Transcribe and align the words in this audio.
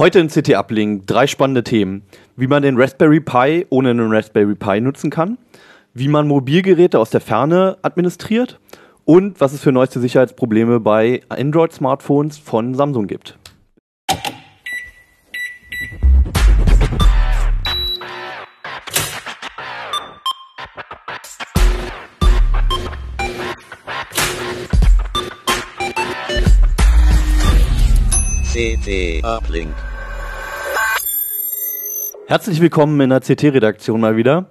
Heute 0.00 0.18
in 0.18 0.28
CT 0.28 0.54
Uplink 0.54 1.06
drei 1.06 1.26
spannende 1.26 1.62
Themen. 1.62 2.04
Wie 2.34 2.46
man 2.46 2.62
den 2.62 2.80
Raspberry 2.80 3.20
Pi 3.20 3.66
ohne 3.68 3.90
einen 3.90 4.10
Raspberry 4.10 4.54
Pi 4.54 4.80
nutzen 4.80 5.10
kann, 5.10 5.36
wie 5.92 6.08
man 6.08 6.26
Mobilgeräte 6.26 6.98
aus 6.98 7.10
der 7.10 7.20
Ferne 7.20 7.76
administriert 7.82 8.58
und 9.04 9.42
was 9.42 9.52
es 9.52 9.60
für 9.60 9.72
neueste 9.72 10.00
Sicherheitsprobleme 10.00 10.80
bei 10.80 11.20
Android-Smartphones 11.28 12.38
von 12.38 12.74
Samsung 12.74 13.08
gibt. 13.08 13.38
CT 28.50 29.22
Uplink. 29.24 29.89
Herzlich 32.30 32.60
willkommen 32.60 33.00
in 33.00 33.10
der 33.10 33.22
CT-Redaktion 33.22 34.00
mal 34.00 34.16
wieder. 34.16 34.46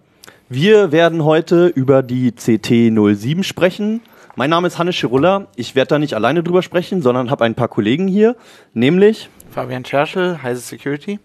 Wir 0.49 0.91
werden 0.91 1.23
heute 1.23 1.67
über 1.67 2.03
die 2.03 2.33
CT07 2.33 3.43
sprechen. 3.43 4.02
Mein 4.35 4.49
Name 4.49 4.67
ist 4.67 4.77
Hannes 4.77 4.97
Schirulla. 4.97 5.47
Ich 5.55 5.75
werde 5.75 5.88
da 5.88 5.97
nicht 5.97 6.13
alleine 6.13 6.43
drüber 6.43 6.61
sprechen, 6.61 7.02
sondern 7.02 7.31
habe 7.31 7.45
ein 7.45 7.55
paar 7.55 7.69
Kollegen 7.69 8.09
hier, 8.09 8.35
nämlich 8.73 9.29
Fabian 9.49 9.85
Scherschel, 9.85 10.43
Heise 10.43 10.59
Security. 10.59 11.21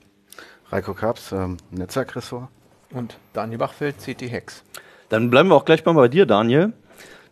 Reiko 0.71 0.95
Kaps, 0.95 1.33
ähm, 1.33 1.57
Netzwerkressort. 1.73 2.47
Und 2.93 3.19
Daniel 3.33 3.59
Bachfeld, 3.59 3.97
CT 3.99 4.31
Hex. 4.31 4.63
Dann 5.09 5.31
bleiben 5.31 5.49
wir 5.49 5.57
auch 5.57 5.65
gleich 5.65 5.85
mal 5.85 5.95
bei 5.95 6.07
dir, 6.07 6.25
Daniel. 6.25 6.73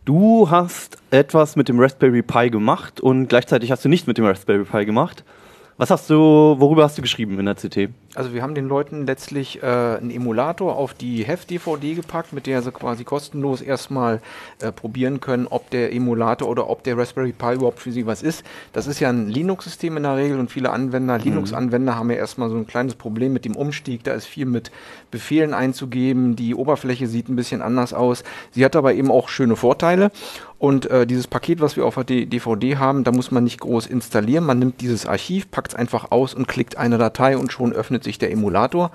Du 0.04 0.50
hast 0.50 0.98
etwas 1.12 1.54
mit 1.54 1.68
dem 1.68 1.78
Raspberry 1.78 2.22
Pi 2.22 2.50
gemacht 2.50 3.00
und 3.00 3.28
gleichzeitig 3.28 3.70
hast 3.70 3.84
du 3.84 3.88
nicht 3.88 4.08
mit 4.08 4.18
dem 4.18 4.24
Raspberry 4.24 4.64
Pi 4.64 4.84
gemacht. 4.84 5.22
Was 5.76 5.90
hast 5.90 6.10
du, 6.10 6.16
worüber 6.58 6.82
hast 6.82 6.98
du 6.98 7.02
geschrieben 7.02 7.38
in 7.38 7.46
der 7.46 7.54
CT? 7.54 7.90
Also 8.14 8.34
wir 8.34 8.42
haben 8.42 8.54
den 8.54 8.68
Leuten 8.68 9.06
letztlich 9.06 9.62
äh, 9.62 9.66
einen 9.66 10.10
Emulator 10.10 10.76
auf 10.76 10.92
die 10.92 11.24
Heft-DVD 11.24 11.94
gepackt, 11.94 12.34
mit 12.34 12.46
der 12.46 12.60
sie 12.60 12.70
quasi 12.70 13.04
kostenlos 13.04 13.62
erstmal 13.62 14.20
äh, 14.60 14.70
probieren 14.70 15.20
können, 15.20 15.46
ob 15.48 15.70
der 15.70 15.94
Emulator 15.94 16.48
oder 16.48 16.68
ob 16.68 16.82
der 16.82 16.98
Raspberry 16.98 17.32
Pi 17.32 17.54
überhaupt 17.54 17.80
für 17.80 17.90
sie 17.90 18.06
was 18.06 18.22
ist. 18.22 18.44
Das 18.74 18.86
ist 18.86 19.00
ja 19.00 19.08
ein 19.08 19.28
Linux-System 19.28 19.96
in 19.96 20.02
der 20.02 20.16
Regel 20.16 20.38
und 20.38 20.50
viele 20.50 20.70
Anwender, 20.70 21.16
mhm. 21.16 21.24
Linux-Anwender 21.24 21.96
haben 21.96 22.10
ja 22.10 22.16
erstmal 22.16 22.50
so 22.50 22.56
ein 22.56 22.66
kleines 22.66 22.96
Problem 22.96 23.32
mit 23.32 23.46
dem 23.46 23.56
Umstieg. 23.56 24.04
Da 24.04 24.12
ist 24.12 24.26
viel 24.26 24.44
mit 24.46 24.70
Befehlen 25.10 25.54
einzugeben, 25.54 26.36
die 26.36 26.54
Oberfläche 26.54 27.06
sieht 27.06 27.30
ein 27.30 27.36
bisschen 27.36 27.62
anders 27.62 27.94
aus. 27.94 28.24
Sie 28.50 28.62
hat 28.62 28.76
aber 28.76 28.92
eben 28.92 29.10
auch 29.10 29.30
schöne 29.30 29.56
Vorteile. 29.56 30.10
Und 30.62 30.88
äh, 30.92 31.08
dieses 31.08 31.26
Paket, 31.26 31.60
was 31.60 31.76
wir 31.76 31.84
auf 31.84 31.96
der 31.96 32.04
DVD 32.04 32.76
haben, 32.76 33.02
da 33.02 33.10
muss 33.10 33.32
man 33.32 33.42
nicht 33.42 33.58
groß 33.58 33.86
installieren. 33.86 34.46
Man 34.46 34.60
nimmt 34.60 34.80
dieses 34.80 35.06
Archiv, 35.06 35.50
packt 35.50 35.72
es 35.72 35.74
einfach 35.74 36.12
aus 36.12 36.34
und 36.34 36.46
klickt 36.46 36.76
eine 36.76 36.98
Datei 36.98 37.36
und 37.36 37.50
schon 37.50 37.72
öffnet 37.72 38.01
sich 38.04 38.18
der 38.18 38.30
Emulator. 38.30 38.90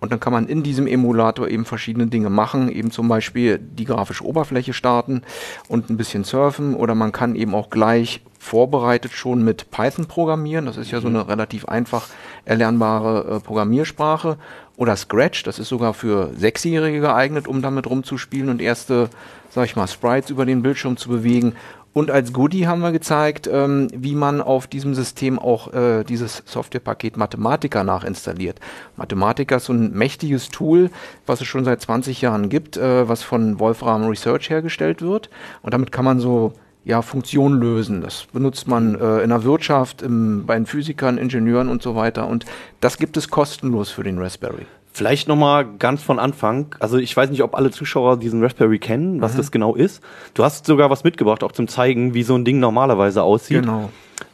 Und 0.00 0.12
dann 0.12 0.20
kann 0.20 0.32
man 0.32 0.46
in 0.46 0.62
diesem 0.62 0.86
Emulator 0.86 1.48
eben 1.48 1.64
verschiedene 1.64 2.06
Dinge 2.06 2.30
machen, 2.30 2.68
eben 2.68 2.92
zum 2.92 3.08
Beispiel 3.08 3.58
die 3.58 3.84
grafische 3.84 4.24
Oberfläche 4.24 4.72
starten 4.72 5.22
und 5.66 5.90
ein 5.90 5.96
bisschen 5.96 6.22
surfen 6.22 6.76
oder 6.76 6.94
man 6.94 7.10
kann 7.10 7.34
eben 7.34 7.52
auch 7.52 7.68
gleich 7.68 8.20
vorbereitet 8.38 9.10
schon 9.10 9.42
mit 9.42 9.72
Python 9.72 10.06
programmieren. 10.06 10.66
Das 10.66 10.76
ist 10.76 10.92
ja 10.92 11.00
so 11.00 11.08
eine 11.08 11.26
relativ 11.26 11.64
einfach 11.64 12.08
erlernbare 12.44 13.36
äh, 13.36 13.40
Programmiersprache. 13.40 14.38
Oder 14.76 14.94
Scratch, 14.94 15.42
das 15.42 15.58
ist 15.58 15.68
sogar 15.68 15.92
für 15.92 16.30
Sechsjährige 16.36 17.00
geeignet, 17.00 17.48
um 17.48 17.62
damit 17.62 17.90
rumzuspielen 17.90 18.48
und 18.48 18.62
erste 18.62 19.10
sag 19.50 19.64
ich 19.64 19.76
mal, 19.76 19.88
Sprites 19.88 20.30
über 20.30 20.46
den 20.46 20.62
Bildschirm 20.62 20.96
zu 20.96 21.08
bewegen. 21.08 21.54
Und 21.98 22.12
als 22.12 22.32
Goodie 22.32 22.68
haben 22.68 22.80
wir 22.80 22.92
gezeigt, 22.92 23.50
ähm, 23.52 23.88
wie 23.92 24.14
man 24.14 24.40
auf 24.40 24.68
diesem 24.68 24.94
System 24.94 25.36
auch 25.36 25.74
äh, 25.74 26.04
dieses 26.04 26.44
Softwarepaket 26.46 27.16
Mathematica 27.16 27.82
nachinstalliert. 27.82 28.60
Mathematica 28.94 29.56
ist 29.56 29.64
so 29.64 29.72
ein 29.72 29.90
mächtiges 29.94 30.50
Tool, 30.50 30.90
was 31.26 31.40
es 31.40 31.48
schon 31.48 31.64
seit 31.64 31.80
20 31.80 32.20
Jahren 32.20 32.50
gibt, 32.50 32.76
äh, 32.76 33.08
was 33.08 33.24
von 33.24 33.58
Wolfram 33.58 34.06
Research 34.06 34.48
hergestellt 34.48 35.02
wird. 35.02 35.28
Und 35.62 35.74
damit 35.74 35.90
kann 35.90 36.04
man 36.04 36.20
so 36.20 36.52
ja, 36.84 37.02
Funktionen 37.02 37.58
lösen. 37.58 38.00
Das 38.00 38.26
benutzt 38.32 38.68
man 38.68 38.94
äh, 38.94 39.18
in 39.22 39.30
der 39.30 39.42
Wirtschaft, 39.42 40.00
im, 40.00 40.46
bei 40.46 40.54
den 40.54 40.66
Physikern, 40.66 41.18
Ingenieuren 41.18 41.68
und 41.68 41.82
so 41.82 41.96
weiter. 41.96 42.28
Und 42.28 42.44
das 42.80 42.98
gibt 42.98 43.16
es 43.16 43.28
kostenlos 43.28 43.90
für 43.90 44.04
den 44.04 44.20
Raspberry. 44.20 44.66
Vielleicht 44.98 45.28
nochmal 45.28 45.64
ganz 45.78 46.02
von 46.02 46.18
Anfang. 46.18 46.74
Also 46.80 46.98
ich 46.98 47.16
weiß 47.16 47.30
nicht, 47.30 47.44
ob 47.44 47.54
alle 47.54 47.70
Zuschauer 47.70 48.18
diesen 48.18 48.42
Raspberry 48.42 48.80
kennen, 48.80 49.20
was 49.20 49.34
mhm. 49.34 49.36
das 49.36 49.52
genau 49.52 49.76
ist. 49.76 50.02
Du 50.34 50.42
hast 50.42 50.66
sogar 50.66 50.90
was 50.90 51.04
mitgebracht, 51.04 51.44
auch 51.44 51.52
zum 51.52 51.68
Zeigen, 51.68 52.14
wie 52.14 52.24
so 52.24 52.34
ein 52.34 52.44
Ding 52.44 52.58
normalerweise 52.58 53.22
aussieht. 53.22 53.62
Genau. 53.62 53.90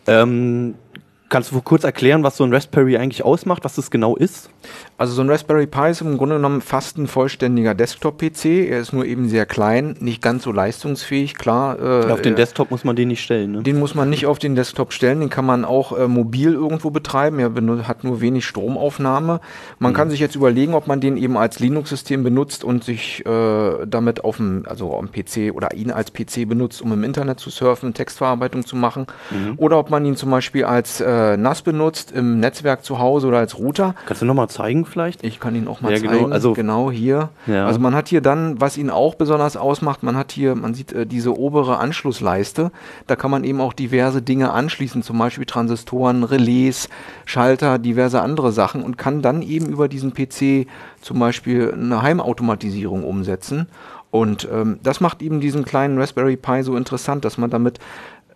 Ähm, 0.07 0.75
kannst 1.29 1.53
du 1.53 1.61
kurz 1.61 1.85
erklären, 1.85 2.23
was 2.23 2.39
so 2.39 2.45
ein 2.45 2.55
Raspberry 2.55 2.97
eigentlich 2.97 3.23
ausmacht, 3.27 3.63
was 3.63 3.75
das 3.75 3.91
genau 3.91 4.17
ist? 4.17 4.49
Also 4.97 5.13
so 5.15 5.23
ein 5.23 5.31
Raspberry 5.31 5.67
Pi 5.67 5.91
ist 5.91 6.03
im 6.03 6.17
Grunde 6.17 6.37
genommen 6.37 6.61
fast 6.61 6.99
ein 6.99 7.09
vollständiger 7.09 7.75
Desktop-PC. 7.75 8.71
Er 8.71 8.79
ist 8.79 8.93
nur 8.93 9.05
eben 9.05 9.29
sehr 9.29 9.45
klein, 9.45 9.97
nicht 9.99 10.23
ganz 10.23 10.45
so 10.45 10.53
leistungsfähig, 10.53 11.35
klar. 11.35 11.81
Äh, 11.81 12.13
auf 12.13 12.23
den 12.23 12.37
Desktop 12.37 12.71
muss 12.71 12.85
man 12.85 12.95
den 12.95 13.09
nicht 13.09 13.23
stellen, 13.23 13.53
ne? 13.53 13.63
Den 13.63 13.81
muss 13.81 13.97
man 13.97 14.09
nicht 14.09 14.27
auf 14.27 14.39
den 14.39 14.55
Desktop 14.55 14.93
stellen, 14.93 15.19
den 15.19 15.31
kann 15.31 15.45
man 15.45 15.65
auch 15.65 15.99
äh, 15.99 16.07
mobil 16.07 16.53
irgendwo 16.53 16.91
betreiben. 16.91 17.41
Er 17.41 17.53
hat 17.89 18.05
nur 18.05 18.21
wenig 18.21 18.47
Stromaufnahme. 18.47 19.41
Man 19.81 19.93
mhm. 19.93 19.97
kann 19.97 20.11
sich 20.11 20.21
jetzt 20.21 20.37
überlegen, 20.37 20.75
ob 20.75 20.87
man 20.87 21.01
den 21.01 21.17
eben 21.17 21.37
als 21.37 21.59
Linux-System 21.59 22.23
benutzt 22.23 22.63
und 22.63 22.85
sich 22.85 23.27
äh, 23.27 23.87
damit 23.87 24.23
auf 24.23 24.37
dem, 24.37 24.63
also 24.67 24.97
am 24.97 25.11
PC 25.11 25.53
oder 25.53 25.75
ihn 25.75 25.91
als 25.91 26.13
PC 26.13 26.49
benutzt, 26.49 26.81
um 26.81 26.93
im 26.93 27.03
Internet 27.03 27.41
zu 27.41 27.51
surfen, 27.51 27.95
Textverarbeitung 27.95 28.65
zu 28.65 28.77
machen. 28.77 29.07
Mhm. 29.31 29.55
Oder 29.57 29.77
ob 29.79 29.91
man 29.91 30.05
ihn 30.05 30.15
zum 30.15 30.31
Beispiel 30.31 30.65
als 30.65 31.01
äh, 31.01 31.37
NAS 31.37 31.63
benutzt, 31.63 32.13
im 32.13 32.39
Netzwerk 32.39 32.85
zu 32.85 33.01
Hause 33.01 33.27
oder 33.27 33.39
als 33.39 33.59
Router. 33.59 33.97
Kannst 34.07 34.23
du 34.23 34.27
nochmal 34.27 34.49
zeigen? 34.49 34.84
Vielleicht? 34.85 35.25
Ich 35.25 35.41
kann 35.41 35.55
ihn 35.55 35.69
auch 35.69 35.81
mal 35.81 35.93
ja, 35.93 35.99
genau, 35.99 36.11
zeigen. 36.11 36.25
Genau, 36.25 36.35
also 36.35 36.53
genau 36.53 36.91
hier. 36.91 37.31
Ja. 37.47 37.67
Also 37.67 37.81
man 37.81 37.95
hat 37.95 38.09
hier 38.09 38.21
dann, 38.21 38.61
was 38.61 38.77
ihn 38.77 38.91
auch 38.91 39.15
besonders 39.15 39.57
ausmacht, 39.57 40.03
man 40.03 40.17
hat 40.17 40.33
hier, 40.33 40.55
man 40.55 40.75
sieht 40.75 40.93
äh, 40.93 41.07
diese 41.07 41.37
obere 41.39 41.79
Anschlussleiste. 41.79 42.71
Da 43.07 43.17
kann 43.17 43.31
man 43.31 43.45
eben 43.45 43.61
auch 43.61 43.73
diverse 43.73 44.23
Dinge 44.23 44.53
anschließen, 44.53 45.03
zum 45.03 45.19
Beispiel 45.19 45.47
Transistoren, 45.47 46.25
Relais, 46.25 46.89
Schalter, 47.25 47.79
diverse 47.79 48.21
andere 48.21 48.53
Sachen 48.53 48.83
und 48.83 48.99
kann 48.99 49.23
dann 49.23 49.43
eben 49.43 49.67
über 49.67 49.89
diesen 49.89 50.15
PC 50.15 50.67
zum 51.01 51.19
Beispiel 51.19 51.73
eine 51.73 52.03
Heimautomatisierung 52.03 53.05
umsetzen. 53.05 53.69
Und 54.15 54.49
ähm, 54.53 54.79
das 54.81 55.01
macht 55.01 55.23
eben 55.23 55.41
diesen 55.41 55.65
kleinen 55.65 55.99
Raspberry 55.99 56.37
Pi 56.37 56.63
so 56.63 56.77
interessant, 56.77 57.25
dass 57.25 57.37
man 57.37 57.51
damit 57.51 57.81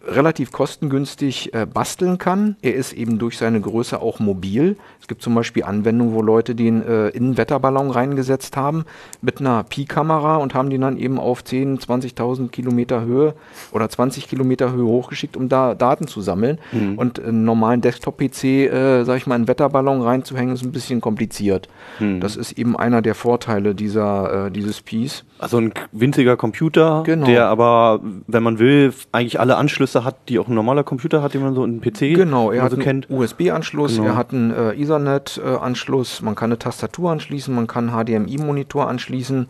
relativ 0.08 0.52
kostengünstig 0.52 1.54
äh, 1.54 1.66
basteln 1.66 2.19
kann. 2.19 2.56
Er 2.62 2.74
ist 2.74 2.92
eben 2.92 3.19
durch 3.19 3.38
seine 3.38 3.60
Größe 3.60 4.00
auch 4.00 4.19
mobil. 4.20 4.76
Es 5.00 5.08
gibt 5.08 5.22
zum 5.22 5.34
Beispiel 5.34 5.64
Anwendungen, 5.64 6.14
wo 6.14 6.22
Leute 6.22 6.54
den 6.54 6.82
äh, 6.82 7.08
in 7.08 7.24
einen 7.24 7.36
Wetterballon 7.36 7.91
reingesetzt 7.91 8.56
haben 8.56 8.84
mit 9.22 9.41
einer 9.41 9.62
Pi-Kamera 9.62 10.36
und 10.36 10.54
haben 10.54 10.70
den 10.70 10.80
dann 10.80 10.96
eben 10.96 11.19
auf 11.19 11.44
10, 11.44 11.78
20.000 11.78 12.48
Kilometer 12.48 13.02
Höhe 13.02 13.34
oder 13.72 13.88
20 13.88 14.28
Kilometer 14.28 14.72
Höhe 14.72 14.86
hochgeschickt, 14.86 15.36
um 15.36 15.48
da 15.48 15.74
Daten 15.74 16.06
zu 16.06 16.20
sammeln. 16.20 16.58
Mhm. 16.72 16.98
Und 16.98 17.22
einen 17.22 17.44
normalen 17.44 17.80
Desktop-PC, 17.80 18.44
äh, 18.44 19.04
sag 19.04 19.16
ich 19.16 19.26
mal, 19.26 19.34
einen 19.34 19.48
Wetterballon 19.48 20.02
reinzuhängen, 20.02 20.54
ist 20.54 20.64
ein 20.64 20.72
bisschen 20.72 21.00
kompliziert. 21.00 21.69
Mhm. 22.00 22.20
Das 22.20 22.36
ist 22.36 22.52
eben 22.52 22.76
einer 22.76 23.02
der 23.02 23.14
Vorteile 23.14 23.75
dieser, 23.75 24.46
äh, 24.46 24.50
dieses 24.50 24.80
Pis. 24.80 25.25
Also 25.38 25.58
ein 25.58 25.72
winziger 25.92 26.36
Computer, 26.36 27.02
genau. 27.04 27.26
der 27.26 27.46
aber, 27.46 28.00
wenn 28.26 28.42
man 28.42 28.58
will, 28.58 28.92
eigentlich 29.12 29.38
alle 29.38 29.56
Anschlüsse 29.56 29.97
hat, 30.04 30.16
die 30.28 30.38
auch 30.38 30.48
ein 30.48 30.54
normaler 30.54 30.84
Computer 30.84 31.22
hat, 31.22 31.34
den 31.34 31.42
man 31.42 31.54
so 31.54 31.64
in 31.64 31.81
PC 31.81 32.14
genau, 32.14 32.50
er 32.50 32.62
hat 32.62 32.70
so 32.70 32.76
einen 32.76 32.84
kennt. 32.84 33.10
USB-Anschluss, 33.10 33.97
genau. 33.97 34.09
er 34.09 34.16
hat 34.16 34.32
einen 34.32 34.50
äh, 34.50 34.72
Ethernet-Anschluss, 34.72 36.22
man 36.22 36.34
kann 36.34 36.50
eine 36.50 36.59
Tastatur 36.59 37.10
anschließen, 37.10 37.54
man 37.54 37.66
kann 37.66 37.91
HDMI-Monitor 37.91 38.88
anschließen, 38.88 39.48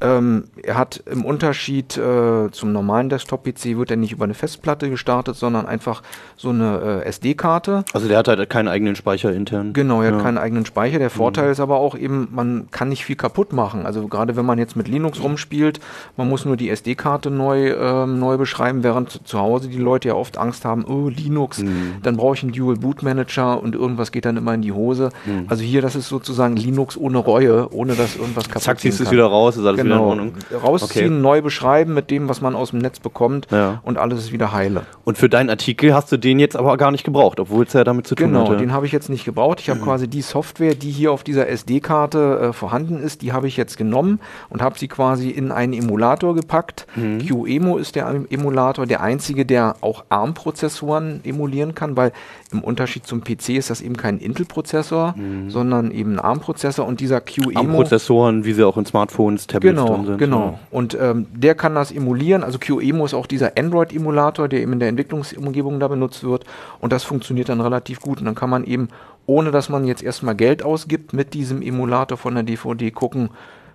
ähm, 0.00 0.44
er 0.62 0.76
hat 0.76 1.02
im 1.10 1.24
Unterschied 1.24 1.96
äh, 1.96 2.50
zum 2.52 2.72
normalen 2.72 3.08
Desktop-PC 3.08 3.76
wird 3.76 3.90
er 3.90 3.96
nicht 3.96 4.12
über 4.12 4.24
eine 4.24 4.34
Festplatte 4.34 4.90
gestartet, 4.90 5.36
sondern 5.36 5.66
einfach 5.66 6.02
so 6.36 6.50
eine 6.50 7.02
äh, 7.04 7.08
SD-Karte. 7.08 7.84
Also 7.92 8.06
der 8.06 8.18
hat 8.18 8.28
halt 8.28 8.48
keinen 8.48 8.68
eigenen 8.68 8.94
Speicher 8.94 9.32
intern. 9.32 9.72
Genau, 9.72 10.02
er 10.02 10.10
ja. 10.10 10.16
hat 10.16 10.22
keinen 10.22 10.38
eigenen 10.38 10.66
Speicher. 10.66 11.00
Der 11.00 11.10
Vorteil 11.10 11.46
mhm. 11.46 11.52
ist 11.52 11.60
aber 11.60 11.78
auch 11.78 11.96
eben, 11.96 12.28
man 12.30 12.68
kann 12.70 12.90
nicht 12.90 13.04
viel 13.04 13.16
kaputt 13.16 13.52
machen. 13.52 13.86
Also 13.86 14.06
gerade 14.06 14.36
wenn 14.36 14.46
man 14.46 14.58
jetzt 14.58 14.76
mit 14.76 14.86
Linux 14.86 15.20
rumspielt, 15.20 15.80
man 16.16 16.28
muss 16.28 16.44
nur 16.44 16.56
die 16.56 16.70
SD-Karte 16.70 17.30
neu, 17.30 17.72
ähm, 17.72 18.20
neu 18.20 18.36
beschreiben, 18.36 18.84
während 18.84 19.26
zu 19.26 19.40
Hause 19.40 19.68
die 19.68 19.78
Leute 19.78 20.08
ja 20.08 20.14
oft 20.14 20.38
Angst 20.38 20.64
haben, 20.64 20.84
oh 20.84 21.08
Linux, 21.08 21.58
mhm. 21.58 21.96
dann 22.04 22.16
brauche 22.16 22.34
ich 22.34 22.42
einen 22.44 22.52
Dual 22.52 22.76
Boot 22.76 23.02
Manager 23.02 23.60
und 23.60 23.74
irgendwas 23.74 24.12
geht 24.12 24.26
dann 24.26 24.36
immer 24.36 24.54
in 24.54 24.62
die 24.62 24.72
Hose. 24.72 25.10
Mhm. 25.26 25.46
Also 25.48 25.64
hier, 25.64 25.82
das 25.82 25.96
ist 25.96 26.08
sozusagen 26.08 26.54
Linux 26.54 26.96
ohne 26.96 27.18
Reue, 27.18 27.72
ohne 27.72 27.94
dass 27.94 28.14
irgendwas 28.14 28.48
kaputt 28.48 28.62
Zack, 28.62 28.78
ziehst 28.78 29.00
du 29.00 29.04
es 29.04 29.10
wieder 29.10 29.26
raus, 29.26 29.56
ist 29.56 29.64
alles 29.64 29.80
genau. 29.80 29.87
Wieder 29.88 29.96
in 29.96 30.08
Ordnung. 30.08 30.34
Rausziehen, 30.52 31.06
okay. 31.06 31.20
neu 31.20 31.42
beschreiben 31.42 31.94
mit 31.94 32.10
dem, 32.10 32.28
was 32.28 32.40
man 32.40 32.54
aus 32.54 32.70
dem 32.70 32.78
Netz 32.78 33.00
bekommt 33.00 33.46
ja. 33.50 33.80
und 33.82 33.98
alles 33.98 34.20
ist 34.20 34.32
wieder 34.32 34.52
heile. 34.52 34.82
Und 35.04 35.18
für 35.18 35.28
deinen 35.28 35.50
Artikel 35.50 35.94
hast 35.94 36.10
du 36.12 36.16
den 36.16 36.38
jetzt 36.38 36.56
aber 36.56 36.76
gar 36.76 36.90
nicht 36.90 37.04
gebraucht, 37.04 37.40
obwohl 37.40 37.64
es 37.64 37.72
ja 37.72 37.84
damit 37.84 38.06
zu 38.06 38.14
tun 38.14 38.28
genau, 38.28 38.40
hatte. 38.40 38.50
Genau, 38.50 38.60
den 38.60 38.72
habe 38.72 38.86
ich 38.86 38.92
jetzt 38.92 39.08
nicht 39.08 39.24
gebraucht. 39.24 39.60
Ich 39.60 39.70
habe 39.70 39.80
mhm. 39.80 39.84
quasi 39.84 40.08
die 40.08 40.22
Software, 40.22 40.74
die 40.74 40.90
hier 40.90 41.12
auf 41.12 41.24
dieser 41.24 41.48
SD-Karte 41.48 42.48
äh, 42.48 42.52
vorhanden 42.52 43.02
ist, 43.02 43.22
die 43.22 43.32
habe 43.32 43.48
ich 43.48 43.56
jetzt 43.56 43.76
genommen 43.76 44.20
und 44.48 44.62
habe 44.62 44.78
sie 44.78 44.88
quasi 44.88 45.30
in 45.30 45.52
einen 45.52 45.72
Emulator 45.72 46.34
gepackt. 46.34 46.86
Mhm. 46.96 47.18
QEMO 47.18 47.78
ist 47.78 47.94
der 47.94 48.08
Emulator, 48.30 48.86
der 48.86 49.00
einzige, 49.00 49.44
der 49.46 49.76
auch 49.80 50.04
ARM-Prozessoren 50.08 51.20
emulieren 51.24 51.74
kann, 51.74 51.96
weil 51.96 52.12
im 52.52 52.60
Unterschied 52.60 53.06
zum 53.06 53.22
PC 53.22 53.50
ist 53.50 53.68
das 53.70 53.80
eben 53.82 53.96
kein 53.96 54.18
Intel-Prozessor, 54.18 55.14
sondern 55.48 55.90
eben 55.90 56.14
ein 56.14 56.18
ARM-Prozessor 56.18 56.86
und 56.86 57.00
dieser 57.00 57.20
QEMU. 57.20 57.50
ARM-Prozessoren, 57.58 58.44
wie 58.44 58.52
sie 58.54 58.64
auch 58.66 58.76
in 58.78 58.86
Smartphones, 58.86 59.46
Tablets 59.46 59.76
Genau, 59.78 59.94
drin 59.96 60.06
sind. 60.06 60.18
genau. 60.18 60.58
Und 60.70 60.96
ähm, 61.00 61.26
der 61.34 61.54
kann 61.54 61.74
das 61.74 61.92
emulieren. 61.92 62.42
Also 62.44 62.58
QEMU 62.58 63.04
ist 63.04 63.14
auch 63.14 63.26
dieser 63.26 63.52
Android-Emulator, 63.58 64.48
der 64.48 64.62
eben 64.62 64.72
in 64.72 64.78
der 64.80 64.88
Entwicklungsumgebung 64.88 65.78
da 65.80 65.88
benutzt 65.88 66.24
wird. 66.24 66.44
Und 66.80 66.92
das 66.92 67.04
funktioniert 67.04 67.48
dann 67.50 67.60
relativ 67.60 68.00
gut. 68.00 68.18
Und 68.20 68.24
dann 68.24 68.34
kann 68.34 68.48
man 68.50 68.64
eben, 68.64 68.88
ohne 69.26 69.50
dass 69.50 69.68
man 69.68 69.86
jetzt 69.86 70.02
erstmal 70.02 70.34
Geld 70.34 70.62
ausgibt, 70.62 71.12
mit 71.12 71.34
diesem 71.34 71.60
Emulator 71.60 72.16
von 72.16 72.34
der 72.34 72.44
DVD 72.44 72.90
gucken, 72.90 73.28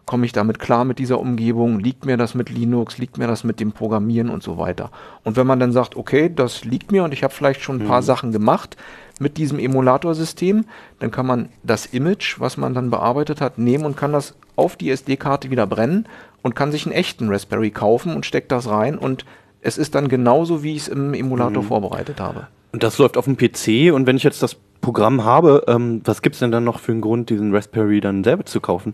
komme 0.06 0.26
ich 0.26 0.34
damit 0.34 0.60
klar 0.60 0.84
mit 0.84 1.00
dieser 1.00 1.20
Umgebung, 1.20 1.80
liegt 1.80 2.06
mir 2.06 2.18
das 2.18 2.36
mit 2.36 2.50
Linux, 2.50 2.98
liegt 2.98 3.18
mir 3.18 3.28
das 3.28 3.44
mit 3.44 3.60
dem 3.60 3.72
Programmieren 3.72 4.30
und 4.30 4.44
so 4.44 4.58
weiter. 4.58 4.92
Und 5.24 5.38
wenn 5.38 5.48
man 5.48 5.60
dann 5.60 5.72
sagt, 5.72 5.96
okay, 5.96 6.32
das 6.34 6.66
liegt 6.66 6.92
mir 6.92 7.04
und 7.04 7.14
ich 7.14 7.24
habe 7.24 7.34
vielleicht 7.34 7.62
schon 7.62 7.82
ein 7.82 7.88
paar 7.88 8.04
Sachen 8.04 8.32
gemacht 8.32 8.76
mit 9.20 9.38
diesem 9.38 9.60
Emulatorsystem, 9.60 10.66
dann 11.00 11.12
kann 11.12 11.26
man 11.26 11.50
das 11.64 11.86
Image, 11.86 12.40
was 12.40 12.58
man 12.58 12.74
dann 12.74 12.90
bearbeitet 12.90 13.40
hat, 13.40 13.58
nehmen 13.58 13.86
und 13.86 13.96
kann 13.96 14.12
das 14.12 14.36
auf 14.56 14.76
die 14.76 14.90
SD-Karte 14.90 15.52
wieder 15.52 15.68
brennen 15.68 16.08
und 16.42 16.56
kann 16.56 16.72
sich 16.72 16.86
einen 16.86 16.94
echten 16.94 17.30
Raspberry 17.30 17.72
kaufen 17.72 18.14
und 18.14 18.26
steckt 18.26 18.52
das 18.52 18.68
rein 18.68 18.98
und 18.98 19.26
es 19.62 19.78
ist 19.78 19.96
dann 19.96 20.10
genauso, 20.10 20.64
wie 20.64 20.76
ich 20.76 20.84
es 20.84 20.88
im 20.90 21.14
Emulator 21.14 21.64
vorbereitet 21.64 22.20
habe. 22.20 22.48
Und 22.74 22.84
das 22.84 22.98
läuft 22.98 23.18
auf 23.18 23.26
dem 23.26 23.38
PC 23.38 23.94
und 23.94 24.06
wenn 24.06 24.18
ich 24.18 24.24
jetzt 24.24 24.44
das 24.44 24.58
Programm 24.82 25.24
habe, 25.24 25.64
ähm, 25.68 26.02
was 26.04 26.22
gibt's 26.22 26.40
denn 26.40 26.52
dann 26.52 26.66
noch 26.66 26.80
für 26.80 26.92
einen 26.92 27.00
Grund, 27.00 27.30
diesen 27.30 27.56
Raspberry 27.56 28.02
dann 28.02 28.24
selber 28.26 28.46
zu 28.46 28.60
kaufen? 28.60 28.94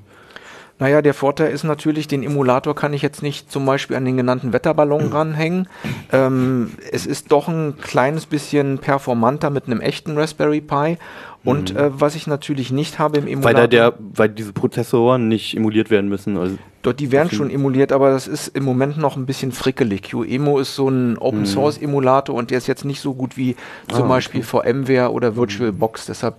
Naja, 0.79 1.01
der 1.01 1.13
Vorteil 1.13 1.51
ist 1.51 1.65
natürlich, 1.65 2.07
den 2.07 2.23
Emulator 2.23 2.73
kann 2.73 2.93
ich 2.93 3.01
jetzt 3.01 3.21
nicht 3.21 3.51
zum 3.51 3.65
Beispiel 3.65 3.97
an 3.97 4.05
den 4.05 4.15
genannten 4.15 4.53
Wetterballon 4.53 5.07
ranhängen. 5.11 5.67
Ähm, 6.11 6.71
es 6.91 7.05
ist 7.05 7.31
doch 7.31 7.47
ein 7.49 7.75
kleines 7.81 8.25
bisschen 8.25 8.77
performanter 8.79 9.49
mit 9.49 9.65
einem 9.67 9.81
echten 9.81 10.17
Raspberry 10.17 10.61
Pi. 10.61 10.97
Und 11.43 11.75
äh, 11.75 11.89
was 11.93 12.15
ich 12.15 12.27
natürlich 12.27 12.71
nicht 12.71 12.99
habe 12.99 13.17
im 13.17 13.25
Weil 13.25 13.31
Emulator. 13.33 13.61
da 13.61 13.67
der, 13.67 13.93
weil 13.99 14.29
diese 14.29 14.51
Prozessoren 14.51 15.29
nicht 15.29 15.55
emuliert 15.55 15.89
werden 15.89 16.09
müssen. 16.09 16.37
Also 16.37 16.57
Dort, 16.81 16.99
die 16.99 17.11
werden 17.11 17.29
schon 17.29 17.49
emuliert, 17.49 17.91
aber 17.91 18.11
das 18.11 18.27
ist 18.27 18.49
im 18.49 18.63
Moment 18.63 18.97
noch 18.97 19.17
ein 19.17 19.25
bisschen 19.25 19.51
frickelig. 19.51 20.03
QEMU 20.03 20.59
ist 20.59 20.75
so 20.75 20.87
ein 20.87 21.17
Open 21.17 21.45
Source 21.45 21.77
Emulator 21.77 22.35
und 22.35 22.51
der 22.51 22.57
ist 22.57 22.67
jetzt 22.67 22.85
nicht 22.85 23.01
so 23.01 23.13
gut 23.13 23.35
wie 23.35 23.57
zum 23.93 24.07
Beispiel 24.07 24.43
VMware 24.43 25.11
oder 25.11 25.35
VirtualBox. 25.35 26.05
Deshalb 26.05 26.35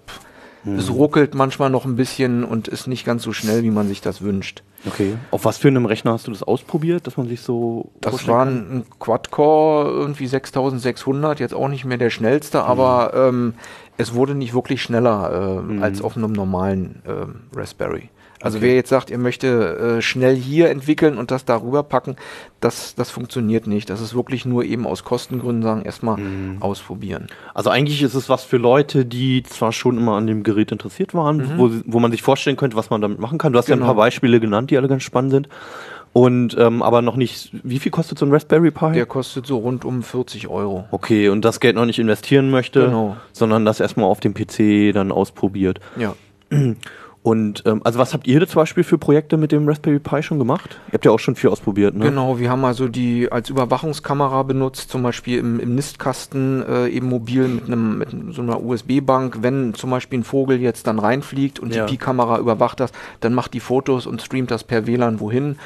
es 0.64 0.90
ruckelt 0.90 1.34
manchmal 1.34 1.70
noch 1.70 1.84
ein 1.84 1.96
bisschen 1.96 2.44
und 2.44 2.68
ist 2.68 2.86
nicht 2.86 3.04
ganz 3.04 3.22
so 3.22 3.32
schnell, 3.32 3.62
wie 3.62 3.70
man 3.70 3.88
sich 3.88 4.00
das 4.00 4.20
wünscht. 4.20 4.62
Okay. 4.86 5.16
Auf 5.30 5.44
was 5.44 5.58
für 5.58 5.68
einem 5.68 5.86
Rechner 5.86 6.12
hast 6.12 6.26
du 6.26 6.30
das 6.30 6.42
ausprobiert, 6.42 7.06
dass 7.06 7.16
man 7.16 7.28
sich 7.28 7.40
so 7.40 7.90
Das 8.00 8.26
war 8.26 8.46
ein 8.46 8.84
Quad-Core, 8.98 9.90
irgendwie 9.90 10.26
6600, 10.26 11.40
jetzt 11.40 11.54
auch 11.54 11.68
nicht 11.68 11.84
mehr 11.84 11.98
der 11.98 12.10
schnellste, 12.10 12.62
aber 12.62 13.12
ähm, 13.14 13.54
es 13.96 14.14
wurde 14.14 14.34
nicht 14.34 14.54
wirklich 14.54 14.82
schneller 14.82 15.60
ähm, 15.62 15.82
als 15.82 16.02
auf 16.02 16.16
einem 16.16 16.32
normalen 16.32 17.02
ähm, 17.06 17.34
Raspberry. 17.54 18.10
Also 18.42 18.62
wer 18.62 18.74
jetzt 18.74 18.88
sagt, 18.88 19.10
er 19.10 19.18
möchte 19.18 19.98
äh, 19.98 20.02
schnell 20.02 20.34
hier 20.34 20.70
entwickeln 20.70 21.18
und 21.18 21.30
das 21.30 21.44
darüber 21.44 21.82
packen, 21.82 22.16
das, 22.60 22.94
das 22.94 23.10
funktioniert 23.10 23.66
nicht. 23.66 23.90
Das 23.90 24.00
ist 24.00 24.14
wirklich 24.14 24.46
nur 24.46 24.64
eben 24.64 24.86
aus 24.86 25.04
Kostengründen 25.04 25.62
sagen, 25.62 25.82
erstmal 25.82 26.16
ausprobieren. 26.60 27.26
Also 27.54 27.68
eigentlich 27.70 28.02
ist 28.02 28.14
es 28.14 28.28
was 28.28 28.42
für 28.44 28.56
Leute, 28.56 29.04
die 29.04 29.42
zwar 29.42 29.72
schon 29.72 29.98
immer 29.98 30.16
an 30.16 30.26
dem 30.26 30.42
Gerät 30.42 30.72
interessiert 30.72 31.12
waren, 31.14 31.58
wo, 31.58 31.68
sie- 31.68 31.82
wo 31.86 32.00
man 32.00 32.10
sich 32.12 32.22
vorstellen 32.22 32.56
könnte, 32.56 32.76
was 32.76 32.88
man 32.90 33.00
damit 33.00 33.18
machen 33.18 33.38
kann. 33.38 33.52
Du 33.52 33.58
hast 33.58 33.68
ja 33.68 33.74
Genau. 33.74 33.84
ein 33.86 33.88
paar 33.88 33.96
Beispiele 33.96 34.40
genannt, 34.40 34.70
die 34.70 34.78
alle 34.78 34.88
ganz 34.88 35.02
spannend 35.02 35.32
sind. 35.32 35.48
Und 36.12 36.56
ähm, 36.58 36.82
aber 36.82 37.02
noch 37.02 37.14
nicht, 37.16 37.50
wie 37.62 37.78
viel 37.78 37.92
kostet 37.92 38.18
so 38.18 38.26
ein 38.26 38.32
Raspberry 38.32 38.70
Pi? 38.72 38.92
Der 38.94 39.06
kostet 39.06 39.46
so 39.46 39.58
rund 39.58 39.84
um 39.84 40.02
40 40.02 40.48
Euro. 40.48 40.86
okay, 40.90 41.28
und 41.28 41.44
das 41.44 41.60
Geld 41.60 41.76
noch 41.76 41.84
nicht 41.86 41.98
investieren 42.00 42.50
möchte, 42.50 42.86
Genau. 42.86 43.16
sondern 43.32 43.64
das 43.64 43.78
erstmal 43.80 44.06
auf 44.06 44.18
dem 44.18 44.34
PC 44.34 44.92
dann 44.92 45.12
ausprobiert. 45.12 45.78
Ja. 45.96 46.14
Und 47.22 47.64
ähm, 47.66 47.82
also 47.84 47.98
was 47.98 48.14
habt 48.14 48.26
ihr 48.26 48.46
zum 48.48 48.62
Beispiel 48.62 48.82
für 48.82 48.96
Projekte 48.96 49.36
mit 49.36 49.52
dem 49.52 49.68
Raspberry 49.68 49.98
Pi 49.98 50.22
schon 50.22 50.38
gemacht? 50.38 50.80
Ihr 50.88 50.94
habt 50.94 51.04
ja 51.04 51.10
auch 51.10 51.18
schon 51.18 51.36
viel 51.36 51.50
ausprobiert, 51.50 51.94
ne? 51.94 52.06
Genau, 52.06 52.38
wir 52.38 52.48
haben 52.50 52.64
also 52.64 52.88
die 52.88 53.30
als 53.30 53.50
Überwachungskamera 53.50 54.42
benutzt, 54.42 54.90
zum 54.90 55.02
Beispiel 55.02 55.38
im, 55.38 55.60
im 55.60 55.74
Nistkasten 55.74 56.64
äh, 56.66 56.88
eben 56.88 57.10
mobil 57.10 57.46
mit 57.46 57.66
einem 57.66 57.98
mit 57.98 58.08
so 58.34 58.40
einer 58.40 58.62
USB-Bank. 58.62 59.38
Wenn 59.42 59.74
zum 59.74 59.90
Beispiel 59.90 60.20
ein 60.20 60.24
Vogel 60.24 60.60
jetzt 60.62 60.86
dann 60.86 60.98
reinfliegt 60.98 61.58
und 61.60 61.74
Ja. 61.74 61.84
die 61.84 61.92
Pi-Kamera 61.92 62.38
überwacht 62.38 62.80
das, 62.80 62.90
dann 63.20 63.34
macht 63.34 63.52
die 63.52 63.60
Fotos 63.60 64.06
und 64.06 64.22
streamt 64.22 64.50
das 64.50 64.64
per 64.64 64.86
WLAN 64.86 65.20
wohin. 65.20 65.56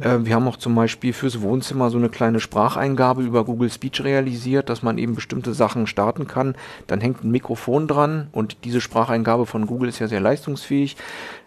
Äh, 0.00 0.18
wir 0.26 0.34
haben 0.34 0.48
auch 0.48 0.56
zum 0.56 0.74
Beispiel 0.74 1.12
fürs 1.12 1.40
Wohnzimmer 1.42 1.90
so 1.90 1.98
eine 1.98 2.08
kleine 2.08 2.40
Spracheingabe 2.40 3.22
über 3.22 3.44
Google 3.44 3.70
Speech 3.70 4.02
realisiert, 4.02 4.68
dass 4.68 4.82
man 4.82 4.98
eben 4.98 5.14
bestimmte 5.14 5.54
Sachen 5.54 5.86
starten 5.86 6.26
kann. 6.26 6.56
Dann 6.88 7.00
hängt 7.00 7.22
ein 7.22 7.30
Mikrofon 7.30 7.86
dran 7.86 8.26
und 8.32 8.56
diese 8.64 8.80
Spracheingabe 8.80 9.46
von 9.46 9.68
Google 9.68 9.88
ist 9.88 10.00
ja 10.00 10.08
sehr 10.08 10.20
leistungsfähig. 10.20 10.96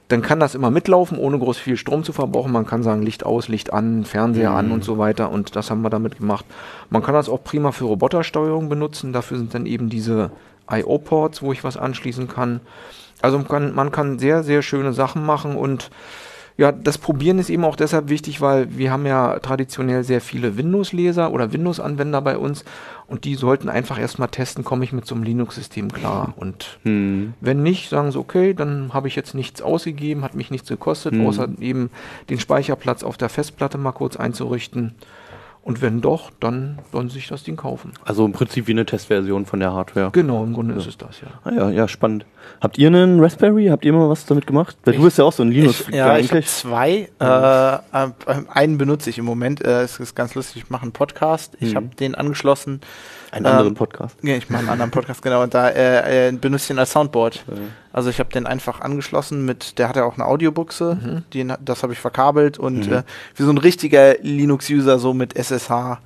Dann 0.07 0.21
kann 0.21 0.39
das 0.39 0.56
immer 0.56 0.71
mitlaufen, 0.71 1.18
ohne 1.18 1.38
groß 1.38 1.57
viel 1.57 1.75
Strom 1.75 2.04
zu 2.04 2.13
verbrauchen. 2.13 2.51
Man 2.51 2.65
kann 2.65 2.81
sagen, 2.81 3.01
Licht 3.01 3.25
aus, 3.25 3.50
Licht 3.50 3.74
an, 3.74 4.06
Fernseher 4.06 4.51
an 4.51 4.71
und 4.71 4.83
so 4.83 4.98
weiter. 4.98 5.31
Und 5.31 5.57
das 5.57 5.69
haben 5.69 5.81
wir 5.81 5.89
damit 5.89 6.19
gemacht. 6.19 6.45
Man 6.89 7.04
kann 7.04 7.13
das 7.13 7.27
auch 7.27 7.44
prima 7.44 7.74
für 7.74 7.86
Robotersteuerung 7.86 8.69
benutzen. 8.69 9.12
Dafür 9.12 9.38
sind 9.38 9.54
dann 9.54 9.65
eben 9.65 9.89
diese 9.89 10.31
IO-Ports, 10.71 11.42
wo 11.42 11.51
ich 11.51 11.65
was 11.65 11.75
anschließen 11.75 12.30
kann. 12.30 12.62
Also 13.21 13.38
man 13.38 13.48
kann, 13.48 13.75
man 13.75 13.92
kann 13.92 14.19
sehr, 14.19 14.44
sehr 14.44 14.62
schöne 14.62 14.94
Sachen 14.94 15.25
machen 15.25 15.57
und 15.57 15.89
ja, 16.57 16.71
das 16.71 16.98
Probieren 16.98 17.38
ist 17.38 17.50
eben 17.51 17.63
auch 17.63 17.75
deshalb 17.75 18.09
wichtig, 18.09 18.42
weil 18.42 18.75
wir 18.77 18.92
haben 18.92 19.06
ja 19.06 19.38
traditionell 19.39 20.04
sehr 20.04 20.21
viele 20.21 20.57
Windows-Leser 20.57 21.31
oder 21.31 21.54
Windows-Anwender 21.54 22.19
bei 22.21 22.38
uns 22.38 22.65
und 23.07 23.25
die 23.25 23.36
sollten 23.36 23.69
einfach 23.69 24.00
erstmal 24.00 24.30
testen, 24.30 24.63
komme 24.63 24.83
ich 24.83 24.92
mit 24.92 25.06
so 25.06 25.13
einem 25.13 25.24
Linux-System 25.24 25.92
klar. 25.94 26.33
Und 26.36 26.80
Hm. 26.83 27.33
wenn 27.42 27.62
nicht, 27.62 27.89
sagen 27.89 28.12
sie, 28.12 28.18
okay, 28.19 28.54
dann 28.56 28.92
habe 28.94 29.07
ich 29.07 29.15
jetzt 29.15 29.36
nichts 29.36 29.62
ausgegeben, 29.62 30.24
hat 30.24 30.33
mich 30.33 30.50
nichts 30.50 30.68
gekostet, 30.68 31.13
Mhm. 31.13 31.27
außer 31.27 31.48
eben 31.59 31.92
den 32.30 32.39
Speicherplatz 32.39 33.04
auf 33.04 33.18
der 33.18 33.30
Festplatte 33.30 33.77
mal 33.77 33.92
kurz 33.92 34.15
einzurichten. 34.18 34.95
Und 35.67 35.81
wenn 35.81 35.99
doch, 35.99 36.31
dann 36.39 36.79
sollen 36.93 37.09
sie 37.09 37.15
sich 37.15 37.27
das 37.27 37.43
Ding 37.43 37.57
kaufen. 37.57 37.91
Also 38.05 38.25
im 38.25 38.31
Prinzip 38.31 38.67
wie 38.67 38.71
eine 38.71 38.85
Testversion 38.85 39.45
von 39.45 39.59
der 39.59 39.73
Hardware. 39.73 40.11
Genau, 40.13 40.41
im 40.43 40.53
Grunde 40.53 40.73
ist 40.75 40.87
es 40.87 40.97
das, 40.97 41.19
ja. 41.19 41.27
Ah 41.43 41.51
ja, 41.53 41.69
ja, 41.69 41.87
spannend. 41.89 42.25
Habt 42.61 42.77
ihr 42.77 42.87
einen 42.87 43.19
Raspberry? 43.19 43.67
Habt 43.67 43.83
ihr 43.83 43.91
mal 43.91 44.07
was 44.09 44.25
damit 44.25 44.47
gemacht? 44.47 44.77
Weil 44.85 44.95
du 44.95 45.03
bist 45.03 45.17
ja 45.17 45.25
auch 45.25 45.33
so 45.33 45.43
ein 45.43 45.51
linux 45.51 45.81
Ich, 45.81 45.87
ja, 45.89 46.17
ich 46.17 46.29
habe 46.31 46.35
eigentlich. 46.37 46.47
zwei. 46.47 47.09
Äh, 47.19 47.73
äh, 47.75 48.09
einen 48.53 48.77
benutze 48.77 49.09
ich 49.09 49.17
im 49.17 49.25
Moment. 49.25 49.63
Äh, 49.65 49.81
es 49.81 49.99
ist 49.99 50.15
ganz 50.15 50.35
lustig. 50.35 50.63
Ich 50.63 50.69
mache 50.69 50.83
einen 50.83 50.93
Podcast. 50.93 51.57
Ich 51.59 51.71
Mhm. 51.73 51.75
habe 51.75 51.87
den 51.99 52.15
angeschlossen. 52.15 52.79
Einen 53.31 53.45
ähm, 53.45 53.51
anderen 53.51 53.74
Podcast. 53.75 54.18
Ja, 54.24 54.35
ich 54.35 54.50
mache 54.50 54.62
einen 54.62 54.69
anderen 54.69 54.91
Podcast, 54.91 55.21
genau. 55.21 55.44
Und 55.44 55.53
da 55.53 55.69
äh, 55.69 56.29
äh, 56.29 56.31
benutze 56.31 56.63
ich 56.63 56.68
den 56.68 56.79
als 56.79 56.91
Soundboard. 56.91 57.44
Also 57.91 58.09
ich 58.09 58.19
habe 58.19 58.29
den 58.29 58.45
einfach 58.45 58.81
angeschlossen 58.81 59.45
mit, 59.45 59.77
der 59.79 59.89
hat 59.89 59.95
ja 59.95 60.04
auch 60.06 60.16
eine 60.16 60.25
Audiobuchse. 60.25 61.23
Den, 61.33 61.54
das 61.63 61.83
habe 61.83 61.94
ich 61.94 61.99
verkabelt 61.99 62.57
und 62.57 62.87
Mhm. 62.87 62.94
äh, 62.94 63.04
wie 63.35 63.44
so 63.44 63.49
ein 63.51 63.57
richtiger 63.57 64.16
Linux-User 64.21 64.99
so 64.99 65.13
mit 65.13 65.35
SSH 65.35 65.99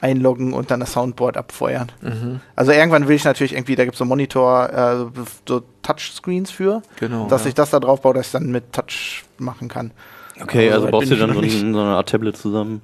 einloggen 0.00 0.52
und 0.54 0.70
dann 0.70 0.80
das 0.80 0.92
Soundboard 0.92 1.36
abfeuern. 1.36 1.90
Mhm. 2.00 2.40
Also 2.56 2.72
irgendwann 2.72 3.06
will 3.08 3.16
ich 3.16 3.24
natürlich 3.24 3.52
irgendwie, 3.52 3.76
da 3.76 3.84
gibt 3.84 3.94
es 3.96 3.98
so 3.98 4.04
Monitor, 4.06 4.70
äh, 4.70 5.20
so 5.46 5.62
Touchscreens 5.82 6.50
für, 6.50 6.82
Genau. 6.98 7.26
dass 7.28 7.42
ja. 7.44 7.48
ich 7.48 7.54
das 7.54 7.70
da 7.70 7.80
drauf 7.80 8.00
baue, 8.00 8.14
dass 8.14 8.26
ich 8.26 8.32
dann 8.32 8.50
mit 8.50 8.72
Touch 8.72 9.24
machen 9.38 9.68
kann. 9.68 9.90
Okay, 10.42 10.68
also 10.70 10.80
soweit 10.80 10.92
baust 10.92 11.10
du 11.10 11.16
dann 11.16 11.34
so, 11.34 11.40
ein, 11.40 11.50
so 11.74 11.80
eine 11.80 11.96
Art 11.96 12.08
Tablet 12.08 12.36
zusammen. 12.36 12.80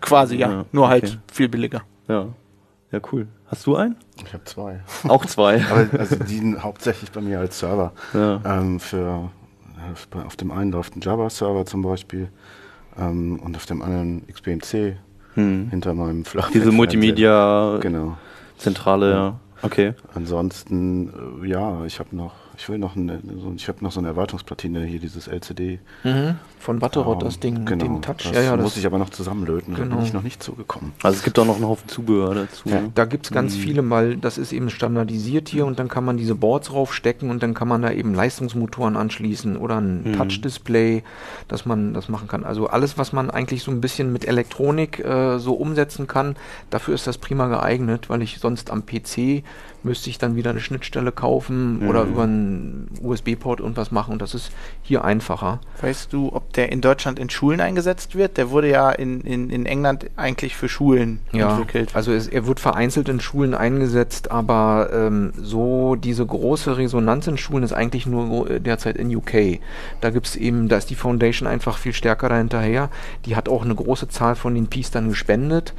Quasi, 0.00 0.36
ja. 0.36 0.50
Ja, 0.50 0.64
Nur 0.70 0.84
okay. 0.84 0.92
halt 0.92 1.18
viel 1.32 1.48
billiger. 1.48 1.82
Ja. 2.06 2.26
Ja, 2.92 3.00
cool. 3.12 3.26
Hast 3.46 3.66
du 3.66 3.76
einen? 3.76 3.96
Ich 4.24 4.32
habe 4.32 4.44
zwei. 4.44 4.80
Auch 5.08 5.24
zwei. 5.26 5.62
Aber 5.70 5.86
also 5.98 6.16
die 6.16 6.56
hauptsächlich 6.58 7.10
bei 7.12 7.20
mir 7.20 7.40
als 7.40 7.58
Server. 7.58 7.92
ja. 8.14 8.40
Ähm, 8.44 8.78
für, 8.80 9.30
äh, 10.14 10.18
auf 10.24 10.36
dem 10.36 10.50
einen 10.52 10.72
läuft 10.72 10.96
ein 10.96 11.00
Java-Server 11.00 11.66
zum 11.66 11.82
Beispiel 11.82 12.28
ähm, 12.98 13.40
und 13.40 13.56
auf 13.56 13.66
dem 13.66 13.82
anderen 13.82 14.26
XBMC 14.28 14.96
Hm. 15.34 15.68
hinter 15.70 15.92
meinem 15.92 16.24
Flach. 16.24 16.50
Diese 16.50 16.72
Multimedia-Zentrale, 16.72 17.80
Genau. 19.10 19.16
ja. 19.16 19.40
Okay. 19.62 19.94
Ansonsten, 20.14 21.42
äh, 21.42 21.46
ja, 21.48 21.84
ich 21.84 21.98
habe 21.98 22.14
noch, 22.16 22.32
ich 22.58 22.68
will 22.68 22.78
noch 22.78 22.96
eine, 22.96 23.20
so, 23.40 23.52
ich 23.56 23.68
habe 23.68 23.82
noch 23.84 23.92
so 23.92 24.00
eine 24.00 24.08
Erweiterungsplatine 24.08 24.84
hier, 24.84 24.98
dieses 24.98 25.26
LCD. 25.28 25.78
Mhm. 26.04 26.36
Von 26.58 26.78
Butterot, 26.80 27.22
das 27.22 27.34
Ähm, 27.36 27.40
Ding 27.40 27.64
mit 27.64 27.80
dem 27.82 28.02
Touch. 28.02 28.16
Das 28.24 28.32
ja, 28.32 28.40
ja, 28.42 28.56
muss 28.56 28.70
das, 28.74 28.78
ich 28.78 28.86
aber 28.86 28.98
noch 28.98 29.10
zusammenlöten. 29.10 29.74
Da 29.74 29.82
Genau. 29.82 29.96
bin 29.96 30.04
ich 30.04 30.12
noch 30.12 30.22
nicht 30.22 30.42
zugekommen. 30.42 30.92
Also 31.02 31.18
es 31.18 31.22
gibt 31.22 31.38
auch 31.38 31.44
noch 31.44 31.56
einen 31.56 31.66
Haufen 31.66 31.88
Zubehör 31.88 32.34
dazu. 32.34 32.68
Ja. 32.68 32.80
ne? 32.80 32.92
Da 32.94 33.04
gibt 33.04 33.26
es 33.26 33.32
ganz 33.32 33.54
viele, 33.54 33.88
weil 33.88 34.16
das 34.16 34.36
ist 34.38 34.52
eben 34.52 34.68
standardisiert 34.70 35.48
hier 35.48 35.64
und 35.66 35.78
dann 35.78 35.88
kann 35.88 36.04
man 36.04 36.16
diese 36.16 36.34
Boards 36.34 36.72
raufstecken 36.72 37.30
und 37.30 37.42
dann 37.42 37.54
kann 37.54 37.68
man 37.68 37.82
da 37.82 37.92
eben 37.92 38.14
Leistungsmotoren 38.14 38.96
anschließen 38.96 39.56
oder 39.56 39.80
ein 39.80 40.02
Mhm. 40.02 40.12
Touch-Display, 40.16 41.02
dass 41.48 41.66
man 41.66 41.94
das 41.94 42.08
machen 42.08 42.26
kann. 42.26 42.42
Also 42.44 42.66
alles, 42.68 42.98
was 42.98 43.12
man 43.12 43.30
eigentlich 43.30 43.62
so 43.62 43.70
ein 43.70 43.80
bisschen 43.80 44.12
mit 44.12 44.26
Elektronik 44.26 44.98
äh, 45.04 45.38
so 45.38 45.54
umsetzen 45.54 46.06
kann, 46.06 46.34
dafür 46.70 46.94
ist 46.94 47.06
das 47.06 47.18
prima 47.18 47.46
geeignet, 47.48 48.08
weil 48.10 48.22
ich 48.22 48.38
sonst 48.38 48.70
am 48.70 48.84
PC 48.86 49.44
müsste 49.86 50.10
ich 50.10 50.18
dann 50.18 50.36
wieder 50.36 50.50
eine 50.50 50.60
Schnittstelle 50.60 51.12
kaufen 51.12 51.88
oder 51.88 52.04
Mhm. 52.04 52.12
über 52.12 52.22
einen 52.24 52.90
USB-Port 53.02 53.60
irgendwas 53.60 53.90
machen 53.90 54.12
und 54.12 54.20
das 54.20 54.34
ist 54.34 54.50
hier 54.82 55.04
einfacher. 55.04 55.60
Weißt 55.80 56.12
du, 56.12 56.30
ob 56.34 56.52
der 56.52 56.70
in 56.72 56.80
Deutschland 56.82 57.18
in 57.18 57.30
Schulen 57.30 57.60
eingesetzt 57.62 58.14
wird? 58.14 58.36
Der 58.36 58.50
wurde 58.50 58.68
ja 58.70 58.90
in, 58.90 59.22
in, 59.22 59.48
in 59.48 59.64
England 59.64 60.06
eigentlich 60.16 60.56
für 60.56 60.68
Schulen 60.68 61.20
Ja, 61.32 61.52
entwickelt. 61.56 61.90
also 61.94 62.12
es, 62.12 62.28
er 62.28 62.46
wird 62.46 62.60
vereinzelt 62.60 63.08
in 63.08 63.20
Schulen 63.20 63.54
eingesetzt, 63.54 64.30
aber 64.30 64.90
ähm, 64.92 65.32
so 65.40 65.94
diese 65.94 66.26
große 66.26 66.76
Resonanz 66.76 67.26
in 67.26 67.38
Schulen 67.38 67.62
ist 67.64 67.72
eigentlich 67.72 68.06
nur 68.06 68.50
äh, 68.50 68.60
derzeit 68.60 68.96
in 68.96 69.14
UK. 69.14 69.60
Da 70.00 70.10
gibt's 70.10 70.36
eben, 70.36 70.68
da 70.68 70.76
ist 70.76 70.90
die 70.90 70.94
Foundation 70.96 71.48
einfach 71.48 71.78
viel 71.78 71.92
stärker 71.92 72.28
dahinterher. 72.28 72.90
Die 73.24 73.36
hat 73.36 73.48
auch 73.48 73.64
eine 73.64 73.74
große 73.74 74.08
Zahl 74.08 74.34
von 74.34 74.54
den 74.54 74.66
Peace 74.66 74.90
dann 74.90 75.08
gespendet 75.08 75.72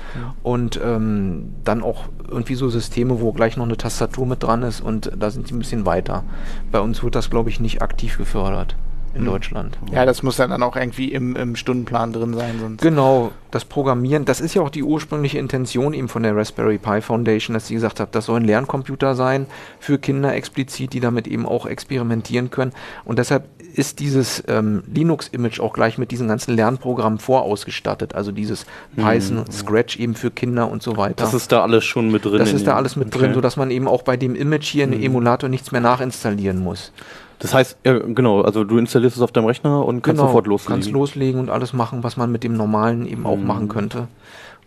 und 0.43 0.79
ähm, 0.83 1.53
dann 1.63 1.83
auch 1.83 2.05
irgendwie 2.29 2.55
so 2.55 2.69
Systeme, 2.69 3.19
wo 3.21 3.33
gleich 3.33 3.57
noch 3.57 3.65
eine 3.65 3.77
Tastatur 3.97 4.27
mit 4.27 4.43
dran 4.43 4.61
ist 4.61 4.79
und 4.81 5.11
da 5.17 5.31
sind 5.31 5.47
sie 5.47 5.55
ein 5.55 5.59
bisschen 5.59 5.85
weiter. 5.85 6.23
Bei 6.71 6.79
uns 6.79 7.01
wird 7.01 7.15
das, 7.15 7.29
glaube 7.29 7.49
ich, 7.49 7.59
nicht 7.59 7.81
aktiv 7.81 8.17
gefördert 8.17 8.75
in 9.15 9.25
Deutschland. 9.25 9.79
Ja, 9.91 10.05
das 10.05 10.21
muss 10.21 10.35
dann 10.35 10.61
auch 10.61 10.75
irgendwie 10.75 11.11
im, 11.11 11.35
im 11.35 11.55
Stundenplan 11.55 12.13
drin 12.13 12.35
sein, 12.35 12.59
sonst. 12.59 12.81
Genau, 12.81 13.31
das 13.49 13.65
Programmieren, 13.65 14.25
das 14.25 14.41
ist 14.41 14.53
ja 14.53 14.61
auch 14.61 14.69
die 14.69 14.83
ursprüngliche 14.83 15.39
Intention 15.39 15.93
eben 15.93 16.07
von 16.07 16.21
der 16.21 16.35
Raspberry 16.35 16.77
Pi 16.77 17.01
Foundation, 17.01 17.55
dass 17.55 17.67
sie 17.67 17.73
gesagt 17.73 17.99
hat, 17.99 18.13
das 18.13 18.25
soll 18.25 18.41
ein 18.41 18.45
Lerncomputer 18.45 19.15
sein 19.15 19.47
für 19.79 19.97
Kinder 19.97 20.35
explizit, 20.35 20.93
die 20.93 20.99
damit 20.99 21.27
eben 21.27 21.47
auch 21.47 21.65
experimentieren 21.65 22.51
können. 22.51 22.73
Und 23.05 23.17
deshalb 23.17 23.45
ist 23.77 23.99
dieses 23.99 24.43
ähm, 24.47 24.83
Linux-Image 24.93 25.59
auch 25.59 25.71
gleich 25.73 25.97
mit 25.97 26.11
diesen 26.11 26.27
ganzen 26.27 26.55
Lernprogrammen 26.55 27.19
vorausgestattet. 27.19 28.15
Also 28.15 28.31
dieses 28.31 28.65
Python, 28.95 29.45
Scratch 29.51 29.97
eben 29.97 30.15
für 30.15 30.31
Kinder 30.31 30.69
und 30.69 30.81
so 30.81 30.97
weiter. 30.97 31.13
Das 31.23 31.33
ist 31.33 31.51
da 31.51 31.61
alles 31.61 31.85
schon 31.85 32.09
mit 32.11 32.25
drin. 32.25 32.39
das 32.39 32.49
in 32.49 32.55
ist 32.57 32.67
da 32.67 32.75
alles 32.75 32.95
mit 32.95 33.07
Okay. 33.07 33.19
drin, 33.19 33.33
sodass 33.35 33.55
man 33.55 33.69
eben 33.71 33.87
auch 33.87 34.01
bei 34.01 34.17
dem 34.17 34.35
Image 34.35 34.65
hier 34.65 34.83
in 34.85 34.91
den 34.91 35.03
Emulator 35.03 35.47
nichts 35.47 35.71
mehr 35.71 35.81
nachinstallieren 35.81 36.59
muss. 36.63 36.91
Das 37.39 37.53
heißt, 37.53 37.77
ja, 37.85 37.99
genau, 37.99 38.41
also 38.41 38.63
du 38.63 38.79
installierst 38.79 39.15
es 39.15 39.21
auf 39.21 39.31
deinem 39.31 39.45
Rechner 39.45 39.85
und 39.85 40.01
kannst 40.01 40.19
sofort 40.19 40.47
loslegen. 40.47 40.73
Kannst 40.73 40.89
loslegen 40.91 41.39
und 41.39 41.51
alles 41.51 41.71
machen, 41.71 42.03
was 42.03 42.17
man 42.17 42.31
mit 42.31 42.43
dem 42.43 42.53
normalen 42.57 43.05
eben 43.05 43.27
auch 43.27 43.37
Mhm. 43.37 43.45
machen 43.45 43.67
könnte. 43.67 44.07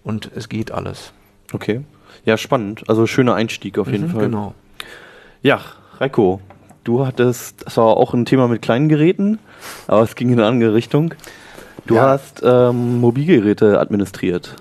Und 0.04 0.30
es 0.36 0.48
geht 0.48 0.70
alles. 0.70 1.12
Okay. 1.52 1.80
Ja, 2.24 2.36
spannend. 2.36 2.84
Also 2.88 3.08
schöner 3.08 3.34
Einstieg 3.34 3.76
auf 3.76 3.90
jeden 3.90 4.06
Mhm, 4.06 4.10
Fall. 4.10 4.24
Genau. 4.26 4.54
Ja, 5.42 5.58
Reiko, 5.98 6.40
du 6.84 7.06
hattest, 7.06 7.66
das 7.66 7.76
war 7.76 7.96
auch 7.96 8.14
ein 8.14 8.24
Thema 8.24 8.48
mit 8.48 8.62
kleinen 8.62 8.88
Geräten, 8.88 9.38
aber 9.86 10.02
es 10.02 10.14
ging 10.14 10.28
in 10.28 10.38
eine 10.38 10.48
andere 10.48 10.74
Richtung. 10.74 11.14
Du 11.86 11.96
Ja. 11.96 12.08
hast 12.10 12.42
ähm, 12.44 13.00
Mobilgeräte 13.00 13.80
administriert. 13.80 14.56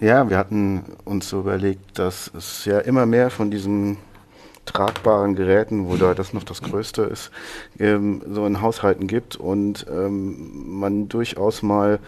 Ja, 0.00 0.28
wir 0.28 0.36
hatten 0.36 0.82
uns 1.04 1.28
so 1.28 1.40
überlegt, 1.40 1.98
dass 1.98 2.30
es 2.36 2.64
ja 2.64 2.78
immer 2.80 3.06
mehr 3.06 3.30
von 3.30 3.50
diesen 3.50 3.96
tragbaren 4.66 5.34
Geräten, 5.34 5.88
wo 5.88 5.96
da 5.96 6.14
das 6.14 6.32
noch 6.32 6.42
das 6.42 6.62
Größte 6.62 7.02
ist, 7.02 7.30
ähm, 7.78 8.22
so 8.30 8.46
in 8.46 8.60
Haushalten 8.60 9.06
gibt 9.06 9.36
und 9.36 9.86
ähm, 9.90 10.78
man 10.78 11.08
durchaus 11.08 11.62
mal 11.62 11.98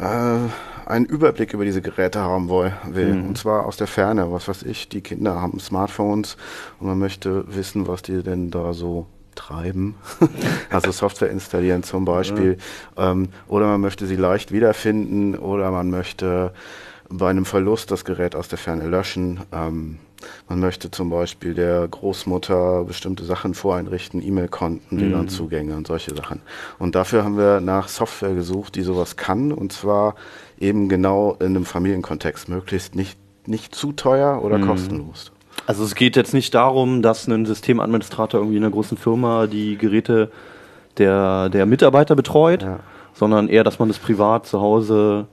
einen 0.00 1.06
Überblick 1.06 1.52
über 1.52 1.64
diese 1.64 1.82
Geräte 1.82 2.20
haben 2.20 2.48
will. 2.48 3.14
Mhm. 3.14 3.28
Und 3.28 3.38
zwar 3.38 3.66
aus 3.66 3.76
der 3.76 3.86
Ferne. 3.86 4.32
Was 4.32 4.48
weiß 4.48 4.62
ich, 4.64 4.88
die 4.88 5.00
Kinder 5.00 5.40
haben 5.40 5.60
Smartphones 5.60 6.36
und 6.78 6.86
man 6.86 6.98
möchte 6.98 7.44
wissen, 7.54 7.86
was 7.86 8.02
die 8.02 8.22
denn 8.22 8.50
da 8.50 8.72
so 8.72 9.06
treiben. 9.34 9.94
also 10.70 10.90
Software 10.90 11.30
installieren 11.30 11.82
zum 11.82 12.04
Beispiel. 12.04 12.58
Ähm, 12.96 13.28
oder 13.48 13.66
man 13.66 13.80
möchte 13.80 14.06
sie 14.06 14.16
leicht 14.16 14.52
wiederfinden 14.52 15.36
oder 15.36 15.70
man 15.70 15.90
möchte 15.90 16.52
bei 17.08 17.30
einem 17.30 17.44
Verlust 17.44 17.90
das 17.90 18.04
Gerät 18.04 18.34
aus 18.34 18.48
der 18.48 18.58
Ferne 18.58 18.86
löschen. 18.86 19.40
Ähm, 19.52 19.98
man 20.48 20.60
möchte 20.60 20.90
zum 20.90 21.10
Beispiel 21.10 21.54
der 21.54 21.86
Großmutter 21.88 22.84
bestimmte 22.84 23.24
Sachen 23.24 23.54
voreinrichten, 23.54 24.22
E-Mail-Konten, 24.22 25.00
WLAN-Zugänge 25.00 25.76
und 25.76 25.86
solche 25.86 26.14
Sachen. 26.14 26.40
Und 26.78 26.94
dafür 26.94 27.24
haben 27.24 27.36
wir 27.38 27.60
nach 27.60 27.88
Software 27.88 28.34
gesucht, 28.34 28.74
die 28.74 28.82
sowas 28.82 29.16
kann 29.16 29.52
und 29.52 29.72
zwar 29.72 30.14
eben 30.58 30.88
genau 30.88 31.36
in 31.40 31.46
einem 31.46 31.64
Familienkontext, 31.64 32.48
möglichst 32.48 32.94
nicht, 32.94 33.18
nicht 33.46 33.74
zu 33.74 33.92
teuer 33.92 34.42
oder 34.44 34.58
kostenlos. 34.58 35.32
Also 35.66 35.84
es 35.84 35.94
geht 35.94 36.16
jetzt 36.16 36.34
nicht 36.34 36.54
darum, 36.54 37.02
dass 37.02 37.26
ein 37.26 37.46
Systemadministrator 37.46 38.40
irgendwie 38.40 38.56
in 38.56 38.64
einer 38.64 38.72
großen 38.72 38.96
Firma 38.96 39.46
die 39.46 39.76
Geräte 39.76 40.30
der, 40.98 41.48
der 41.48 41.66
Mitarbeiter 41.66 42.16
betreut, 42.16 42.62
Ja. 42.62 42.80
sondern 43.14 43.48
eher, 43.48 43.64
dass 43.64 43.78
man 43.78 43.88
das 43.88 43.98
privat 43.98 44.46
zu 44.46 44.60
Hause 44.60 45.26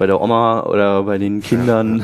bei 0.00 0.06
der 0.06 0.18
Oma 0.18 0.62
oder 0.62 1.02
bei 1.02 1.18
den 1.18 1.42
Kindern. 1.42 2.02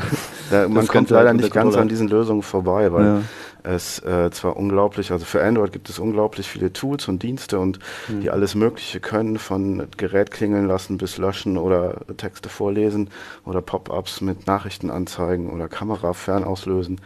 Da, 0.51 0.67
man 0.67 0.75
Das 0.75 0.87
kommt 0.87 1.09
leider 1.09 1.33
nicht 1.33 1.51
ganz 1.51 1.75
an 1.75 1.87
diesen 1.87 2.07
Lösungen 2.07 2.43
vorbei, 2.43 2.93
weil 2.93 3.05
Ja. 3.05 3.21
es 3.63 3.97
äh, 4.03 4.29
zwar 4.29 4.55
unglaublich, 4.55 5.11
also 5.11 5.25
für 5.25 5.43
Android 5.43 5.71
gibt 5.71 5.89
es 5.89 5.97
unglaublich 5.97 6.47
viele 6.47 6.71
Tools 6.71 7.07
und 7.07 7.23
Dienste 7.23 7.57
und 7.57 7.79
Hm. 8.05 8.21
die 8.21 8.29
alles 8.29 8.53
Mögliche 8.53 8.99
können, 8.99 9.39
von 9.39 9.87
Gerät 9.97 10.29
klingeln 10.29 10.67
lassen 10.67 10.99
bis 10.99 11.17
löschen 11.17 11.57
oder 11.57 12.01
Texte 12.17 12.49
vorlesen 12.49 13.09
oder 13.45 13.61
Pop-ups 13.61 14.21
mit 14.21 14.45
Nachrichtenanzeigen 14.45 15.49
oder 15.49 15.67
Kamera 15.67 16.13
fernauslösen. 16.13 17.01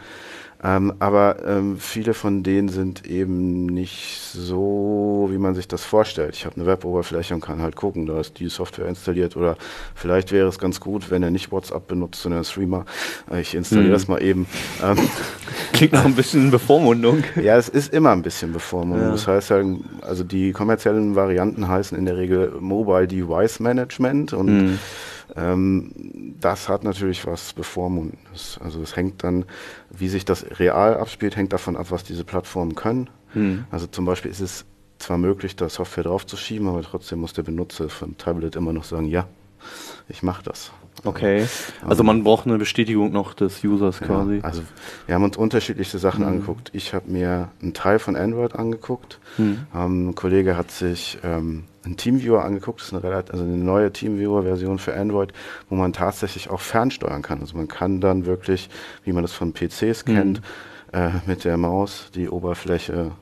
Ähm, 0.64 0.92
aber 1.00 1.36
ähm, 1.44 1.76
viele 1.78 2.14
von 2.14 2.44
denen 2.44 2.68
sind 2.68 3.04
eben 3.06 3.66
nicht 3.66 4.20
so, 4.32 5.28
wie 5.32 5.38
man 5.38 5.54
sich 5.56 5.66
das 5.66 5.84
vorstellt. 5.84 6.36
Ich 6.36 6.46
habe 6.46 6.54
eine 6.56 6.66
Web-Oberfläche 6.66 7.34
und 7.34 7.40
kann 7.40 7.60
halt 7.60 7.74
gucken, 7.74 8.06
da 8.06 8.20
ist 8.20 8.38
die 8.38 8.48
Software 8.48 8.86
installiert 8.86 9.36
oder 9.36 9.56
vielleicht 9.94 10.30
wäre 10.30 10.46
es 10.48 10.60
ganz 10.60 10.78
gut, 10.78 11.10
wenn 11.10 11.22
er 11.24 11.30
nicht 11.32 11.50
WhatsApp 11.50 11.88
benutzt, 11.88 12.22
sondern 12.22 12.44
Streamer. 12.44 12.84
Äh, 13.30 13.40
Ich 13.40 13.54
installiere 13.56 13.88
Mhm. 13.88 13.92
das 13.92 14.08
mal 14.08 14.22
eben. 14.22 14.46
Ähm, 14.82 14.96
Klingt 15.72 15.94
noch 15.94 16.04
ein 16.04 16.14
bisschen 16.14 16.50
Bevormundung. 16.52 17.24
ja, 17.42 17.56
es 17.56 17.68
ist 17.68 17.92
immer 17.92 18.10
ein 18.12 18.22
bisschen 18.22 18.52
Bevormundung. 18.52 19.06
Ja. 19.06 19.10
Das 19.12 19.26
heißt 19.26 19.50
halt, 19.50 19.66
also 20.02 20.22
die 20.22 20.52
kommerziellen 20.52 21.16
Varianten 21.16 21.66
heißen 21.66 21.98
in 21.98 22.04
der 22.04 22.16
Regel 22.16 22.52
Mobile 22.60 23.08
Device 23.08 23.58
Management 23.58 24.32
und 24.32 24.46
Mhm. 24.52 24.78
Ähm, 25.36 26.34
das 26.40 26.68
hat 26.68 26.84
natürlich 26.84 27.26
was 27.26 27.52
Bevormundendes. 27.52 28.58
Also 28.62 28.82
es 28.82 28.96
hängt 28.96 29.24
dann, 29.24 29.44
wie 29.90 30.08
sich 30.08 30.24
das 30.24 30.44
real 30.58 30.96
abspielt, 30.96 31.36
hängt 31.36 31.52
davon 31.52 31.76
ab, 31.76 31.86
was 31.90 32.04
diese 32.04 32.24
Plattformen 32.24 32.74
können. 32.74 33.10
Mhm. 33.34 33.64
Also 33.70 33.86
zum 33.86 34.04
Beispiel 34.04 34.30
ist 34.30 34.40
es 34.40 34.64
zwar 34.98 35.18
möglich, 35.18 35.56
da 35.56 35.68
Software 35.68 36.04
draufzuschieben, 36.04 36.68
aber 36.68 36.82
trotzdem 36.82 37.20
muss 37.20 37.32
der 37.32 37.42
Benutzer 37.42 37.88
vom 37.88 38.16
Tablet 38.18 38.56
immer 38.56 38.72
noch 38.72 38.84
sagen, 38.84 39.06
ja, 39.06 39.26
ich 40.08 40.22
mache 40.22 40.42
das. 40.42 40.72
Okay. 41.04 41.46
Also 41.86 42.04
man 42.04 42.22
braucht 42.22 42.46
eine 42.46 42.58
Bestätigung 42.58 43.12
noch 43.12 43.34
des 43.34 43.64
Users 43.64 44.00
quasi. 44.00 44.36
Ja, 44.36 44.44
also 44.44 44.62
wir 45.06 45.14
haben 45.14 45.24
uns 45.24 45.36
unterschiedlichste 45.36 45.98
Sachen 45.98 46.22
angeguckt. 46.22 46.70
Ich 46.74 46.94
habe 46.94 47.10
mir 47.10 47.48
einen 47.60 47.74
Teil 47.74 47.98
von 47.98 48.14
Android 48.14 48.54
angeguckt. 48.54 49.18
Mhm. 49.38 49.66
Ähm, 49.74 50.08
ein 50.10 50.14
Kollege 50.14 50.56
hat 50.56 50.70
sich 50.70 51.18
ähm, 51.24 51.64
einen 51.84 51.96
Teamviewer 51.96 52.44
angeguckt. 52.44 52.80
Das 52.80 52.88
ist 52.88 52.94
eine, 52.94 53.02
relativ, 53.02 53.32
also 53.32 53.44
eine 53.44 53.56
neue 53.56 53.92
Teamviewer-Version 53.92 54.78
für 54.78 54.94
Android, 54.94 55.32
wo 55.68 55.74
man 55.74 55.92
tatsächlich 55.92 56.50
auch 56.50 56.60
fernsteuern 56.60 57.22
kann. 57.22 57.40
Also 57.40 57.56
man 57.56 57.68
kann 57.68 58.00
dann 58.00 58.26
wirklich, 58.26 58.70
wie 59.04 59.12
man 59.12 59.22
das 59.22 59.32
von 59.32 59.52
PCs 59.52 60.04
kennt, 60.04 60.40
äh, 60.92 61.10
mit 61.26 61.44
der 61.44 61.56
Maus 61.56 62.10
die 62.14 62.28
Oberfläche 62.28 63.12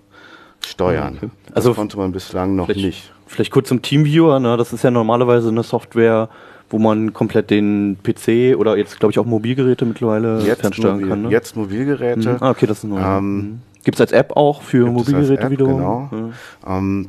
steuern. 0.65 1.15
Okay. 1.17 1.31
Das 1.47 1.57
Also 1.57 1.75
konnte 1.75 1.97
man 1.97 2.13
bislang 2.13 2.55
noch 2.57 2.67
vielleicht- 2.67 2.85
nicht. 2.87 3.13
Vielleicht 3.27 3.53
kurz 3.53 3.69
zum 3.69 3.81
Teamviewer, 3.81 4.41
ne? 4.41 4.57
das 4.57 4.73
ist 4.73 4.83
ja 4.83 4.91
normalerweise 4.91 5.49
eine 5.51 5.63
Software, 5.63 6.29
wo 6.69 6.79
man 6.81 7.13
komplett 7.13 7.51
den 7.51 7.97
PC 8.03 8.57
oder 8.57 8.77
jetzt 8.77 8.99
glaube 8.99 9.13
ich 9.13 9.19
auch 9.21 9.25
Mobilgeräte 9.25 9.85
mittlerweile 9.87 10.41
fernsteuern 10.41 10.95
mobil, 10.97 11.09
kann. 11.09 11.23
Ne? 11.23 11.31
jetzt 11.31 11.57
Mobilgeräte. 11.57 12.29
Mhm. 12.29 12.37
Ah, 12.41 12.51
okay, 12.51 12.67
das 12.67 12.79
ist 12.79 12.85
neu. 12.85 13.01
Ähm, 13.01 13.37
Mhm. 13.37 13.63
Gibt 13.85 13.97
es 13.97 14.01
als 14.03 14.13
App 14.13 14.37
auch 14.37 14.61
für 14.63 14.85
Mobilgeräte 14.91 15.51
wiederum? 15.51 15.77
genau. 15.77 16.33
Ja. 16.67 16.77
ähm, 16.79 17.09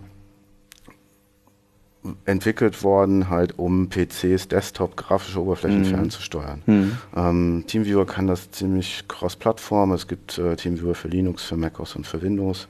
entwickelt 2.26 2.84
worden, 2.84 3.30
halt 3.30 3.60
um 3.60 3.90
PCs, 3.90 4.48
Desktop, 4.48 4.98
grafische 4.98 5.40
Oberflächen 5.42 5.82
Mhm. 5.82 5.86
fernzusteuern. 5.86 6.62
Mhm. 6.66 6.98
Ähm, 7.16 7.64
TeamViewer 7.68 8.06
kann 8.08 8.26
das 8.28 8.50
ziemlich 8.52 9.06
cross-Plattform. 9.08 9.92
Es 9.92 10.08
gibt 10.08 10.38
äh, 10.40 10.56
TeamViewer 10.56 10.96
für 10.96 11.10
Linux, 11.10 11.44
für 11.44 11.58
macOS 11.58 11.96
und 11.96 12.08
für 12.08 12.22
Windows. 12.22 12.68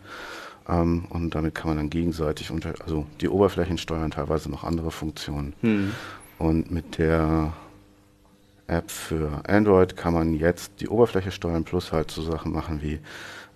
Ähm, 0.68 1.06
und 1.10 1.34
damit 1.34 1.56
kann 1.56 1.70
man 1.70 1.78
dann 1.78 1.90
gegenseitig 1.90 2.52
unter, 2.52 2.74
also 2.84 3.06
die 3.22 3.30
Oberflächen 3.30 3.78
steuern, 3.78 4.12
teilweise 4.12 4.50
noch 4.52 4.64
andere 4.66 4.92
Funktionen. 4.92 5.54
Mhm. 5.62 5.92
Und 6.38 6.70
mit 6.72 6.98
der 6.98 7.54
App 8.68 8.92
für 8.92 9.42
Android 9.48 9.96
kann 9.96 10.14
man 10.14 10.34
jetzt 10.34 10.74
die 10.82 10.88
Oberfläche 10.88 11.32
steuern, 11.32 11.64
plus 11.64 11.92
halt 11.92 12.12
so 12.12 12.22
Sachen 12.22 12.52
machen 12.52 12.82
wie 12.82 13.00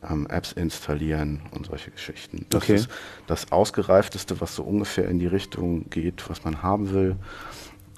ähm, 0.10 0.28
Apps 0.30 0.52
installieren 0.54 1.42
und 1.52 1.68
solche 1.68 1.92
Geschichten. 1.92 2.46
Das 2.50 2.64
Okay. 2.64 2.76
ist 2.76 2.90
das 3.28 3.52
Ausgereifteste, 3.52 4.40
was 4.42 4.56
so 4.56 4.64
ungefähr 4.64 5.08
in 5.08 5.20
die 5.20 5.28
Richtung 5.28 5.90
geht, 5.90 6.30
was 6.30 6.44
man 6.44 6.62
haben 6.64 6.92
will. 6.92 7.16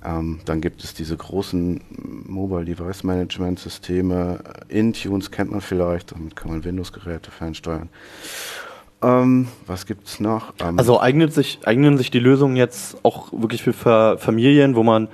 Ähm, 0.05 0.39
dann 0.45 0.61
gibt 0.61 0.83
es 0.83 0.93
diese 0.93 1.17
großen 1.17 1.81
Mobile 2.27 2.65
Device 2.65 3.03
Management 3.03 3.59
Systeme. 3.59 4.39
Intunes 4.69 5.31
kennt 5.31 5.51
man 5.51 5.61
vielleicht, 5.61 6.11
damit 6.11 6.35
kann 6.35 6.51
man 6.51 6.63
Windows-Geräte 6.63 7.31
fernsteuern. 7.31 7.89
Ähm, 9.01 9.47
was 9.65 9.85
gibt's 9.85 10.19
noch? 10.19 10.53
Ähm, 10.59 10.77
Also 10.79 10.99
eignet 10.99 11.33
sich, 11.33 11.59
eignen 11.65 11.97
sich 11.97 12.09
die 12.11 12.19
Lösungen 12.19 12.55
jetzt 12.55 12.97
auch 13.03 13.31
wirklich 13.31 13.61
für 13.63 13.73
Fa 13.73 14.17
Familien, 14.17 14.75
wo 14.75 14.83
man 14.83 15.07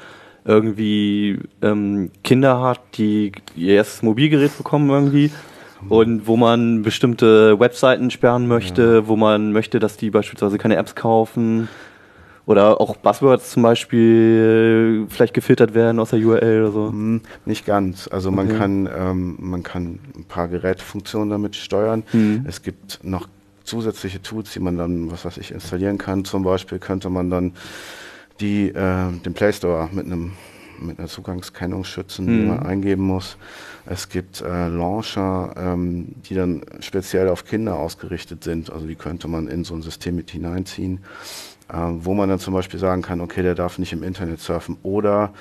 irgendwie 0.46 1.40
ähm, 1.62 2.12
Kinder 2.24 2.62
hat, 2.62 2.82
die 2.98 3.32
ihr 3.56 3.76
erstes 3.76 4.02
Mobilgerät 4.02 4.58
bekommen 4.58 4.90
irgendwie 4.90 5.32
und 5.90 6.28
wo 6.28 6.38
man 6.38 6.82
bestimmte 6.82 7.60
Webseiten 7.60 8.10
sperren 8.12 8.48
möchte, 8.48 9.08
wo 9.08 9.16
man 9.16 9.52
möchte, 9.52 9.80
dass 9.80 9.98
die 9.98 10.10
beispielsweise 10.10 10.58
keine 10.58 10.76
Apps 10.78 10.96
kaufen 10.96 11.68
oder 12.46 12.82
auch 12.82 12.98
Buzzwords 12.98 13.52
zum 13.52 13.64
Beispiel 13.64 15.06
vielleicht 15.10 15.34
gefiltert 15.34 15.74
werden 15.74 16.00
aus 16.00 16.10
der 16.12 16.20
URL 16.20 16.62
oder 16.64 16.72
so. 16.72 16.88
Hm, 16.90 17.22
Nicht 17.46 17.66
ganz. 17.66 18.08
Also 18.12 18.32
man 18.32 18.48
Okay. 18.48 18.58
kann 18.58 18.90
ähm, 18.96 19.36
man 19.40 19.64
kann 19.64 20.00
ein 20.16 20.26
paar 20.26 20.48
Gerätefunktionen 20.48 21.30
damit 21.30 21.56
steuern. 21.56 22.04
Mhm. 22.12 22.46
Es 22.48 22.62
gibt 22.62 23.00
noch 23.04 23.28
zusätzliche 23.64 24.22
Tools, 24.22 24.52
die 24.52 24.60
man 24.60 24.78
dann, 24.78 25.10
was 25.12 25.24
weiß 25.26 25.38
ich, 25.38 25.52
installieren 25.52 25.98
kann. 25.98 26.26
Zum 26.26 26.44
Beispiel 26.44 26.80
könnte 26.80 27.10
man 27.10 27.30
dann 27.30 27.54
die 28.42 28.70
äh, 28.70 29.12
den 29.26 29.34
Play 29.34 29.54
Store 29.54 29.90
mit 29.92 30.06
einem 30.06 30.34
mit 30.80 31.00
einer 31.00 31.08
Zugangskennung 31.08 31.84
schützen, 31.86 32.26
die 32.28 32.34
Mhm. 32.42 32.48
man 32.48 32.60
eingeben 32.60 33.04
muss. 33.04 33.38
Es 33.86 34.08
gibt 34.08 34.42
äh, 34.42 34.68
Launcher, 34.70 35.54
ähm, 35.58 36.16
die 36.24 36.36
dann 36.36 36.64
speziell 36.80 37.28
auf 37.28 37.46
Kinder 37.46 37.78
ausgerichtet 37.78 38.44
sind. 38.44 38.72
Also 38.72 38.88
die 38.88 38.96
könnte 38.96 39.28
man 39.28 39.48
in 39.48 39.64
so 39.66 39.76
ein 39.76 39.82
System 39.82 40.16
mit 40.16 40.32
hineinziehen, 40.32 41.04
äh, 41.70 41.76
wo 41.76 42.14
man 42.14 42.30
dann 42.30 42.40
zum 42.40 42.54
Beispiel 42.54 42.80
sagen 42.80 43.02
kann, 43.02 43.20
okay, 43.20 43.44
der 43.44 43.56
darf 43.56 43.80
nicht 43.80 43.92
im 43.92 44.04
Internet 44.04 44.40
surfen. 44.40 44.78
Oder 44.84 45.34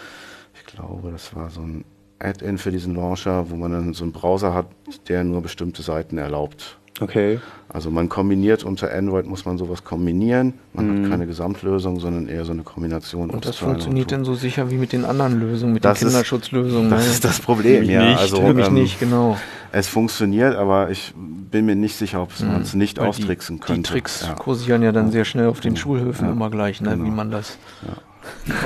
ich 0.54 0.64
glaube, 0.64 1.12
das 1.12 1.36
war 1.36 1.50
so 1.50 1.60
ein 1.60 1.84
Add-in 2.18 2.58
für 2.58 2.72
diesen 2.72 2.94
Launcher, 2.94 3.50
wo 3.50 3.56
man 3.56 3.72
dann 3.72 3.94
so 3.94 4.04
einen 4.04 4.12
Browser 4.12 4.54
hat, 4.54 4.66
der 5.08 5.22
nur 5.24 5.42
bestimmte 5.42 5.82
Seiten 5.82 6.18
erlaubt. 6.18 6.78
Okay. 7.02 7.40
Also 7.68 7.90
man 7.90 8.08
kombiniert 8.10 8.64
unter 8.64 8.92
Android 8.92 9.26
muss 9.26 9.46
man 9.46 9.56
sowas 9.56 9.82
kombinieren. 9.82 10.54
Man 10.74 10.86
Mhm. 11.00 11.04
hat 11.04 11.10
keine 11.12 11.26
Gesamtlösung, 11.26 12.00
sondern 12.00 12.28
eher 12.28 12.44
so 12.44 12.52
eine 12.52 12.62
Kombination. 12.64 13.30
Und 13.30 13.46
das 13.46 13.56
funktioniert 13.56 14.12
und 14.12 14.12
dann 14.12 14.24
so 14.26 14.34
sicher 14.34 14.70
wie 14.70 14.76
mit 14.76 14.92
den 14.92 15.06
anderen 15.06 15.40
Lösungen, 15.40 15.72
mit 15.72 15.82
Das 15.84 15.98
den 15.98 16.08
ist- 16.08 16.14
Kinderschutzlösungen. 16.14 16.90
Das 16.90 17.04
ne? 17.06 17.10
ist 17.12 17.24
das 17.24 17.40
Problem, 17.40 17.80
Nämlich 17.86 17.90
ja. 17.90 18.04
nicht, 18.10 18.18
also 18.20 18.36
Für 18.42 18.52
mich 18.52 18.66
ähm, 18.66 18.74
nicht, 18.74 19.00
genau. 19.00 19.38
Es 19.72 19.88
funktioniert, 19.88 20.54
aber 20.54 20.90
ich 20.90 21.14
bin 21.16 21.64
mir 21.64 21.74
nicht 21.74 21.96
sicher, 21.96 22.20
ob 22.22 22.28
man 22.40 22.60
es 22.60 22.74
nicht 22.74 22.98
Weil 22.98 23.06
austricksen 23.08 23.56
die, 23.56 23.60
könnte. 23.62 23.80
Die 23.80 23.88
Tricks 23.88 24.26
ja. 24.28 24.34
kursieren 24.34 24.82
ja 24.82 24.92
dann 24.92 25.10
sehr 25.10 25.24
schnell 25.24 25.46
auf 25.48 25.60
den 25.60 25.76
Schulhöfen 25.76 26.26
Ja, 26.26 26.32
immer 26.32 26.50
gleich, 26.50 26.82
ne, 26.82 26.90
genau. 26.90 27.04
wie 27.06 27.10
man 27.10 27.30
das. 27.30 27.56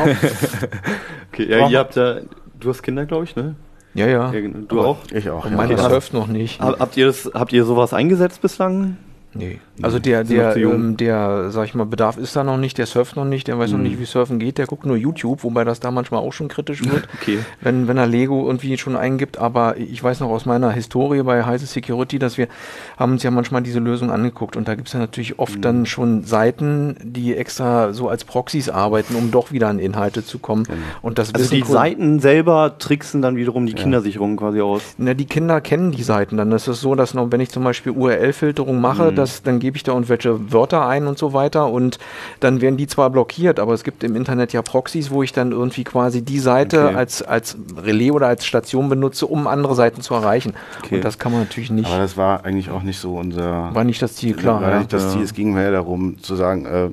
okay 1.32 1.48
ja, 1.48 1.68
ihr 1.68 1.78
habt 1.78 1.96
ja, 1.96 2.16
du 2.58 2.68
hast 2.70 2.82
Kinder, 2.82 3.06
glaube 3.06 3.24
ich, 3.24 3.36
ne? 3.36 3.54
Ja, 3.96 4.06
ja. 4.06 4.32
Ja. 4.32 4.48
Du 4.68 4.80
auch? 4.80 4.98
Ich 5.12 5.28
auch. 5.30 5.44
Und 5.44 5.52
ja. 5.52 5.56
meine 5.56 5.74
Okay. 5.74 5.88
surft 5.88 6.12
noch 6.12 6.26
nicht. 6.26 6.60
Hab- 6.60 6.78
Habt 6.78 6.96
ihr, 6.96 7.06
das, 7.06 7.30
habt 7.34 7.52
ihr 7.52 7.64
sowas 7.64 7.92
eingesetzt 7.92 8.40
bislang? 8.42 8.96
Nee. 9.34 9.58
Also 9.82 9.98
der, 9.98 10.22
noch 10.24 10.28
der, 10.30 10.56
ähm, 10.56 10.96
der, 10.96 11.50
sag 11.50 11.64
ich 11.66 11.74
mal, 11.74 11.84
Bedarf 11.84 12.16
ist 12.16 12.34
da 12.34 12.42
noch 12.44 12.56
nicht, 12.56 12.78
der 12.78 12.86
surft 12.86 13.16
noch 13.16 13.24
nicht, 13.24 13.46
der 13.48 13.58
weiß 13.58 13.70
noch 13.72 13.78
Mhm. 13.78 13.84
nicht, 13.84 13.98
wie 14.00 14.04
Surfen 14.06 14.38
geht, 14.38 14.58
der 14.58 14.66
guckt 14.66 14.86
nur 14.86 14.96
YouTube, 14.96 15.44
wobei 15.44 15.64
das 15.64 15.80
da 15.80 15.90
manchmal 15.90 16.20
auch 16.20 16.32
schon 16.32 16.48
kritisch 16.48 16.82
wird, 16.84 17.06
Okay. 17.20 17.40
wenn, 17.60 17.86
wenn 17.88 17.96
er 17.98 18.06
Lego 18.06 18.46
irgendwie 18.46 18.78
schon 18.78 18.96
eingibt. 18.96 19.38
Aber 19.38 19.76
ich 19.76 20.02
weiß 20.02 20.20
noch 20.20 20.30
aus 20.30 20.46
meiner 20.46 20.70
Historie 20.70 21.22
bei 21.22 21.44
Heise 21.44 21.66
Security, 21.66 22.18
dass 22.18 22.38
wir 22.38 22.48
haben 22.96 23.12
uns 23.12 23.22
ja 23.22 23.30
manchmal 23.30 23.62
diese 23.62 23.78
Lösung 23.80 24.10
angeguckt 24.10 24.56
und 24.56 24.66
da 24.66 24.74
gibt's 24.74 24.92
ja 24.94 24.98
natürlich 24.98 25.38
oft 25.38 25.56
Mhm. 25.56 25.62
dann 25.62 25.86
schon 25.86 26.24
Seiten, 26.24 26.96
die 27.02 27.36
extra 27.36 27.92
so 27.92 28.08
als 28.08 28.24
Proxys 28.24 28.68
arbeiten, 28.70 29.14
um 29.14 29.30
doch 29.30 29.52
wieder 29.52 29.68
an 29.68 29.78
Inhalte 29.78 30.24
zu 30.24 30.38
kommen. 30.38 30.64
Und 31.02 31.18
das 31.18 31.34
Also 31.34 31.54
die 31.54 31.62
Seiten 31.62 32.20
selber 32.20 32.76
tricksen 32.78 33.20
dann 33.22 33.36
wiederum 33.36 33.66
die 33.66 33.74
Kindersicherung 33.74 34.36
quasi 34.36 34.60
aus. 34.60 34.82
Na, 34.98 35.14
die 35.14 35.26
Kinder 35.26 35.60
kennen 35.60 35.92
die 35.92 36.02
Seiten 36.02 36.36
dann. 36.36 36.50
Das 36.50 36.66
ist 36.66 36.80
so, 36.80 36.94
dass 36.94 37.12
noch, 37.14 37.30
wenn 37.30 37.40
ich 37.40 37.50
zum 37.50 37.62
Beispiel 37.64 37.92
URL-Filterung 37.92 38.80
mache, 38.80 39.10
Mhm. 39.10 39.16
das, 39.16 39.42
dann 39.42 39.58
gebe 39.66 39.76
ich 39.76 39.82
da 39.82 39.90
irgendwelche 39.90 40.52
Wörter 40.52 40.86
ein 40.86 41.08
und 41.08 41.18
so 41.18 41.32
weiter 41.32 41.68
und 41.72 41.98
dann 42.38 42.60
werden 42.60 42.76
die 42.76 42.86
zwar 42.86 43.10
blockiert, 43.10 43.58
aber 43.58 43.74
es 43.74 43.82
gibt 43.82 44.04
im 44.04 44.14
Internet 44.14 44.52
ja 44.52 44.62
Proxys, 44.62 45.10
wo 45.10 45.24
ich 45.24 45.32
dann 45.32 45.50
irgendwie 45.50 45.82
quasi 45.82 46.22
die 46.22 46.38
Seite 46.38 46.86
Okay. 46.86 46.94
als, 46.94 47.20
als 47.20 47.56
Relais 47.76 48.12
oder 48.12 48.28
als 48.28 48.46
Station 48.46 48.88
benutze, 48.88 49.26
um 49.26 49.48
andere 49.48 49.74
Seiten 49.74 50.02
zu 50.02 50.14
erreichen. 50.14 50.54
Okay. 50.84 50.96
Und 50.96 51.04
das 51.04 51.18
kann 51.18 51.32
man 51.32 51.40
natürlich 51.40 51.70
nicht. 51.72 51.90
Aber 51.90 51.98
das 51.98 52.16
war 52.16 52.44
eigentlich 52.44 52.70
auch 52.70 52.84
nicht 52.84 53.00
so 53.00 53.16
unser. 53.16 53.74
War 53.74 53.82
nicht 53.82 54.00
das 54.00 54.14
Ziel, 54.14 54.34
klar. 54.34 54.60
war 54.60 54.70
ja. 54.70 54.78
nicht 54.78 54.92
das. 54.92 55.10
Ziel. 55.12 55.22
Es 55.22 55.34
ging 55.34 55.52
mehr 55.52 55.72
darum 55.72 56.22
zu 56.22 56.36
sagen, 56.36 56.64
äh, 56.66 56.90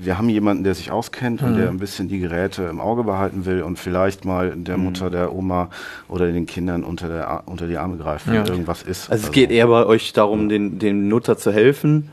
wir 0.00 0.16
haben 0.16 0.28
jemanden, 0.28 0.64
der 0.64 0.74
sich 0.74 0.90
auskennt 0.92 1.42
und 1.42 1.52
Mhm. 1.52 1.56
der 1.56 1.68
ein 1.70 1.78
bisschen 1.78 2.08
die 2.08 2.18
Geräte 2.20 2.62
im 2.64 2.80
Auge 2.80 3.02
behalten 3.04 3.44
will 3.46 3.62
und 3.62 3.78
vielleicht 3.78 4.24
mal 4.24 4.50
der 4.56 4.76
Mhm. 4.78 4.84
Mutter, 4.84 5.10
der 5.10 5.34
Oma 5.34 5.70
oder 6.08 6.30
den 6.30 6.46
Kindern 6.46 6.84
unter, 6.84 7.08
der, 7.08 7.42
unter 7.46 7.66
die 7.66 7.76
Arme 7.76 7.96
greift, 7.96 8.26
wenn 8.28 8.34
Ja. 8.34 8.46
irgendwas 8.46 8.82
ist. 8.82 9.10
Also 9.10 9.26
es 9.26 9.32
geht 9.32 9.50
eher 9.50 9.66
bei 9.66 9.84
euch 9.86 10.12
darum, 10.12 10.48
den, 10.48 10.78
dem 10.78 11.08
Nutzer 11.08 11.36
zu 11.36 11.52
helfen 11.52 12.10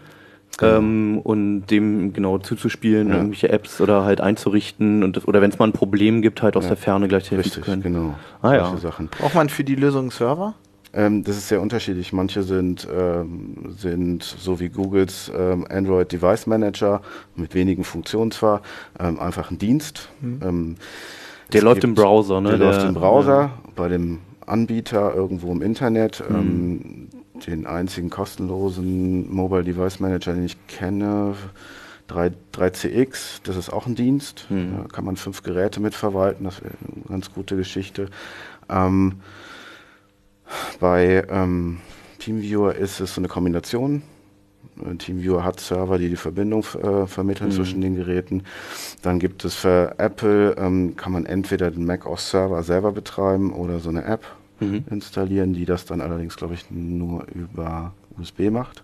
ähm, 0.61 1.19
und 1.23 1.65
dem 1.67 2.13
genau 2.13 2.37
zuzuspielen, 2.37 3.09
Ja. 3.09 3.15
irgendwelche 3.15 3.49
Apps 3.49 3.81
oder 3.81 4.05
halt 4.05 4.21
einzurichten 4.21 5.03
und 5.03 5.17
das, 5.17 5.27
oder 5.27 5.41
wenn 5.41 5.51
es 5.51 5.59
mal 5.59 5.67
ein 5.67 5.73
Problem 5.73 6.21
gibt, 6.21 6.41
halt 6.41 6.55
aus 6.55 6.63
Ja. 6.63 6.69
der 6.69 6.77
Ferne 6.77 7.07
gleich 7.07 7.29
helfen 7.29 7.43
Richtig, 7.43 7.53
zu 7.53 7.61
können. 7.61 7.81
genau. 7.83 8.15
Ah, 8.41 8.53
ja. 8.55 8.65
Solche 8.65 8.81
Sachen. 8.81 9.09
Braucht 9.09 9.35
man 9.35 9.49
für 9.49 9.63
die 9.65 9.75
Lösung 9.75 10.03
einen 10.03 10.11
Server? 10.11 10.55
Ähm, 10.95 11.23
das 11.23 11.35
ist 11.37 11.49
sehr 11.49 11.61
unterschiedlich. 11.61 12.13
Manche 12.13 12.43
sind, 12.43 12.87
ähm, 12.91 13.75
sind 13.77 14.23
so 14.23 14.59
wie 14.59 14.69
Googles 14.69 15.31
ähm, 15.37 15.65
Android 15.69 16.11
Device 16.11 16.47
Manager 16.47 17.01
mit 17.35 17.53
wenigen 17.53 17.83
Funktionen 17.83 18.31
zwar, 18.31 18.61
ähm, 18.99 19.19
einfach 19.19 19.51
ein 19.51 19.57
Dienst. 19.57 20.09
Ähm, 20.23 20.77
Der 21.51 21.61
läuft 21.61 21.81
gibt- 21.81 21.83
im 21.83 21.93
Browser, 21.95 22.39
ne? 22.41 22.49
Der, 22.49 22.57
Der- 22.59 22.67
läuft 22.71 22.87
im 22.87 22.93
Browser, 22.93 23.51
bei 23.75 23.89
dem 23.89 24.19
Anbieter 24.45 25.13
irgendwo 25.13 25.51
im 25.51 25.61
Internet. 25.61 26.23
Mhm. 26.29 26.35
Ähm, 26.35 27.07
den 27.45 27.65
einzigen 27.67 28.09
kostenlosen 28.09 29.29
Mobile 29.33 29.65
Device 29.65 29.99
Manager, 29.99 30.31
den 30.33 30.45
ich 30.45 30.55
kenne, 30.67 31.33
3, 32.07 32.31
3CX, 32.53 33.41
das 33.43 33.57
ist 33.57 33.73
auch 33.73 33.87
ein 33.87 33.95
Dienst. 33.95 34.45
Mhm. 34.49 34.77
Da 34.77 34.83
kann 34.87 35.03
man 35.03 35.17
fünf 35.17 35.43
Geräte 35.43 35.81
mitverwalten, 35.81 36.45
das 36.45 36.61
wäre 36.63 36.73
eine 36.95 37.03
ganz 37.09 37.33
gute 37.33 37.57
Geschichte. 37.57 38.07
Ähm, 38.69 39.15
bei 40.79 41.25
ähm, 41.29 41.79
TeamViewer 42.19 42.75
ist 42.75 42.99
es 42.99 43.15
so 43.15 43.21
eine 43.21 43.27
Kombination. 43.27 44.01
Äh, 44.83 44.95
TeamViewer 44.95 45.43
hat 45.43 45.59
Server, 45.59 45.97
die 45.97 46.09
die 46.09 46.15
Verbindung 46.15 46.65
äh, 46.81 47.07
vermitteln 47.07 47.49
Mhm. 47.49 47.53
zwischen 47.53 47.81
den 47.81 47.95
Geräten. 47.95 48.43
Dann 49.01 49.19
gibt 49.19 49.45
es 49.45 49.55
für 49.55 49.95
Apple, 49.97 50.55
ähm, 50.57 50.95
kann 50.95 51.11
man 51.11 51.25
entweder 51.25 51.71
den 51.71 51.85
Mac 51.85 52.05
OS 52.05 52.29
Server 52.31 52.63
selber 52.63 52.91
betreiben 52.91 53.53
oder 53.53 53.79
so 53.79 53.89
eine 53.89 54.03
App 54.05 54.25
Mhm. 54.59 54.85
installieren, 54.89 55.53
die 55.53 55.65
das 55.65 55.85
dann 55.85 55.99
allerdings, 56.01 56.37
glaube 56.37 56.53
ich, 56.53 56.65
nur 56.71 57.25
über 57.33 57.93
USB 58.17 58.49
macht. 58.49 58.83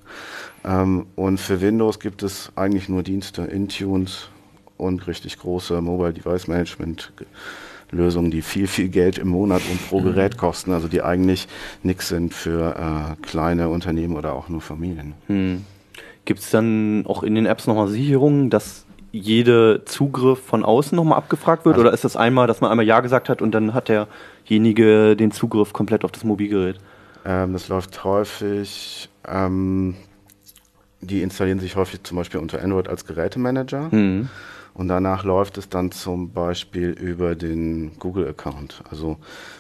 Ähm, 0.66 1.06
und 1.16 1.40
für 1.40 1.62
Windows 1.62 2.00
gibt 2.02 2.24
es 2.24 2.52
eigentlich 2.56 2.90
nur 2.90 3.04
Dienste, 3.04 3.44
Intunes 3.44 4.28
und 4.78 5.08
richtig 5.08 5.40
große 5.40 5.80
Mobile 5.82 6.12
Device 6.14 6.48
Management 6.50 7.14
Lösungen, 7.92 8.32
die 8.32 8.42
viel, 8.42 8.68
viel 8.68 8.90
Geld 8.90 9.18
im 9.18 9.28
Monat 9.28 9.62
und 9.70 9.88
pro 9.90 10.02
Gerät 10.02 10.38
kosten, 10.38 10.72
also 10.72 10.88
die 10.88 11.02
eigentlich 11.02 11.48
nichts 11.84 12.08
sind 12.08 12.34
für 12.34 12.76
äh, 12.76 13.26
kleine 13.26 13.70
Unternehmen 13.70 14.16
oder 14.16 14.34
auch 14.34 14.50
nur 14.50 14.62
Familien. 14.62 15.14
Hm. 15.28 15.66
Gibt 16.26 16.40
es 16.40 16.50
dann 16.52 17.06
auch 17.08 17.24
in 17.24 17.36
den 17.36 17.46
Apps 17.46 17.68
nochmal 17.68 17.88
Sicherungen, 17.88 18.50
dass 18.50 18.86
jeder 19.12 19.86
Zugriff 19.86 20.40
von 20.40 20.64
außen 20.64 20.96
nochmal 20.96 21.18
abgefragt 21.18 21.66
wird? 21.66 21.76
Also- 21.76 21.88
oder 21.88 21.94
ist 21.94 22.04
das 22.04 22.16
einmal, 22.16 22.48
dass 22.48 22.62
man 22.62 22.72
einmal 22.72 22.86
Ja 22.86 23.02
gesagt 23.02 23.28
hat 23.28 23.42
und 23.42 23.52
dann 23.52 23.74
hat 23.74 23.90
derjenige 23.90 25.16
den 25.16 25.32
Zugriff 25.32 25.74
komplett 25.74 26.06
auf 26.06 26.12
das 26.12 26.24
Mobilgerät? 26.24 26.78
Ähm, 27.26 27.54
das 27.54 27.68
läuft 27.68 28.04
häufig, 28.04 29.10
ähm, 29.28 29.96
die 31.02 31.22
installieren 31.22 31.60
sich 31.60 31.76
häufig 31.76 32.04
zum 32.04 32.18
Beispiel 32.18 32.40
unter 32.40 32.62
Android 32.62 32.88
als 32.88 33.06
Gerätemanager. 33.06 33.92
Hm. 33.92 34.30
Und 34.74 34.88
danach 34.88 35.24
läuft 35.26 35.58
es 35.58 35.68
dann 35.68 35.92
zum 35.92 36.32
Beispiel 36.32 36.92
über 36.92 37.36
den 37.36 37.92
Google-Account. 38.00 38.84
Also 38.90 39.18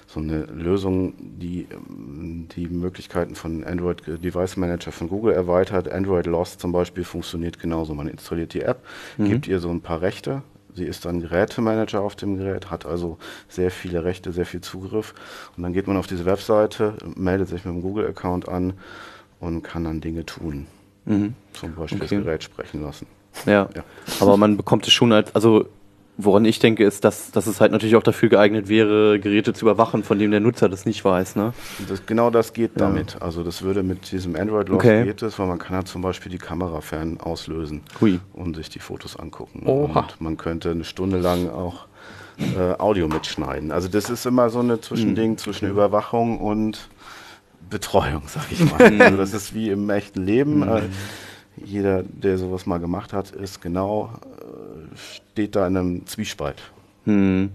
so 0.07 0.19
eine 0.19 0.43
Lösung, 0.45 1.13
die 1.19 1.67
ähm, 1.71 2.47
die 2.55 2.67
Möglichkeiten 2.67 3.35
von 3.35 3.63
Android 3.63 4.03
Device 4.07 4.57
Manager 4.57 4.91
von 4.91 5.09
Google 5.09 5.33
erweitert. 5.33 5.91
Android 5.91 6.25
Lost 6.27 6.61
zum 6.61 6.71
Beispiel 6.71 7.03
funktioniert 7.03 7.59
genauso. 7.59 7.93
Man 7.93 8.07
installiert 8.07 8.53
die 8.53 8.61
App, 8.61 8.85
gibt 9.17 9.47
ihr 9.47 9.59
so 9.59 9.69
ein 9.69 9.81
paar 9.81 10.01
Rechte. 10.01 10.43
Sie 10.73 10.85
ist 10.85 11.03
dann 11.03 11.19
Gerätemanager 11.19 11.99
auf 11.99 12.15
dem 12.15 12.37
Gerät, 12.37 12.71
hat 12.71 12.85
also 12.85 13.17
sehr 13.49 13.71
viele 13.71 14.05
Rechte, 14.05 14.31
sehr 14.31 14.45
viel 14.45 14.61
Zugriff. 14.61 15.13
Und 15.57 15.63
dann 15.63 15.73
geht 15.73 15.87
man 15.87 15.97
auf 15.97 16.07
diese 16.07 16.25
Webseite, 16.25 16.93
meldet 17.15 17.49
sich 17.49 17.65
mit 17.65 17.73
dem 17.73 17.81
Google-Account 17.81 18.47
an 18.47 18.73
und 19.41 19.63
kann 19.63 19.83
dann 19.83 19.99
Dinge 19.99 20.25
tun. 20.25 20.67
Mhm. 21.03 21.33
Zum 21.51 21.75
Beispiel 21.75 21.97
Okay. 22.01 22.15
das 22.15 22.23
Gerät 22.23 22.43
sprechen 22.43 22.81
lassen. 22.83 23.05
Ja. 23.45 23.69
Ja. 23.75 23.83
aber 24.19 24.37
man 24.37 24.57
bekommt 24.57 24.85
es 24.87 24.93
schon 24.93 25.11
als, 25.13 25.33
also 25.35 25.65
woran 26.17 26.45
ich 26.45 26.59
denke, 26.59 26.83
ist, 26.83 27.03
dass, 27.03 27.31
dass 27.31 27.47
es 27.47 27.59
halt 27.61 27.71
natürlich 27.71 27.95
auch 27.95 28.03
dafür 28.03 28.29
geeignet 28.29 28.67
wäre, 28.69 29.19
Geräte 29.19 29.53
zu 29.53 29.65
überwachen, 29.65 30.03
von 30.03 30.19
denen 30.19 30.31
der 30.31 30.39
Nutzer 30.39 30.69
das 30.69 30.85
nicht 30.85 31.03
weiß. 31.03 31.35
Ne? 31.35 31.53
Das, 31.89 32.05
genau 32.05 32.29
das 32.29 32.53
geht 32.53 32.71
Ja. 32.79 32.85
damit. 32.87 33.19
Also 33.21 33.43
das 33.43 33.63
würde 33.63 33.81
mit 33.81 34.11
diesem 34.11 34.35
Android 34.35 34.69
Lost 34.69 34.85
Okay. 34.85 35.03
geht 35.05 35.21
es, 35.23 35.39
weil 35.39 35.47
man 35.47 35.57
kann 35.57 35.75
halt 35.75 35.87
zum 35.87 36.01
Beispiel 36.03 36.31
die 36.31 36.37
Kamera 36.37 36.81
fern 36.81 37.17
auslösen 37.19 37.81
Hui. 37.99 38.19
und 38.33 38.55
sich 38.55 38.69
die 38.69 38.79
Fotos 38.79 39.15
angucken. 39.15 39.63
Oha. 39.65 40.01
Und 40.01 40.21
man 40.21 40.37
könnte 40.37 40.69
eine 40.71 40.83
Stunde 40.83 41.17
lang 41.19 41.49
auch 41.49 41.87
äh, 42.37 42.79
Audio 42.79 43.07
mitschneiden. 43.07 43.71
Also 43.71 43.87
das 43.87 44.09
ist 44.11 44.25
immer 44.27 44.49
so 44.51 44.59
eine. 44.59 44.79
Zwischending 44.79 45.37
zwischen 45.37 45.69
Überwachung 45.69 46.39
und 46.39 46.87
Betreuung, 47.69 48.23
sag 48.27 48.51
ich 48.51 48.59
mal. 48.71 49.01
also 49.01 49.17
das 49.17 49.33
ist 49.33 49.53
wie 49.55 49.69
im 49.69 49.89
echten 49.89 50.23
Leben. 50.25 50.63
Hm. 50.63 50.75
Äh, 50.77 50.81
jeder, 51.57 52.03
der 52.03 52.37
sowas 52.37 52.65
mal 52.65 52.79
gemacht 52.79 53.13
hat, 53.13 53.31
ist 53.31 53.61
genau, 53.61 54.11
äh, 54.39 54.95
steht 54.95 55.55
da 55.55 55.67
in 55.67 55.77
einem 55.77 56.07
Zwiespalt. 56.07 56.61
Hm. 57.05 57.51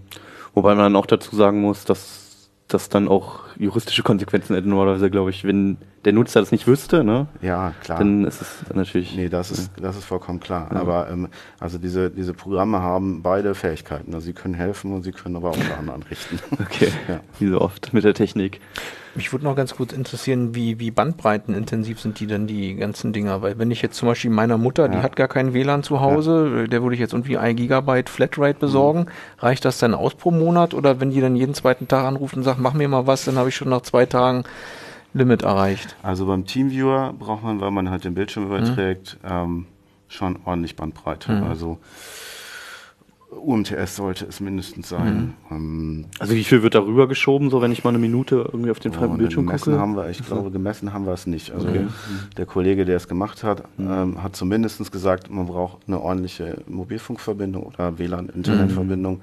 Wobei 0.53 0.75
man 0.75 0.95
auch 0.95 1.05
dazu 1.05 1.35
sagen 1.35 1.61
muss, 1.61 1.85
dass 1.85 2.49
das 2.67 2.89
dann 2.89 3.07
auch 3.07 3.46
juristische 3.59 4.03
Konsequenzen 4.03 4.55
hätte 4.55 4.67
normalerweise, 4.69 5.09
glaube 5.09 5.29
ich, 5.31 5.43
wenn 5.43 5.77
der 6.05 6.13
Nutzer 6.13 6.39
das 6.39 6.51
nicht 6.51 6.67
wüsste, 6.67 7.03
ne? 7.03 7.27
Ja, 7.41 7.73
klar. 7.81 7.97
Dann 7.99 8.23
ist 8.25 8.41
es 8.41 8.63
natürlich. 8.73 9.15
Nee, 9.15 9.29
das 9.29 9.51
ist, 9.51 9.71
das 9.81 9.97
ist 9.97 10.05
vollkommen 10.05 10.39
klar. 10.39 10.69
Aber 10.73 11.09
ähm, 11.09 11.27
also 11.59 11.77
diese, 11.77 12.09
diese 12.09 12.33
Programme 12.33 12.81
haben 12.81 13.21
beide 13.21 13.55
Fähigkeiten. 13.55 14.13
Also 14.13 14.25
sie 14.25 14.33
können 14.33 14.53
helfen 14.53 14.93
und 14.93 15.03
sie 15.03 15.11
können 15.11 15.35
aber 15.35 15.49
auch 15.51 15.57
Schaden 15.57 15.89
anrichten. 15.89 16.39
Okay, 16.59 16.89
Ja. 17.07 17.19
wie 17.39 17.47
so 17.47 17.59
oft 17.61 17.93
mit 17.93 18.03
der 18.03 18.13
Technik. 18.13 18.61
Mich 19.15 19.31
würde 19.31 19.45
noch 19.45 19.55
ganz 19.55 19.75
kurz 19.75 19.93
interessieren, 19.93 20.53
wie, 20.53 20.79
wie 20.79 20.91
bandbreitenintensiv 20.91 21.99
sind 21.99 22.19
die 22.19 22.27
denn, 22.27 22.45
die 22.47 22.75
ganzen 22.75 23.13
Dinger? 23.13 23.41
Weil 23.41 23.57
wenn 23.57 23.71
ich 23.71 23.81
jetzt 23.81 23.97
zum 23.97 24.07
Beispiel 24.07 24.29
meiner 24.29 24.57
Mutter, 24.57 24.87
die 24.89 24.97
Ja. 24.97 25.03
hat 25.03 25.15
gar 25.15 25.27
keinen 25.27 25.53
WLAN 25.53 25.81
zu 25.83 26.01
Hause, 26.01 26.67
der 26.69 26.83
würde 26.83 26.93
ich 26.93 26.99
jetzt 26.99 27.13
irgendwie 27.13 27.37
ein 27.37 27.55
Gigabyte 27.55 28.09
Flatrate 28.09 28.59
besorgen. 28.59 28.99
Mhm. 29.01 29.05
Reicht 29.39 29.65
das 29.65 29.79
dann 29.79 29.93
aus 29.95 30.13
pro 30.13 30.29
Monat? 30.31 30.73
Oder 30.75 30.99
wenn 30.99 31.09
die 31.09 31.19
dann 31.21 31.35
jeden 31.35 31.53
zweiten 31.55 31.87
Tag 31.87 32.05
anruft 32.05 32.37
und 32.37 32.43
sagt, 32.43 32.59
mach 32.59 32.73
mir 32.73 32.87
mal 32.87 33.07
was, 33.07 33.25
dann 33.25 33.37
habe 33.37 33.46
ich 33.49 33.55
schon 33.55 33.69
nach 33.69 33.81
zwei 33.81 34.05
Tagen 34.05 34.43
Limit 35.13 35.41
erreicht. 35.43 35.95
Also 36.03 36.25
beim 36.27 36.45
Teamviewer 36.45 37.13
braucht 37.17 37.43
man, 37.43 37.59
weil 37.61 37.71
man 37.71 37.89
halt 37.89 38.03
den 38.03 38.13
Bildschirm 38.13 38.45
überträgt, 38.47 39.17
ähm, 39.23 39.65
schon 40.09 40.37
ordentlich 40.45 40.75
Bandbreite. 40.75 41.31
Mhm. 41.31 41.43
Also 41.43 41.79
UMTS 43.29 43.97
sollte 43.97 44.25
es 44.25 44.39
mindestens 44.39 44.87
sein. 44.89 45.33
Ähm, 45.51 46.05
Also 46.19 46.33
wie 46.33 46.43
viel 46.45 46.63
wird 46.63 46.75
darüber 46.75 47.07
geschoben, 47.07 47.49
so 47.49 47.61
wenn 47.61 47.71
ich 47.73 47.83
mal 47.83 47.89
eine 47.89 47.97
Minute 47.99 48.35
irgendwie 48.51 48.71
auf 48.71 48.79
den 48.79 48.93
freien 48.93 49.11
Oh, 49.11 49.17
Bildschirm 49.17 49.45
gemessen 49.47 49.65
gucke? 49.71 49.79
haben 49.79 49.95
wir, 49.97 50.09
ich 50.09 50.25
glaube, 50.25 50.49
gemessen 50.49 50.93
haben 50.93 51.05
wir 51.05 51.13
es 51.13 51.27
nicht. 51.27 51.51
Also 51.51 51.67
Okay. 51.67 51.87
der 52.37 52.45
Kollege, 52.45 52.85
der 52.85 52.95
es 52.95 53.07
gemacht 53.07 53.43
hat, 53.43 53.63
ähm, 53.79 54.23
hat 54.23 54.35
zumindest 54.35 54.91
gesagt, 54.91 55.29
man 55.29 55.45
braucht 55.47 55.79
eine 55.87 55.99
ordentliche 55.99 56.61
Mobilfunkverbindung 56.67 57.63
oder 57.63 57.97
WLAN-Internetverbindung. 57.99 59.21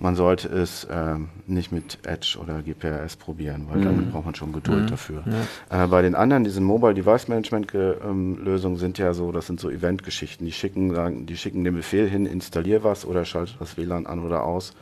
Man 0.00 0.14
sollte 0.14 0.48
es 0.48 0.86
ähm, 0.90 1.28
nicht 1.46 1.72
mit 1.72 1.98
Edge 2.06 2.38
oder 2.40 2.62
GPRS 2.62 3.16
probieren, 3.16 3.66
weil 3.68 3.82
damit 3.82 4.12
braucht 4.12 4.26
man 4.26 4.34
schon 4.34 4.52
Geduld 4.52 4.90
dafür. 4.90 5.24
Äh, 5.70 5.86
bei 5.88 6.02
den 6.02 6.14
anderen, 6.14 6.44
diesen 6.44 6.64
Mobile 6.64 6.94
Device 6.94 7.26
Management 7.26 7.72
ähm, 7.74 8.38
Lösungen 8.44 8.76
sind 8.76 8.98
ja 8.98 9.12
so, 9.12 9.32
das 9.32 9.46
sind 9.48 9.58
so 9.58 9.70
Event-Geschichten. 9.70 10.44
Die 10.44 10.52
schicken, 10.52 10.94
sagen, 10.94 11.26
die 11.26 11.36
schicken 11.36 11.64
den 11.64 11.74
Befehl 11.74 12.08
hin, 12.08 12.26
installier 12.26 12.84
was 12.84 13.04
oder 13.04 13.24
schalte 13.24 13.54
das 13.58 13.76
WLAN 13.76 14.06
an 14.06 14.20
oder 14.20 14.44
aus. 14.44 14.74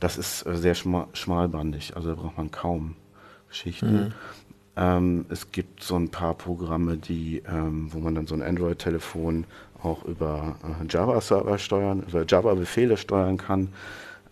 Das 0.00 0.18
ist 0.18 0.44
äh, 0.46 0.56
sehr 0.56 0.74
schma 0.74 1.06
schmalbandig, 1.12 1.94
also 1.94 2.10
da 2.10 2.20
braucht 2.20 2.36
man 2.36 2.50
kaum 2.50 2.96
Geschichten. 3.48 4.12
Ähm, 4.76 5.26
es 5.28 5.50
gibt 5.50 5.82
so 5.82 5.96
ein 5.96 6.08
paar 6.08 6.34
Programme, 6.34 6.96
die, 6.96 7.42
ähm, 7.48 7.88
wo 7.92 7.98
man 7.98 8.14
dann 8.14 8.26
so 8.26 8.34
ein 8.34 8.42
Android-Telefon 8.42 9.44
auch 9.82 10.04
über 10.04 10.56
äh, 10.62 10.86
Java-Server 10.88 11.58
steuern, 11.58 12.04
über 12.08 12.24
Java-Befehle 12.26 12.96
steuern 12.96 13.36
kann. 13.36 13.68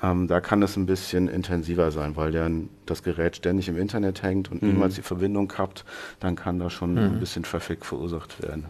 Ähm, 0.03 0.29
da 0.29 0.41
kann 0.41 0.63
es 0.63 0.77
ein 0.77 0.85
bisschen 0.87 1.27
intensiver 1.29 1.91
sein, 1.91 2.17
weil 2.17 2.33
dann 2.33 2.69
das 2.85 3.03
Gerät 3.03 3.37
ständig 3.37 3.69
im 3.69 3.79
Internet 3.79 4.23
hängt 4.23 4.51
und 4.51 4.63
niemals 4.63 4.95
die 4.97 5.03
Verbindung 5.03 5.49
kappt, 5.49 5.85
dann 6.21 6.37
kann 6.37 6.59
da 6.59 6.69
schon 6.69 6.99
ein 6.99 7.19
bisschen 7.21 7.43
Traffic 7.45 7.85
verursacht 7.85 8.43
werden. 8.43 8.67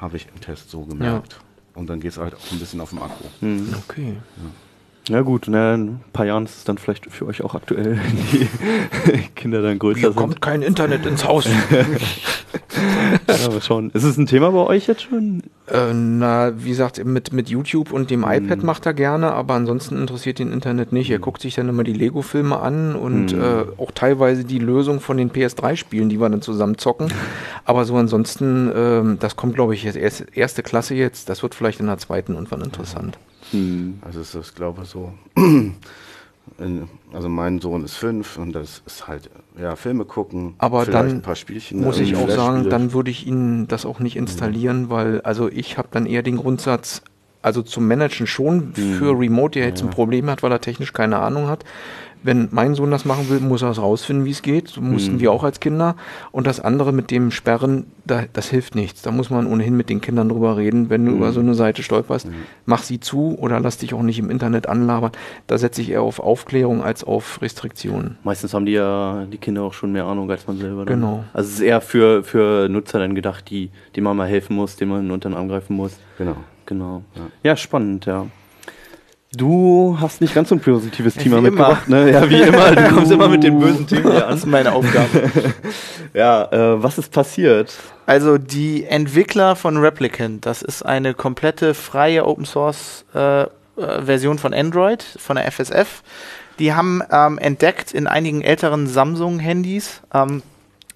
Habe 0.00 0.16
ich 0.16 0.26
im 0.34 0.40
Test 0.40 0.70
so 0.70 0.82
gemerkt. 0.82 1.40
Und 1.74 1.90
dann 1.90 2.00
geht 2.00 2.12
es 2.12 2.18
halt 2.18 2.34
auch 2.34 2.52
ein 2.52 2.58
bisschen 2.58 2.80
auf 2.80 2.90
dem 2.90 3.02
Akku. 3.02 3.24
Okay. 3.88 4.16
Ja 5.08 5.20
gut, 5.20 5.44
na, 5.46 5.74
in 5.74 5.88
ein 5.88 6.04
paar 6.12 6.26
Jahren 6.26 6.46
ist 6.46 6.56
es 6.56 6.64
dann 6.64 6.78
vielleicht 6.78 7.06
für 7.12 7.26
euch 7.26 7.42
auch 7.42 7.54
aktuell, 7.54 7.96
wenn 7.98 8.16
die 9.12 9.28
Kinder 9.36 9.62
dann 9.62 9.78
größer 9.78 10.00
Hier 10.00 10.08
sind. 10.08 10.16
kommt 10.16 10.40
kein 10.42 10.62
Internet 10.62 11.06
ins 11.06 11.24
Haus. 11.24 11.46
Ja, 13.28 13.48
mal 13.50 13.60
schauen. 13.62 13.90
Ist 13.92 14.04
es 14.04 14.16
ein 14.16 14.26
Thema 14.26 14.50
bei 14.50 14.58
euch 14.58 14.86
jetzt 14.86 15.02
schon? 15.02 15.42
Äh, 15.66 15.92
na, 15.92 16.52
wie 16.62 16.68
gesagt, 16.70 17.02
mit, 17.04 17.32
mit 17.32 17.48
YouTube 17.48 17.92
und 17.92 18.10
dem 18.10 18.22
iPad 18.24 18.58
Mhm. 18.60 18.66
macht 18.66 18.86
er 18.86 18.94
gerne, 18.94 19.32
aber 19.32 19.54
ansonsten 19.54 19.96
interessiert 19.96 20.38
ihn 20.40 20.52
Internet 20.52 20.92
nicht. 20.92 21.10
Er 21.10 21.18
guckt 21.18 21.40
sich 21.42 21.54
dann 21.54 21.68
immer 21.68 21.84
die 21.84 21.92
Lego-Filme 21.92 22.58
an 22.58 22.94
und 22.94 23.32
Mhm. 23.34 23.40
äh, 23.42 23.64
auch 23.78 23.90
teilweise 23.92 24.44
die 24.44 24.58
Lösung 24.58 25.00
von 25.00 25.16
den 25.16 25.30
PS3-Spielen, 25.30 26.08
die 26.08 26.20
wir 26.20 26.28
dann 26.28 26.42
zusammen 26.42 26.78
zocken. 26.78 27.08
Aber 27.64 27.84
so 27.84 27.96
ansonsten, 27.96 28.70
ähm, 28.74 29.16
das 29.20 29.36
kommt, 29.36 29.54
glaube 29.54 29.74
ich, 29.74 29.82
jetzt 29.84 29.96
erst, 29.96 30.24
erste 30.36 30.62
Klasse 30.62 30.94
jetzt. 30.94 31.28
Das 31.28 31.42
wird 31.42 31.54
vielleicht 31.54 31.80
in 31.80 31.86
der 31.86 31.98
zweiten 31.98 32.34
irgendwann 32.34 32.60
interessant. 32.62 33.18
Hm. 33.52 33.98
Also 34.02 34.20
ist 34.20 34.34
das, 34.34 34.54
glaube 34.54 34.82
ich, 34.84 34.88
so. 34.88 35.12
In, 36.58 36.88
also 37.12 37.28
mein 37.28 37.60
Sohn 37.60 37.84
ist 37.84 37.94
fünf 37.94 38.38
und 38.38 38.52
das 38.52 38.82
ist 38.86 39.08
halt, 39.08 39.30
ja, 39.60 39.76
Filme 39.76 40.04
gucken, 40.04 40.54
Aber 40.58 40.82
vielleicht 40.82 40.94
dann 40.96 41.10
ein 41.16 41.22
paar 41.22 41.36
Spielchen. 41.36 41.82
Muss 41.82 41.98
ich 41.98 42.16
auch 42.16 42.30
sagen, 42.30 42.70
dann 42.70 42.92
würde 42.92 43.10
ich 43.10 43.26
Ihnen 43.26 43.68
das 43.68 43.84
auch 43.84 44.00
nicht 44.00 44.16
installieren, 44.16 44.88
weil 44.88 45.20
also 45.22 45.48
ich 45.48 45.76
habe 45.76 45.88
dann 45.90 46.06
eher 46.06 46.22
den 46.22 46.36
Grundsatz, 46.36 47.02
also 47.42 47.62
zum 47.62 47.86
Managen 47.86 48.26
schon 48.26 48.74
für 48.74 49.18
Remote, 49.18 49.58
der 49.58 49.68
jetzt 49.68 49.82
ein 49.82 49.90
Problem 49.90 50.30
hat, 50.30 50.42
weil 50.42 50.50
er 50.52 50.60
technisch 50.60 50.92
keine 50.92 51.18
Ahnung 51.18 51.48
hat. 51.48 51.64
Wenn 52.26 52.48
mein 52.50 52.74
Sohn 52.74 52.90
das 52.90 53.04
machen 53.04 53.30
will, 53.30 53.40
muss 53.40 53.62
er 53.62 53.70
es 53.70 53.80
rausfinden, 53.80 54.24
wie 54.24 54.32
es 54.32 54.42
geht. 54.42 54.68
So 54.68 54.80
mussten 54.80 55.20
wir 55.20 55.30
auch 55.30 55.44
als 55.44 55.60
Kinder. 55.60 55.94
Und 56.32 56.46
das 56.46 56.60
andere 56.60 56.92
mit 56.92 57.10
dem 57.10 57.30
Sperren, 57.30 57.86
da, 58.04 58.24
das 58.32 58.50
hilft 58.50 58.74
nichts. 58.74 59.02
Da 59.02 59.12
muss 59.12 59.30
man 59.30 59.46
ohnehin 59.46 59.76
mit 59.76 59.88
den 59.88 60.00
Kindern 60.00 60.28
drüber 60.28 60.56
reden. 60.56 60.90
Wenn 60.90 61.06
du 61.06 61.12
über 61.12 61.32
so 61.32 61.40
eine 61.40 61.54
Seite 61.54 61.82
stolperst, 61.82 62.28
mach 62.64 62.82
sie 62.82 62.98
zu 63.00 63.38
oder 63.38 63.60
lass 63.60 63.78
dich 63.78 63.94
auch 63.94 64.02
nicht 64.02 64.18
im 64.18 64.28
Internet 64.28 64.68
anlabern. 64.68 65.12
Da 65.46 65.56
setze 65.56 65.80
ich 65.82 65.90
eher 65.90 66.02
auf 66.02 66.18
Aufklärung 66.18 66.82
als 66.82 67.04
auf 67.04 67.40
Restriktionen. 67.40 68.18
Meistens 68.24 68.52
haben 68.52 68.66
die 68.66 68.72
ja 68.72 69.24
die 69.32 69.38
Kinder 69.38 69.62
auch 69.62 69.72
schon 69.72 69.92
mehr 69.92 70.04
Ahnung 70.06 70.30
als 70.30 70.46
man 70.48 70.58
selber. 70.58 70.84
Dann. 70.84 71.00
Genau. 71.00 71.24
Also 71.32 71.48
es 71.48 71.54
ist 71.54 71.60
eher 71.60 71.80
für, 71.80 72.24
für 72.24 72.68
Nutzer 72.68 72.98
dann 72.98 73.14
gedacht, 73.14 73.48
die, 73.50 73.70
die 73.94 74.00
man 74.00 74.16
mal 74.16 74.26
helfen 74.26 74.56
muss, 74.56 74.76
denen 74.76 74.90
man 74.90 75.10
unter 75.12 75.28
den 75.28 75.36
Arm 75.36 75.48
greifen 75.48 75.76
muss. 75.76 75.96
Genau. 76.18 76.36
Genau. 76.66 77.02
Ja, 77.44 77.56
spannend, 77.56 78.06
ja. 78.06 78.26
Du 79.36 79.98
hast 80.00 80.20
nicht 80.22 80.34
ganz 80.34 80.48
so 80.48 80.54
ein 80.54 80.60
positives 80.60 81.14
Thema 81.14 81.40
mitgebracht, 81.42 81.88
ne? 81.88 82.10
Ja, 82.10 82.28
wie 82.30 82.40
immer. 82.40 82.70
Du 82.74 82.88
kommst 82.94 83.12
immer 83.12 83.28
mit 83.28 83.42
den 83.42 83.58
bösen 83.58 83.86
Themen 83.86 84.10
hier 84.10 84.20
Das 84.20 84.24
an. 84.24 84.34
ist 84.38 84.46
meine 84.46 84.72
Aufgabe. 84.72 85.30
Ja, 86.14 86.44
äh, 86.50 86.82
was 86.82 86.96
ist 86.96 87.12
passiert? 87.12 87.74
Also 88.06 88.38
die 88.38 88.84
Entwickler 88.84 89.54
von 89.54 89.76
Replicant, 89.76 90.46
das 90.46 90.62
ist 90.62 90.82
eine 90.82 91.12
komplette 91.12 91.74
freie 91.74 92.24
Open 92.24 92.46
Source 92.46 93.04
äh, 93.14 93.42
äh, 93.42 93.46
Version 93.76 94.38
von 94.38 94.54
Android, 94.54 95.02
von 95.02 95.36
der 95.36 95.44
FSF. 95.52 96.02
Die 96.58 96.72
haben 96.72 97.02
ähm, 97.10 97.36
entdeckt 97.36 97.92
in 97.92 98.06
einigen 98.06 98.40
älteren 98.40 98.86
Samsung-Handys, 98.86 100.00
ähm, 100.14 100.42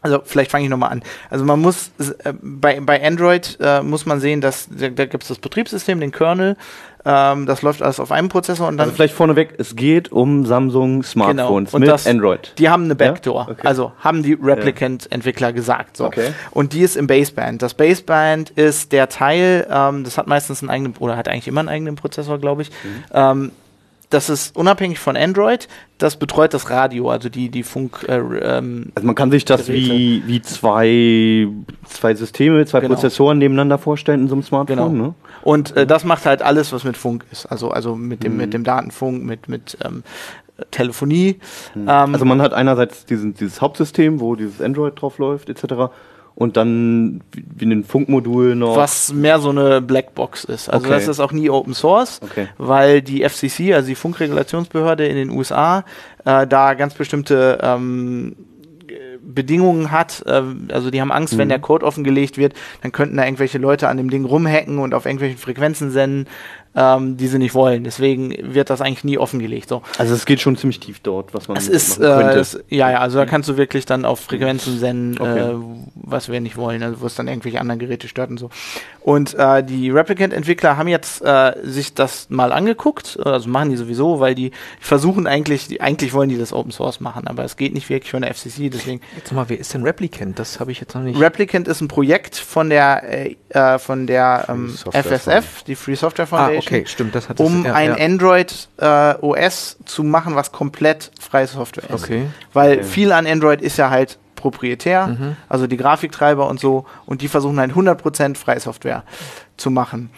also 0.01 0.23
vielleicht 0.25 0.51
fange 0.51 0.65
ich 0.65 0.71
nochmal 0.71 0.93
an. 0.93 1.03
Also 1.29 1.45
man 1.45 1.61
muss 1.61 1.91
äh, 1.99 2.33
bei, 2.41 2.81
bei 2.81 3.05
Android 3.07 3.59
äh, 3.61 3.83
muss 3.83 4.07
man 4.07 4.21
sehen, 4.21 4.41
dass 4.41 4.69
da, 4.71 4.89
da 4.89 5.05
gibt 5.05 5.25
es 5.25 5.29
das 5.29 5.39
Betriebssystem, 5.39 6.01
den 6.01 6.13
Kernel, 6.13 6.57
ähm, 7.05 7.47
das 7.47 7.63
läuft 7.63 7.83
alles 7.83 7.99
auf 8.01 8.13
einem 8.13 8.29
Prozessor 8.29 8.69
und 8.69 8.77
dann 8.77 8.87
Also 8.89 8.97
vielleicht 8.97 9.15
vorneweg, 9.15 9.55
es 9.59 9.75
geht 9.77 10.13
um 10.13 10.45
Samsung 10.47 11.03
Smartphones 11.03 11.71
Genau. 11.71 11.77
Und 11.77 11.81
mit 11.81 11.89
das- 11.89 12.07
Android. 12.07 12.53
Die 12.59 12.69
haben 12.69 12.85
eine 12.85 12.95
Backdoor. 12.95 13.49
Okay. 13.51 13.67
Also 13.67 13.93
haben 14.01 14.23
die 14.23 14.35
Replicant-Entwickler 14.35 15.53
gesagt. 15.53 15.97
So. 15.97 16.07
Okay. 16.07 16.33
Und 16.51 16.73
die 16.73 16.81
ist 16.81 16.97
im 16.97 17.07
Baseband. 17.07 17.63
Das 17.63 17.75
Baseband 17.75 18.51
ist 18.51 18.93
der 18.93 19.09
Teil, 19.09 19.67
ähm, 19.71 20.05
das 20.05 20.19
hat 20.19 20.27
meistens 20.27 20.63
einen 20.63 20.71
eigenen, 20.71 20.95
oder 20.99 21.17
hat 21.17 21.29
eigentlich 21.29 21.49
immer 21.49 21.61
einen 21.61 21.69
eigenen 21.69 21.97
Prozessor, 21.97 22.39
glaube 22.39 22.63
ich. 22.63 22.71
Mhm. 22.71 23.05
Ähm, 23.13 23.51
das 24.11 24.29
ist 24.29 24.57
unabhängig 24.57 24.99
von 24.99 25.17
Android. 25.17 25.69
Das 25.99 26.17
betreut 26.17 26.53
das 26.53 26.69
Radio, 26.69 27.11
also 27.11 27.29
die, 27.29 27.49
die 27.49 27.63
Funk. 27.63 28.05
Äh, 28.09 28.17
ähm, 28.19 28.91
Also 28.95 29.07
man 29.07 29.15
kann 29.15 29.31
sich 29.31 29.45
das 29.45 29.67
Geräte. 29.67 29.91
wie, 29.93 30.23
wie 30.27 30.43
zwei, 30.43 31.47
zwei 31.89 32.15
Systeme, 32.15 32.65
zwei 32.67 32.81
Genau. 32.81 32.95
Prozessoren 32.95 33.39
nebeneinander 33.39 33.79
vorstellen 33.79 34.21
in 34.23 34.29
so 34.29 34.35
einem 34.35 34.43
Smartphone, 34.43 34.77
Genau. 34.77 34.89
ne? 34.91 35.15
Und 35.43 35.77
äh, 35.77 35.87
das 35.87 36.05
macht 36.05 36.27
halt 36.27 36.43
alles, 36.43 36.73
was 36.73 36.85
mit 36.85 36.97
Funk 36.97 37.25
ist. 37.33 37.47
Also, 37.47 37.71
also 37.71 37.97
mit, 37.97 38.23
dem, 38.25 38.33
Mhm. 38.33 38.39
mit 38.39 38.53
dem 38.55 38.65
Datenfunk, 38.65 39.25
mit, 39.25 39.49
mit 39.49 39.79
ähm, 39.85 40.03
Telefonie. 40.71 41.39
Ähm, 41.77 41.89
Also 41.89 42.25
man 42.25 42.43
hat 42.43 42.53
einerseits 42.53 43.07
diesen, 43.07 43.35
dieses 43.35 43.61
Hauptsystem, 43.61 44.21
wo 44.21 44.35
dieses 44.37 44.61
Android 44.61 45.01
drauf 45.01 45.19
läuft, 45.19 45.49
etc. 45.49 45.91
Und 46.41 46.57
dann 46.57 47.21
wie, 47.33 47.67
ein 47.67 47.85
Funkmodul 47.85 48.55
noch. 48.57 48.75
was 48.75 49.13
mehr 49.13 49.41
so 49.41 49.51
eine 49.51 49.83
Blackbox 49.83 50.45
ist. 50.45 50.71
Also 50.71 50.87
Okay. 50.87 50.95
das 50.95 51.07
ist 51.07 51.21
auch 51.21 51.33
nie 51.33 51.51
Open 51.51 51.75
Source, 51.75 52.19
Okay. 52.25 52.49
weil 52.57 53.03
die 53.03 53.23
FCC, 53.29 53.75
also 53.75 53.89
die 53.89 53.95
Funkregulationsbehörde 53.95 55.07
in 55.07 55.17
den 55.17 55.29
USA, 55.29 55.85
äh, 56.25 56.47
da 56.47 56.73
ganz 56.73 56.95
bestimmte 56.95 57.59
ähm, 57.63 58.37
äh, 58.89 58.95
Bedingungen 59.23 59.91
hat. 59.91 60.25
Ähm, 60.27 60.69
also 60.73 60.91
die 60.91 61.03
haben 61.03 61.13
Angst, 61.13 61.37
wenn 61.37 61.51
der 61.51 61.59
Code 61.59 61.85
offengelegt 61.85 62.39
wird, 62.39 62.55
dann 62.81 62.91
könnten 62.91 63.19
da 63.19 63.25
irgendwelche 63.27 63.59
Leute 63.59 63.89
an 63.89 63.99
dem 63.99 64.09
Ding 64.09 64.25
rumhacken 64.25 64.79
und 64.79 64.95
auf 64.95 65.05
irgendwelchen 65.05 65.37
Frequenzen 65.39 65.91
senden, 65.91 66.27
ähm, 66.75 67.17
die 67.17 67.27
sie 67.27 67.39
nicht 67.39 67.55
wollen. 67.55 67.83
Deswegen 67.85 68.35
wird 68.55 68.71
das 68.71 68.81
eigentlich 68.81 69.05
nie 69.05 69.19
offengelegt. 69.19 69.69
So. 69.69 69.83
Also 69.99 70.15
es 70.15 70.25
geht 70.25 70.41
schon 70.41 70.57
ziemlich 70.57 70.79
tief 70.79 71.01
dort, 71.01 71.35
was 71.35 71.49
man 71.49 71.57
Es 71.57 71.69
ist, 71.69 71.99
machen 71.99 72.13
äh, 72.13 72.23
könnte. 72.23 72.39
es, 72.41 72.61
ja, 72.69 72.91
ja, 72.91 73.01
also 73.01 73.19
da 73.19 73.27
kannst 73.27 73.49
du 73.49 73.57
wirklich 73.57 73.87
dann 73.87 74.05
auf 74.05 74.21
Frequenzen 74.21 74.79
senden, 74.79 75.21
Okay. 75.21 75.51
äh, 75.53 75.55
was 75.95 76.29
wir 76.29 76.41
nicht 76.41 76.57
wollen, 76.57 76.83
also 76.83 77.01
wo 77.01 77.07
es 77.07 77.15
dann 77.15 77.29
irgendwelche 77.29 77.61
anderen 77.61 77.81
Geräte 77.81 78.07
stört 78.09 78.31
und 78.31 78.39
so. 78.39 78.51
Und 79.01 79.35
äh, 79.35 79.65
die 79.65 79.91
Replicant-Entwickler 79.91 80.77
haben 80.77 80.89
jetzt 80.89 81.23
äh, 81.23 81.55
sich 81.65 81.95
das 81.95 82.29
mal 82.31 82.53
angeguckt, 82.53 83.19
also 83.25 83.49
machen 83.49 83.71
die 83.71 83.77
sowieso, 83.77 84.21
weil 84.21 84.35
die 84.35 84.53
versuchen 84.79 85.27
eigentlich, 85.27 85.67
die, 85.69 85.81
eigentlich 85.81 86.13
wollen 86.13 86.29
die 86.29 86.39
das 86.39 86.53
Open 86.53 86.71
Source 86.71 87.01
machen, 87.01 87.27
aber 87.27 87.45
es 87.45 87.57
geht 87.57 87.75
nicht 87.75 87.89
wirklich 87.89 88.11
von 88.11 88.23
der 88.23 88.33
FCC, 88.33 88.71
deswegen 88.71 89.01
jetzt 89.17 89.33
mal, 89.33 89.49
wer 89.49 89.59
ist 89.59 89.75
denn 89.75 89.83
Replicant? 89.83 90.39
Das 90.39 90.61
habe 90.61 90.71
ich 90.71 90.81
jetzt 90.81 90.95
noch 90.95 91.03
nicht. 91.03 91.19
Replicant 91.19 91.67
ist 91.67 91.81
ein 91.81 91.89
Projekt 91.89 92.37
von 92.37 92.71
der, 92.71 93.03
äh, 93.27 93.37
äh, 93.49 93.79
von 93.79 94.07
der 94.07 94.47
ähm, 94.49 94.75
FSF, 94.93 95.65
die 95.65 95.75
Free 95.75 95.95
Software 95.95 96.29
ah, 96.31 96.60
Foundation, 96.61 96.81
okay, 96.81 96.87
stimmt, 96.89 97.15
das 97.15 97.29
hat 97.29 97.41
um 97.41 97.65
das, 97.65 97.73
ja, 97.73 97.75
ein 97.75 97.91
ja. 97.97 98.05
Android 98.05 98.69
äh, 98.79 99.15
OS 99.21 99.79
zu 99.85 100.03
machen, 100.05 100.35
was 100.35 100.53
komplett 100.53 101.11
freie 101.21 101.47
Software 101.47 101.91
ist. 101.91 102.05
Okay. 102.05 102.27
Weil 102.53 102.83
viel 102.85 103.13
an 103.13 103.27
Android 103.27 103.61
ist 103.63 103.77
ja 103.77 103.91
halt 103.91 104.19
proprietär, 104.37 105.07
Mhm. 105.09 105.37
also 105.49 105.67
die 105.67 105.77
Grafiktreiber 105.77 106.49
und 106.49 106.59
so, 106.59 106.87
und 107.07 107.21
die 107.23 107.29
versuchen 107.29 107.59
halt 107.61 107.73
100% 107.73 108.37
freie 108.37 108.61
Software 108.61 109.05
zu 109.57 109.71
machen. 109.71 110.11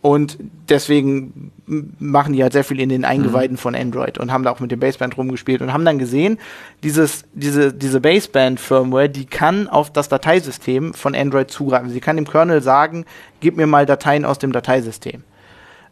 Und 0.00 0.38
deswegen 0.68 1.50
machen 1.66 2.32
die 2.32 2.42
halt 2.42 2.52
sehr 2.52 2.62
viel 2.62 2.78
in 2.78 2.88
den 2.88 3.04
Eingeweiden 3.04 3.56
von 3.56 3.74
Android 3.74 4.16
und 4.16 4.32
haben 4.32 4.44
da 4.44 4.50
auch 4.52 4.60
mit 4.60 4.70
dem 4.70 4.78
Baseband 4.78 5.16
rumgespielt 5.16 5.60
und 5.60 5.72
haben 5.72 5.84
dann 5.84 5.98
gesehen, 5.98 6.38
dieses, 6.84 7.24
diese, 7.32 7.72
diese 7.72 8.00
Baseband-Firmware, 8.00 9.08
die 9.08 9.26
kann 9.26 9.66
auf 9.68 9.92
das 9.92 10.08
Dateisystem 10.08 10.94
von 10.94 11.16
Android 11.16 11.50
zugreifen. 11.50 11.90
Sie 11.90 12.00
kann 12.00 12.14
dem 12.14 12.28
Kernel 12.28 12.62
sagen, 12.62 13.06
gib 13.40 13.56
mir 13.56 13.66
mal 13.66 13.86
Dateien 13.86 14.24
aus 14.24 14.38
dem 14.38 14.52
Dateisystem. 14.52 15.24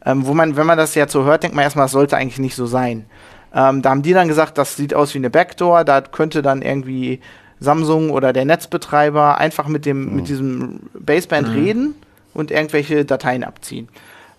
Ähm, 0.07 0.27
wo 0.27 0.33
man, 0.33 0.57
wenn 0.57 0.67
man 0.67 0.79
das 0.79 0.95
jetzt 0.95 1.13
so 1.13 1.25
hört, 1.25 1.43
denkt 1.43 1.57
man 1.57 1.65
erstmal, 1.65 1.85
das 1.85 1.93
sollte 1.93 2.17
eigentlich 2.17 2.39
nicht 2.39 2.55
so 2.55 2.65
sein. 2.65 3.05
Ähm, 3.53 3.83
da 3.83 3.91
haben 3.91 4.03
die 4.03 4.13
dann 4.13 4.29
gesagt, 4.29 4.57
das 4.57 4.77
sieht 4.77 4.95
aus 4.95 5.13
wie 5.15 5.19
eine 5.19 5.31
Backdoor, 5.31 5.85
da 5.85 6.01
könnte 6.01 6.43
dann 6.43 6.63
irgendwie 6.63 7.21
Samsung 7.59 8.11
oder 8.11 8.33
der 8.33 8.45
Netzbetreiber 8.45 9.39
einfach 9.39 9.67
mit 9.67 9.85
dem, 9.85 10.15
mit 10.15 10.29
diesem 10.29 10.81
Baseband 10.95 11.49
reden 11.49 11.95
und 12.35 12.51
irgendwelche 12.51 13.05
Dateien 13.05 13.45
abziehen. 13.45 13.89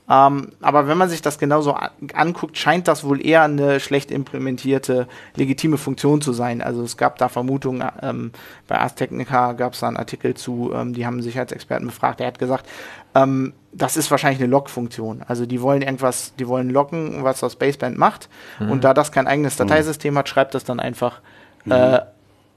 Ähm, 0.09 0.53
aber 0.61 0.87
wenn 0.87 0.97
man 0.97 1.09
sich 1.09 1.21
das 1.21 1.37
genauso 1.37 1.73
an 1.73 1.89
anguckt, 2.13 2.57
scheint 2.57 2.87
das 2.87 3.03
wohl 3.03 3.25
eher 3.25 3.43
eine 3.43 3.81
schlecht 3.81 4.09
implementierte, 4.09 5.07
legitime 5.35 5.77
Funktion 5.77 6.21
zu 6.21 6.31
sein. 6.31 6.61
Also 6.61 6.81
es 6.83 6.95
gab 6.95 7.17
da 7.17 7.27
Vermutungen, 7.27 7.85
ähm, 8.01 8.31
bei 8.67 8.79
Ars 8.79 8.95
Technica 8.95 9.51
gab 9.51 9.73
es 9.73 9.81
da 9.81 9.89
einen 9.89 9.97
Artikel 9.97 10.33
zu, 10.35 10.71
ähm, 10.73 10.93
die 10.93 11.05
haben 11.05 11.21
Sicherheitsexperten 11.21 11.87
befragt, 11.87 12.21
der 12.21 12.27
hat 12.27 12.39
gesagt, 12.39 12.67
ähm, 13.23 13.53
das 13.73 13.95
ist 13.97 14.09
wahrscheinlich 14.09 14.41
eine 14.41 14.49
Log-Funktion. 14.49 15.23
Also 15.27 15.45
die 15.45 15.61
wollen 15.61 15.81
irgendwas, 15.81 16.33
die 16.39 16.47
wollen 16.47 16.69
loggen, 16.69 17.23
was 17.23 17.41
das 17.41 17.55
Baseband 17.55 17.97
macht. 17.97 18.27
Und 18.59 18.83
da 18.83 18.93
das 18.93 19.11
kein 19.11 19.27
eigenes 19.27 19.55
Dateisystem 19.55 20.17
hat, 20.17 20.29
schreibt 20.29 20.55
das 20.55 20.63
dann 20.63 20.79
einfach, 20.79 21.21
äh, 21.69 21.99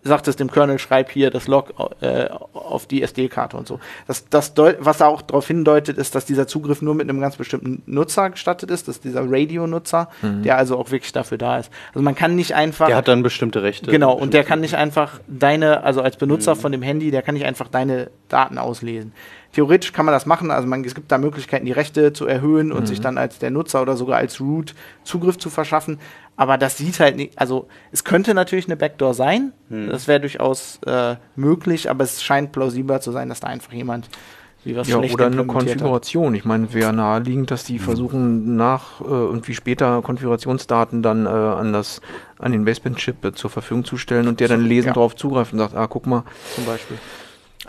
sagt 0.03 0.29
es 0.29 0.37
dem 0.37 0.51
Kernel, 0.51 0.79
schreib 0.79 1.11
hier 1.11 1.31
das 1.31 1.47
Log 1.47 1.75
äh, 2.01 2.29
auf 2.55 2.87
die 2.87 3.03
SD-Karte 3.03 3.57
und 3.59 3.69
so. 3.69 3.81
Das, 4.07 4.31
das 4.31 4.55
was 4.79 4.99
da 4.99 5.09
auch 5.09 5.21
darauf 5.21 5.47
hindeutet, 5.47 5.99
ist, 5.99 6.15
dass 6.15 6.25
dieser 6.25 6.47
Zugriff 6.47 6.81
nur 6.81 6.95
mit 6.95 7.07
einem 7.07 7.21
ganz 7.21 7.37
bestimmten 7.37 7.83
Nutzer 7.85 8.31
gestattet 8.31 8.71
ist, 8.71 8.89
das 8.89 8.97
ist 8.97 9.05
dieser 9.05 9.25
Radio-Nutzer, 9.31 10.09
der 10.23 10.57
also 10.57 10.79
auch 10.79 10.91
wirklich 10.91 11.13
dafür 11.13 11.37
da 11.37 11.59
ist. 11.59 11.71
Also 11.93 12.03
man 12.03 12.15
kann 12.15 12.35
nicht 12.35 12.55
einfach 12.55 12.87
Der 12.87 12.97
hat 12.97 13.09
dann 13.09 13.23
bestimmte 13.23 13.63
Rechte. 13.63 13.91
Genau, 13.91 14.15
und 14.15 14.33
der 14.33 14.45
kann 14.45 14.61
nicht 14.61 14.75
einfach 14.75 15.21
deine, 15.29 15.83
also 15.83 16.01
als 16.01 16.17
Benutzer 16.17 16.57
von 16.57 16.73
dem 16.73 16.83
Handy, 16.83 17.11
der 17.11 17.21
kann 17.21 17.35
nicht 17.35 17.45
einfach 17.45 17.69
deine 17.69 18.11
Daten 18.29 18.57
auslesen. 18.57 19.13
Theoretisch 19.53 19.93
kann 19.93 20.07
man 20.07 20.15
das 20.15 20.27
machen, 20.27 20.51
also 20.53 20.69
man, 20.69 20.85
es 20.85 20.95
gibt 20.95 21.11
da 21.11 21.19
Möglichkeiten, 21.19 21.67
die 21.67 21.73
Rechte 21.73 22.13
zu 22.13 22.27
erhöhen 22.27 22.71
und 22.71 22.87
sich 22.87 23.01
dann 23.01 23.19
als 23.19 23.39
der 23.41 23.51
Nutzer 23.51 23.83
oder 23.83 23.97
sogar 23.97 24.19
als 24.19 24.41
Root 24.41 24.75
Zugriff 25.03 25.39
zu 25.39 25.51
verschaffen. 25.51 25.99
Aber 26.37 26.57
das 26.57 26.77
sieht 26.79 27.01
halt 27.01 27.17
nicht, 27.17 27.39
also 27.39 27.67
es 27.91 28.05
könnte 28.05 28.33
natürlich 28.33 28.67
eine 28.67 28.77
Backdoor 28.77 29.13
sein, 29.15 29.53
das 29.69 30.07
wäre 30.09 30.21
durchaus 30.21 30.79
äh, 30.87 31.17
möglich, 31.37 31.91
aber 31.91 32.05
es 32.05 32.23
scheint 32.23 32.53
plausibler 32.53 33.01
zu 33.01 33.11
sein, 33.13 33.29
dass 33.29 33.41
da 33.41 33.49
einfach 33.49 33.73
jemand 33.73 34.09
wie 34.63 34.77
was 34.77 34.89
Ja, 34.89 34.99
oder 34.99 35.05
eine 35.05 35.37
implementiert 35.37 35.41
hat. 35.41 35.53
Konfiguration. 35.67 36.35
Ich 36.35 36.45
meine, 36.45 36.73
wäre 36.75 36.93
naheliegend, 36.93 37.51
dass 37.51 37.65
die 37.65 37.79
versuchen, 37.79 38.57
nach 38.57 39.01
äh, 39.01 39.05
irgendwie 39.05 39.55
später 39.55 40.03
Konfigurationsdaten 40.03 41.03
dann 41.03 41.27
äh, 41.27 41.31
an, 41.31 41.73
das, 41.73 42.01
an 42.39 42.53
den 42.53 42.65
Baseband-Chip 42.67 43.25
äh, 43.25 43.33
zur 43.33 43.49
Verfügung 43.51 43.85
zu 43.85 43.97
stellen 43.97 44.29
und 44.29 44.39
der 44.39 44.49
dann 44.49 44.65
lesend 44.65 44.89
Ja. 44.89 44.93
darauf 44.95 45.17
zugreift 45.17 45.53
und 45.55 45.59
sagt, 45.61 45.75
ah, 45.75 45.87
guck 45.87 46.07
mal, 46.07 46.25
zum 46.55 46.67
Beispiel. 46.67 46.99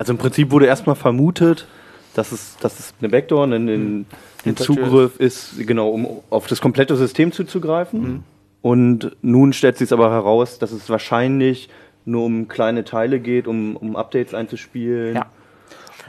Also 0.01 0.13
im 0.13 0.17
Prinzip 0.17 0.49
wurde 0.49 0.65
erstmal 0.65 0.95
vermutet, 0.95 1.67
dass 2.15 2.31
es, 2.31 2.57
dass 2.59 2.79
es 2.79 2.91
eine 2.99 3.09
Backdoor, 3.09 3.43
ein, 3.43 3.53
ein, 3.53 3.67
ein 3.67 4.05
Hintertür 4.43 4.75
Zugriff 4.77 5.19
ist, 5.19 5.53
genau, 5.59 5.89
um 5.89 6.21
auf 6.31 6.47
das 6.47 6.59
komplette 6.59 6.95
System 6.95 7.31
zuzugreifen. 7.31 8.23
Und 8.63 9.15
nun 9.21 9.53
stellt 9.53 9.77
sich 9.77 9.93
aber 9.93 10.09
heraus, 10.09 10.57
dass 10.57 10.71
es 10.71 10.89
wahrscheinlich 10.89 11.69
nur 12.05 12.25
um 12.25 12.47
kleine 12.47 12.83
Teile 12.83 13.19
geht, 13.19 13.47
um, 13.47 13.75
um 13.75 13.95
Updates 13.95 14.33
einzuspielen. 14.33 15.17
Ja. 15.17 15.27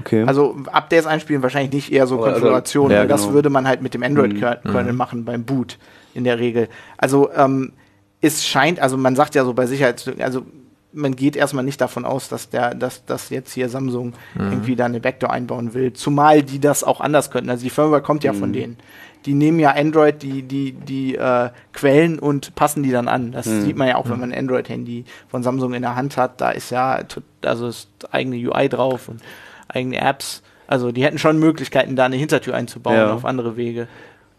Okay. 0.01 0.25
Also 0.25 0.57
Updates 0.73 1.05
einspielen 1.05 1.43
wahrscheinlich 1.43 1.75
nicht 1.75 1.93
eher 1.93 2.07
so 2.07 2.15
Aber 2.15 2.29
also- 2.29 2.37
Konfigurationen, 2.37 2.93
ja, 2.93 3.01
weil 3.01 3.09
das 3.09 3.25
genau. 3.25 3.35
würde 3.35 3.51
man 3.51 3.69
halt 3.69 3.83
mit 3.83 3.93
dem 3.93 4.03
Android-Kernel 4.03 4.95
machen 4.95 5.27
beim 5.27 5.45
Boot 5.45 5.77
in 6.15 6.25
der 6.25 6.39
Regel. 6.39 6.71
Also 6.97 7.31
ähm, 7.37 7.73
es 8.23 8.47
scheint, 8.47 8.81
also 8.81 8.97
man 8.97 9.17
sagt 9.17 9.35
ja 9.35 9.45
so 9.45 9.53
bei 9.53 9.67
Sicherheits, 9.67 10.11
also 10.19 10.47
man 10.93 11.17
geht 11.17 11.37
erstmal 11.37 11.65
nicht 11.65 11.81
davon 11.81 12.05
aus, 12.05 12.29
dass 12.29 12.51
der, 12.51 12.75
dass, 12.75 13.05
dass 13.05 13.31
jetzt 13.31 13.53
hier 13.53 13.69
Samsung 13.69 14.13
irgendwie 14.37 14.77
da 14.77 14.85
eine 14.87 15.01
Backdoor 15.01 15.31
einbauen 15.31 15.75
will, 15.75 15.93
zumal 15.93 16.43
die 16.43 16.61
das 16.61 16.85
auch 16.85 17.01
anders 17.01 17.31
könnten. 17.31 17.51
Also 17.51 17.65
die 17.65 17.71
Firmware 17.71 18.03
kommt 18.03 18.25
ja 18.25 18.33
von 18.33 18.53
denen. 18.53 18.77
Die 19.25 19.35
nehmen 19.35 19.61
ja 19.61 19.71
Android, 19.71 20.21
die, 20.23 20.43
die, 20.43 20.73
die 20.73 21.15
äh, 21.15 21.51
Quellen 21.73 22.19
und 22.19 22.55
passen 22.57 22.83
die 22.83 22.91
dann 22.91 23.07
an. 23.09 23.31
Das 23.33 23.47
sieht 23.47 23.77
man 23.77 23.87
ja 23.89 23.97
auch, 23.97 24.09
wenn 24.11 24.19
man 24.19 24.33
ein 24.33 24.39
Android-Handy 24.39 25.05
von 25.29 25.43
Samsung 25.45 25.75
in 25.75 25.83
der 25.83 25.95
Hand 25.95 26.17
hat. 26.17 26.41
Da 26.41 26.51
ist 26.51 26.71
ja, 26.71 26.99
also 27.43 27.69
ist 27.69 27.89
eigene 28.11 28.37
UI 28.37 28.69
drauf 28.69 29.09
und 29.09 29.21
eigene 29.69 30.01
Apps. 30.01 30.43
Also 30.67 30.91
die 30.91 31.05
hätten 31.05 31.19
schon 31.19 31.39
Möglichkeiten, 31.39 31.97
da 31.97 32.07
eine 32.07 32.17
Hintertür 32.17 32.55
einzubauen 32.55 32.97
Ja. 32.97 33.13
auf 33.15 33.25
andere 33.25 33.57
Wege. 33.57 33.87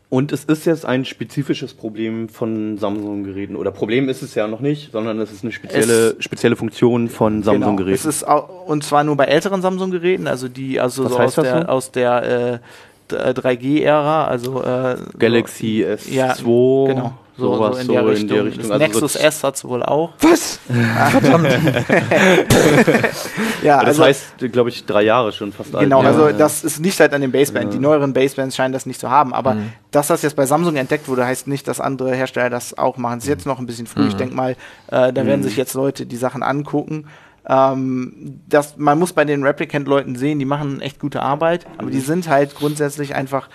Und 0.10 0.32
es 0.32 0.44
ist 0.44 0.66
jetzt 0.66 0.86
ein 0.86 1.06
spezifisches 1.06 1.74
Problem 1.74 2.30
von 2.30 2.78
Samsung-Geräten. 2.78 3.56
Oder 3.56 3.72
Problem 3.72 4.10
ist 4.10 4.22
es 4.22 4.36
ja 4.36 4.48
noch 4.48 4.60
nicht, 4.60 4.92
sondern 4.92 5.20
es 5.20 5.32
ist 5.32 5.44
eine 5.44 5.52
spezielle, 5.52 6.16
spezielle 6.20 6.56
Funktion 6.56 7.10
von 7.10 7.42
Genau. 7.42 7.42
Es 7.42 7.46
Samsung-Geräten. 7.46 8.10
ist 8.10 8.28
au- 8.28 8.48
und 8.68 8.84
zwar 8.84 9.04
nur 9.04 9.18
bei 9.18 9.26
älteren 9.26 9.63
Samsung-Geräten, 9.63 10.28
also 10.28 10.48
die 10.50 10.80
also 10.80 11.08
so 11.08 11.18
aus 11.18 11.34
der, 11.36 11.62
so? 11.63 11.68
aus 11.68 11.92
der 11.92 12.24
äh, 12.24 12.60
d- 13.10 13.16
äh, 13.16 13.30
3G-Ära, 13.34 14.26
also 14.28 14.62
äh, 14.63 14.98
Galaxy 15.18 15.84
so, 15.98 16.12
ja, 16.12 16.34
S2, 16.34 16.88
genau, 16.89 17.13
so, 17.38 17.56
sowas 17.56 17.76
so 17.78 17.82
in 17.82 17.88
der 17.88 18.06
Richtung. 18.06 18.46
Das 18.46 18.58
Also 18.58 18.67
so 18.74 18.78
Nexus 18.78 19.15
S 19.15 19.43
hat 19.43 19.56
es 19.56 19.65
wohl 19.65 19.82
auch. 19.84 20.12
was? 20.22 20.60
Ja, 23.63 23.80
Das 23.80 23.88
also 23.89 24.04
heißt, 24.04 24.38
glaube 24.52 24.69
ich, 24.69 24.86
drei 24.86 25.04
Jahre 25.04 25.32
schon 25.32 25.52
fast 25.52 25.74
alt. 25.76 25.84
Genau, 25.84 26.02
Ja. 26.04 26.10
also 26.10 26.32
das 26.32 26.63
ist 26.63 26.80
nicht 26.80 27.00
halt 27.00 27.13
an 27.13 27.22
dem 27.22 27.32
Baseband. 27.32 27.74
Die 27.74 27.80
neueren 27.80 28.13
Basebands 28.13 28.56
scheinen 28.56 28.74
das 28.74 28.86
nicht 28.86 29.00
zu 29.00 29.10
haben. 29.10 29.34
Aber 29.34 29.58
dass 29.91 30.08
das 30.08 30.22
jetzt 30.22 30.36
bei 30.36 30.46
Samsung 30.46 30.76
entdeckt 30.76 31.08
wurde, 31.08 31.26
heißt 31.26 31.48
nicht, 31.48 31.67
dass 31.67 31.80
andere 31.80 32.13
Hersteller 32.13 32.50
das 32.50 32.78
auch 32.78 32.98
machen. 32.98 33.19
Es 33.19 33.24
ist 33.24 33.30
jetzt 33.30 33.46
noch 33.46 33.60
ein 33.60 33.65
bisschen 33.65 33.88
früh. 33.88 34.08
Ich 34.08 34.15
denke 34.15 34.36
mal, 34.36 34.56
äh, 34.88 35.13
da 35.13 35.26
werden 35.26 35.43
sich 35.43 35.58
jetzt 35.58 35.74
Leute 35.74 36.06
die 36.06 36.17
Sachen 36.17 36.43
angucken. 36.43 37.06
Ähm, 37.48 38.41
das, 38.48 38.78
man 38.78 39.00
muss 39.00 39.13
bei 39.13 39.26
den 39.26 39.43
Replicant-Leuten 39.43 40.15
sehen, 40.15 40.39
die 40.39 40.46
machen 40.46 40.82
echt 40.82 41.00
gute 41.00 41.22
Arbeit, 41.22 41.65
aber 41.78 41.91
die 41.91 42.00
sind 42.00 42.30
halt 42.30 42.56
grundsätzlich 42.56 43.15
einfach 43.15 43.50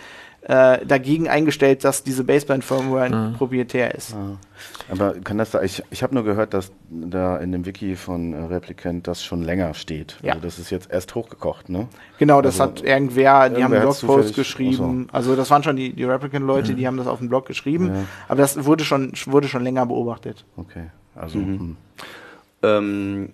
äh, 0.48 0.84
dagegen 0.84 1.28
eingestellt, 1.28 1.84
dass 1.84 2.02
diese 2.02 2.24
Baseband-Firmware 2.24 3.34
proprietär 3.36 3.94
ist. 3.94 4.16
Aber 4.90 5.12
kann 5.20 5.36
das 5.36 5.50
da, 5.50 5.62
ich, 5.62 5.82
ich 5.90 6.02
habe 6.02 6.14
nur 6.14 6.24
gehört, 6.24 6.54
dass 6.54 6.72
da 6.88 7.36
in 7.36 7.52
dem 7.52 7.66
Wiki 7.66 7.94
von 7.96 8.32
äh, 8.32 8.44
Replicant 8.44 9.06
das 9.06 9.22
schon 9.22 9.42
länger 9.42 9.74
steht. 9.74 10.16
Ja. 10.22 10.32
Also 10.32 10.44
das 10.44 10.58
ist 10.58 10.70
jetzt 10.70 10.90
erst 10.90 11.14
hochgekocht, 11.14 11.68
ne? 11.68 11.86
Genau, 12.18 12.40
das 12.40 12.58
Also, 12.58 12.72
hat 12.72 12.82
irgendwer, 12.82 13.50
die 13.50 13.56
haben 13.62 13.72
irgendwer 13.72 13.80
einen 13.80 13.88
hat's 13.90 14.00
Blogpost 14.00 14.34
geschrieben. 14.34 15.08
Also 15.12 15.36
das 15.36 15.50
waren 15.50 15.62
schon 15.62 15.76
die, 15.76 15.92
die 15.92 16.04
Replicant-Leute, 16.04 16.74
die 16.74 16.86
haben 16.86 16.96
das 16.96 17.06
auf 17.06 17.18
dem 17.18 17.28
Blog 17.28 17.44
geschrieben. 17.44 18.08
Aber 18.26 18.40
das 18.40 18.64
wurde 18.64 18.84
schon, 18.84 19.12
wurde 19.26 19.48
schon 19.48 19.62
länger 19.62 19.84
beobachtet. 19.84 20.46
Okay. 20.56 20.86
Also, 21.14 21.38
hm. 21.40 21.76
Ähm, 22.62 23.28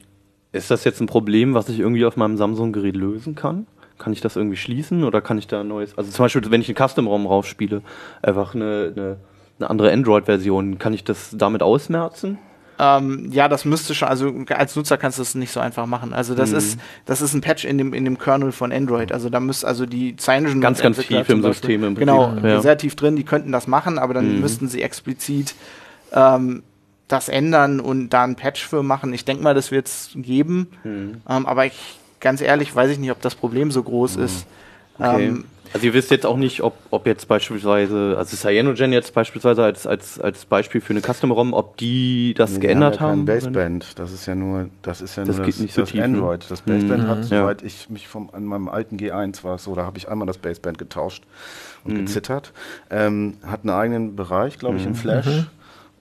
ist 0.50 0.70
das 0.70 0.84
jetzt 0.84 1.00
ein 1.00 1.06
Problem, 1.06 1.54
was 1.54 1.68
ich 1.68 1.78
irgendwie 1.78 2.04
auf 2.04 2.16
meinem 2.16 2.36
Samsung-Gerät 2.36 2.96
lösen 2.96 3.34
kann? 3.34 3.66
Kann 3.98 4.12
ich 4.12 4.20
das 4.20 4.36
irgendwie 4.36 4.56
schließen 4.56 5.04
oder 5.04 5.20
kann 5.20 5.38
ich 5.38 5.46
da 5.46 5.60
ein 5.60 5.68
neues, 5.68 5.96
also 5.96 6.10
zum 6.10 6.24
Beispiel, 6.24 6.42
wenn 6.50 6.60
ich 6.60 6.68
einen 6.68 6.88
Custom-ROM 6.88 7.26
raufspiele, 7.26 7.82
einfach 8.22 8.54
eine, 8.54 8.92
eine, 8.96 9.16
eine 9.58 9.70
andere 9.70 9.92
Android-Version, 9.92 10.78
kann 10.78 10.92
ich 10.94 11.04
das 11.04 11.30
damit 11.36 11.62
ausmerzen? 11.62 12.38
Ähm, 12.78 13.28
ja, 13.30 13.46
das 13.48 13.64
müsste 13.64 13.94
schon, 13.94 14.08
also 14.08 14.32
als 14.48 14.74
Nutzer 14.74 14.96
kannst 14.96 15.18
du 15.18 15.22
es 15.22 15.36
nicht 15.36 15.52
so 15.52 15.60
einfach 15.60 15.86
machen. 15.86 16.12
Also 16.12 16.34
das 16.34 16.50
ist, 16.50 16.78
das 17.06 17.22
ist 17.22 17.32
ein 17.32 17.40
Patch 17.40 17.64
in 17.64 17.78
dem, 17.78 17.94
in 17.94 18.04
dem 18.04 18.18
Kernel 18.18 18.50
von 18.50 18.72
Android. 18.72 19.12
Also 19.12 19.30
da 19.30 19.38
müsste 19.38 19.68
also 19.68 19.86
die 19.86 20.16
Cyanogen 20.16 20.60
Ganz, 20.60 20.82
ganz 20.82 20.98
tief 20.98 21.28
im 21.28 21.42
System 21.42 21.84
im 21.84 21.94
Genau, 21.94 22.28
Prinzip, 22.30 22.44
ja. 22.44 22.60
sehr 22.60 22.76
tief 22.76 22.96
drin, 22.96 23.14
die 23.14 23.22
könnten 23.22 23.52
das 23.52 23.68
machen, 23.68 23.98
aber 23.98 24.12
dann 24.12 24.40
müssten 24.40 24.66
sie 24.66 24.82
explizit 24.82 25.54
ähm, 26.12 26.64
das 27.06 27.28
ändern 27.28 27.78
und 27.78 28.08
da 28.08 28.24
ein 28.24 28.34
Patch 28.34 28.66
für 28.66 28.82
machen. 28.82 29.12
Ich 29.12 29.24
denke 29.24 29.44
mal, 29.44 29.54
das 29.54 29.70
wird 29.70 29.86
es 29.86 30.10
geben. 30.16 30.68
Ähm, 30.84 31.20
aber 31.28 31.66
ich, 31.66 32.00
ganz 32.24 32.40
ehrlich, 32.40 32.74
weiß 32.74 32.90
ich 32.90 32.98
nicht, 32.98 33.12
ob 33.12 33.20
das 33.22 33.36
Problem 33.36 33.70
so 33.70 33.82
groß 33.84 34.16
ist. 34.16 34.46
Okay. 34.98 35.26
Ähm, 35.28 35.44
also 35.72 35.86
ihr 35.86 35.94
wisst 35.94 36.10
jetzt 36.12 36.24
auch 36.24 36.36
nicht, 36.36 36.62
ob, 36.62 36.74
ob 36.90 37.04
jetzt 37.06 37.26
beispielsweise, 37.26 38.14
also 38.16 38.36
Cyanogen 38.36 38.92
jetzt 38.92 39.12
beispielsweise 39.12 39.64
als, 39.64 39.86
als, 39.88 40.20
als 40.20 40.44
Beispiel 40.44 40.80
für 40.80 40.92
eine 40.92 41.00
Custom-ROM, 41.00 41.52
ob 41.52 41.76
die 41.78 42.32
das 42.36 42.50
Nee, 42.50 42.54
die 42.56 42.60
geändert 42.66 42.96
ja 42.96 43.00
haben? 43.00 43.10
kein 43.18 43.24
Baseband. 43.24 43.98
Das 43.98 44.12
ist 44.12 44.26
ja 44.26 44.34
nur, 44.36 44.68
das 44.82 45.00
ist 45.00 45.16
ja 45.16 45.24
Das 45.24 45.36
nur 45.36 45.44
geht 45.46 45.54
das, 45.54 45.60
nicht 45.62 45.74
so 45.74 45.80
das 45.82 45.90
tief, 45.90 45.98
ne? 46.00 46.04
Android. 46.04 46.48
Das 46.48 46.60
Baseband 46.60 47.04
Mhm. 47.04 47.08
hat, 47.08 47.18
Ja. 47.30 47.40
soweit 47.42 47.62
ich 47.62 47.88
mich 47.90 48.06
vom, 48.06 48.30
an 48.32 48.44
meinem 48.44 48.68
alten 48.68 48.96
G1 48.98 49.42
war 49.42 49.56
es 49.56 49.64
so, 49.64 49.74
da 49.74 49.84
habe 49.84 49.98
ich 49.98 50.08
einmal 50.08 50.26
das 50.28 50.38
Baseband 50.38 50.78
getauscht 50.78 51.24
und 51.84 51.94
Mhm. 51.94 52.04
gezittert. 52.06 52.52
Ähm, 52.90 53.38
hat 53.44 53.60
einen 53.62 53.70
eigenen 53.70 54.14
Bereich, 54.16 54.58
glaube 54.58 54.76
ich, 54.78 54.86
in 54.86 54.94
Flash. 54.94 55.26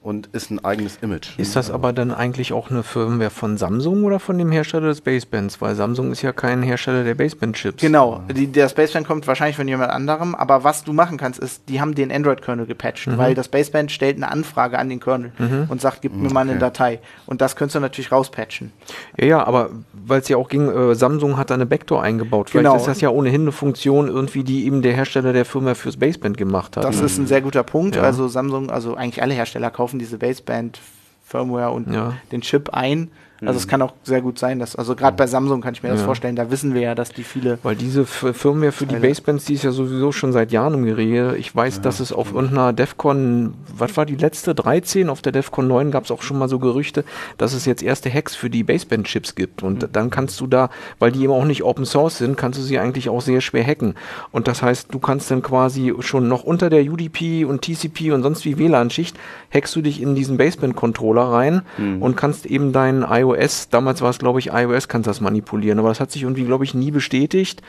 Und 0.04 0.28
ist 0.34 0.52
ein 0.52 0.64
eigenes 0.64 0.98
Image. 1.02 1.30
Ist 1.40 1.56
das 1.56 1.72
aber 1.72 1.94
dann 1.94 2.12
eigentlich 2.12 2.52
auch 2.54 2.70
eine 2.70 2.84
Firmware 2.84 3.30
von 3.30 3.58
Samsung 3.58 4.04
oder 4.04 4.20
von 4.20 4.38
dem 4.38 4.52
Hersteller 4.52 4.88
des 4.88 5.02
Basebands? 5.02 5.62
Weil 5.62 5.76
Samsung 5.76 6.12
ist 6.12 6.22
ja 6.22 6.34
kein 6.34 6.62
Hersteller 6.62 7.04
der 7.06 7.16
Baseband-Chips. 7.16 7.82
Genau, 7.82 8.22
die, 8.36 8.48
der 8.48 8.68
Spaceband 8.70 9.08
kommt 9.08 9.26
wahrscheinlich 9.28 9.56
von 9.56 9.68
jemand 9.68 9.92
anderem, 9.92 10.36
aber 10.36 10.64
was 10.66 10.84
du 10.84 10.92
machen 10.94 11.18
kannst, 11.18 11.40
ist, 11.40 11.64
die 11.70 11.80
haben 11.82 11.96
den 11.96 12.12
Android-Kernel 12.12 12.66
gepatcht, 12.66 13.08
Mhm. 13.08 13.18
weil 13.18 13.34
das 13.34 13.48
Baseband 13.48 13.92
stellt 13.92 14.18
eine 14.18 14.30
Anfrage 14.30 14.78
an 14.78 14.90
den 14.90 15.00
Kernel 15.00 15.32
und 15.70 15.82
sagt, 15.82 16.02
gib 16.02 16.14
mir 16.16 16.30
mal 16.32 16.42
eine 16.42 16.52
Okay. 16.52 16.60
Datei. 16.60 17.00
Und 17.26 17.40
das 17.42 17.56
könntest 17.56 17.76
du 17.76 17.80
natürlich 17.80 18.12
rauspatchen. 18.12 18.74
Ja, 19.18 19.26
ja, 19.26 19.48
aber 19.48 19.70
weil 19.94 20.20
es 20.20 20.28
ja 20.28 20.36
auch 20.38 20.50
ging, 20.50 20.68
äh, 20.70 20.94
Samsung 20.96 21.38
hat 21.38 21.50
da 21.50 21.54
eine 21.56 21.66
Backdoor 21.66 22.04
eingebaut. 22.04 22.50
Vielleicht 22.50 22.66
Genau. 22.66 22.76
ist 22.76 22.88
das 22.88 23.00
ja 23.02 23.10
ohnehin 23.10 23.42
eine 23.42 23.52
Funktion 23.54 24.08
irgendwie, 24.10 24.44
die 24.44 24.66
eben 24.66 24.82
der 24.82 24.94
Hersteller 24.94 25.32
der 25.34 25.46
Firma 25.46 25.74
fürs 25.76 25.96
Baseband 25.98 26.38
gemacht 26.38 26.76
hat. 26.76 26.84
Das 26.84 27.00
ist 27.00 27.18
ein 27.18 27.28
sehr 27.28 27.42
guter 27.42 27.64
Punkt. 27.64 27.96
Ja. 27.96 28.02
Also 28.04 28.28
Samsung, 28.28 28.70
also 28.70 28.96
eigentlich 28.96 29.22
alle 29.22 29.34
Hersteller 29.34 29.72
kaufen 29.72 29.93
diese 30.00 30.18
Baseband 30.18 30.80
Firmware 31.26 31.72
und 31.72 31.92
Ja. 31.94 32.14
den 32.32 32.42
Chip 32.42 32.70
ein. 32.72 33.12
Also 33.46 33.58
es 33.60 33.68
kann 33.68 33.82
auch 33.82 33.94
sehr 34.04 34.22
gut 34.22 34.40
sein, 34.40 34.60
dass, 34.60 34.76
also 34.76 34.96
gerade 34.96 35.16
bei 35.18 35.28
Samsung 35.28 35.62
kann 35.62 35.74
ich 35.74 35.84
mir 35.84 35.90
das 35.90 36.00
Ja. 36.00 36.06
vorstellen, 36.06 36.36
da 36.36 36.50
wissen 36.52 36.74
wir 36.74 36.82
ja, 36.82 36.96
dass 36.96 37.10
die 37.12 37.24
viele 37.24 37.60
Weil 37.64 37.76
diese 37.76 38.06
Firmware 38.06 38.72
für 38.72 38.86
die. 38.86 38.96
Basebands, 38.96 39.46
die 39.46 39.54
ist 39.56 39.64
ja 39.64 39.72
sowieso 39.72 40.12
schon 40.12 40.32
seit 40.34 40.52
Jahren 40.52 40.74
im 40.76 40.86
Gerede. 40.86 41.36
Ich 41.38 41.56
weiß, 41.56 41.82
dass 41.82 42.00
es 42.00 42.14
auf 42.14 42.34
irgendeiner 42.34 42.74
DEFCON, 42.74 43.54
was 43.78 43.98
war 43.98 44.06
die 44.06 44.16
letzte? 44.16 44.54
13? 44.56 45.10
Auf 45.10 45.22
der 45.22 45.32
DEFCON 45.32 45.68
9 45.68 45.92
gab 45.92 46.06
es 46.06 46.12
auch 46.12 46.22
schon 46.22 46.38
mal 46.38 46.48
so 46.48 46.60
Gerüchte, 46.60 47.04
dass 47.38 47.54
es 47.54 47.66
jetzt 47.66 47.84
erste 47.84 48.12
Hacks 48.14 48.36
für 48.36 48.50
die 48.50 48.64
Baseband-Chips 48.64 49.36
gibt. 49.36 49.64
Und 49.64 49.90
dann 49.94 50.10
kannst 50.10 50.40
du 50.40 50.48
da, 50.48 50.70
weil 51.00 51.12
die 51.12 51.24
eben 51.24 51.34
auch 51.34 51.46
nicht 51.46 51.64
Open 51.64 51.86
Source 51.86 52.18
sind, 52.20 52.38
kannst 52.38 52.60
du 52.60 52.64
sie 52.64 52.80
eigentlich 52.80 53.10
auch 53.10 53.22
sehr 53.22 53.42
schwer 53.42 53.66
hacken. 53.66 53.96
Und 54.32 54.48
das 54.48 54.62
heißt, 54.62 54.88
du 54.94 55.00
kannst 55.00 55.32
dann 55.32 55.42
quasi 55.42 55.94
schon 56.00 56.28
noch 56.28 56.44
unter 56.44 56.70
der 56.70 56.84
UDP 56.84 57.46
und 57.46 57.62
TCP 57.62 58.12
und 58.12 58.24
sonst 58.24 58.46
wie 58.46 58.58
WLAN-Schicht, 58.58 59.18
hackst 59.54 59.76
du 59.76 59.82
dich 59.82 60.02
in 60.02 60.16
diesen 60.16 60.38
Baseband-Controller 60.38 61.24
rein 61.24 61.62
und 62.00 62.16
kannst 62.16 62.46
eben 62.46 62.72
dein 62.72 63.04
iOS, 63.08 63.33
damals 63.70 64.02
war 64.02 64.10
es 64.10 64.20
glaube 64.20 64.40
ich 64.40 64.48
iOS, 64.48 64.88
kannst 64.88 65.08
das 65.08 65.22
manipulieren. 65.22 65.80
Aber 65.80 65.90
das 65.90 66.00
hat 66.00 66.12
sich 66.12 66.24
irgendwie, 66.24 66.46
glaube 66.46 66.64
ich, 66.64 66.74
nie 66.74 66.92
bestätigt. 66.92 67.62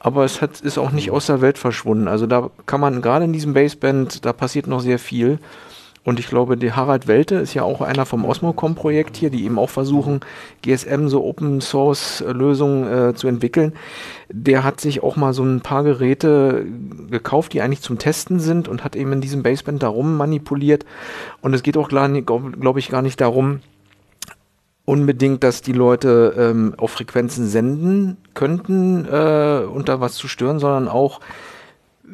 Aber 0.00 0.24
es 0.24 0.42
hat, 0.42 0.60
ist 0.60 0.78
auch 0.78 0.92
nicht 0.92 1.10
aus 1.10 1.26
der 1.26 1.40
Welt 1.40 1.58
verschwunden. 1.58 2.08
Also 2.08 2.26
da 2.26 2.50
kann 2.66 2.80
man 2.80 3.00
gerade 3.00 3.24
in 3.24 3.32
diesem 3.32 3.54
Baseband, 3.54 4.24
da 4.24 4.32
passiert 4.32 4.66
noch 4.66 4.80
sehr 4.80 4.98
viel. 4.98 5.38
Und 6.04 6.18
ich 6.18 6.28
glaube, 6.28 6.58
der 6.58 6.76
Harald 6.76 7.06
Welte 7.06 7.36
ist 7.36 7.54
ja 7.54 7.62
auch 7.62 7.80
einer 7.80 8.04
vom 8.04 8.26
Osmocom-Projekt 8.26 9.16
hier, 9.16 9.30
die 9.30 9.44
eben 9.44 9.58
auch 9.58 9.70
versuchen, 9.70 10.20
GSM, 10.60 11.08
so 11.08 11.24
Open-Source-Lösungen 11.24 13.10
äh, 13.10 13.14
zu 13.14 13.26
entwickeln. 13.26 13.72
Der 14.28 14.64
hat 14.64 14.80
sich 14.80 15.02
auch 15.02 15.16
mal 15.16 15.32
so 15.32 15.42
ein 15.42 15.62
paar 15.62 15.82
Geräte 15.82 16.66
gekauft, 17.10 17.54
die 17.54 17.62
eigentlich 17.62 17.80
zum 17.80 17.98
Testen 17.98 18.38
sind 18.38 18.68
und 18.68 18.84
hat 18.84 18.96
eben 18.96 19.14
in 19.14 19.22
diesem 19.22 19.42
Baseband 19.42 19.82
darum 19.82 20.18
manipuliert. 20.18 20.84
Und 21.40 21.54
es 21.54 21.62
geht 21.62 21.78
auch, 21.78 21.88
glaube 21.88 22.22
glaub 22.22 22.76
ich, 22.76 22.90
gar 22.90 23.00
nicht 23.00 23.22
darum, 23.22 23.60
unbedingt, 24.84 25.42
dass 25.42 25.62
die 25.62 25.72
Leute 25.72 26.34
ähm, 26.36 26.74
auf 26.76 26.92
Frequenzen 26.92 27.46
senden 27.46 28.16
könnten, 28.34 29.06
äh, 29.06 29.62
da 29.88 30.00
was 30.00 30.14
zu 30.14 30.28
stören, 30.28 30.58
sondern 30.58 30.88
auch, 30.88 31.20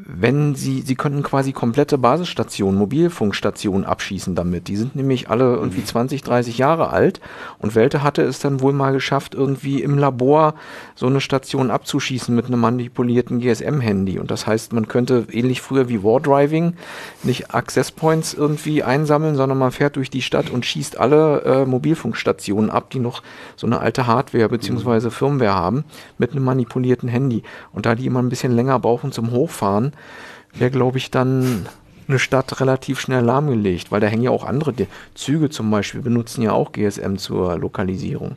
wenn 0.06 0.54
sie, 0.54 0.82
sie 0.82 0.94
könnten 0.94 1.22
quasi 1.22 1.52
komplette 1.52 1.98
Basisstationen, 1.98 2.78
Mobilfunkstationen 2.78 3.84
abschießen 3.84 4.34
damit. 4.34 4.68
Die 4.68 4.76
sind 4.76 4.96
nämlich 4.96 5.30
alle 5.30 5.54
irgendwie 5.54 5.84
20, 5.84 6.22
30 6.22 6.58
Jahre 6.58 6.90
alt 6.90 7.20
und 7.58 7.74
Welte 7.74 8.02
hatte 8.02 8.22
es 8.22 8.38
dann 8.38 8.60
wohl 8.60 8.72
mal 8.72 8.92
geschafft, 8.92 9.34
irgendwie 9.34 9.82
im 9.82 9.98
Labor 9.98 10.54
so 10.94 11.06
eine 11.06 11.20
Station 11.20 11.70
abzuschießen 11.70 12.34
mit 12.34 12.46
einem 12.46 12.60
manipulierten 12.60 13.40
GSM-Handy. 13.40 14.18
Und 14.18 14.30
das 14.30 14.46
heißt, 14.46 14.72
man 14.72 14.88
könnte 14.88 15.26
ähnlich 15.30 15.60
früher 15.60 15.88
wie 15.88 16.02
War 16.02 16.20
Driving 16.20 16.74
nicht 17.22 17.54
Access 17.54 17.90
Points 17.90 18.34
irgendwie 18.34 18.82
einsammeln, 18.82 19.36
sondern 19.36 19.58
man 19.58 19.72
fährt 19.72 19.96
durch 19.96 20.10
die 20.10 20.22
Stadt 20.22 20.50
und 20.50 20.64
schießt 20.66 20.98
alle 20.98 21.42
äh, 21.42 21.66
Mobilfunkstationen 21.66 22.70
ab, 22.70 22.90
die 22.90 23.00
noch 23.00 23.22
so 23.56 23.66
eine 23.66 23.80
alte 23.80 24.06
Hardware 24.06 24.48
beziehungsweise 24.48 25.10
Firmware 25.10 25.54
haben, 25.54 25.84
mit 26.18 26.32
einem 26.32 26.44
manipulierten 26.44 27.08
Handy. 27.08 27.42
Und 27.72 27.86
da 27.86 27.94
die 27.94 28.06
immer 28.06 28.22
ein 28.22 28.28
bisschen 28.28 28.52
länger 28.52 28.78
brauchen 28.78 29.12
zum 29.12 29.30
Hochfahren, 29.30 29.89
wäre, 30.54 30.70
glaube 30.70 30.98
ich, 30.98 31.10
dann 31.10 31.66
eine 32.08 32.18
Stadt 32.18 32.60
relativ 32.60 33.00
schnell 33.00 33.24
lahmgelegt, 33.24 33.92
weil 33.92 34.00
da 34.00 34.08
hängen 34.08 34.24
ja 34.24 34.30
auch 34.30 34.44
andere 34.44 34.74
Züge 35.14 35.48
zum 35.50 35.70
Beispiel 35.70 36.02
benutzen 36.02 36.42
ja 36.42 36.52
auch 36.52 36.72
GSM 36.72 37.16
zur 37.16 37.56
Lokalisierung. 37.56 38.36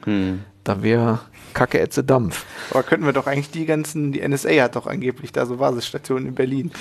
Da 0.63 0.83
wäre 0.83 1.19
Kacke 1.53 1.79
Ätze 1.79 2.03
Dampf. 2.03 2.45
Aber 2.71 2.83
könnten 2.83 3.05
wir 3.05 3.13
doch 3.13 3.27
eigentlich 3.27 3.51
die 3.51 3.65
ganzen, 3.65 4.11
die 4.11 4.27
NSA 4.27 4.63
hat 4.63 4.75
doch 4.75 4.87
angeblich 4.87 5.31
da 5.31 5.45
so 5.45 5.57
Basisstationen 5.57 6.27
in 6.29 6.35
Berlin. 6.35 6.71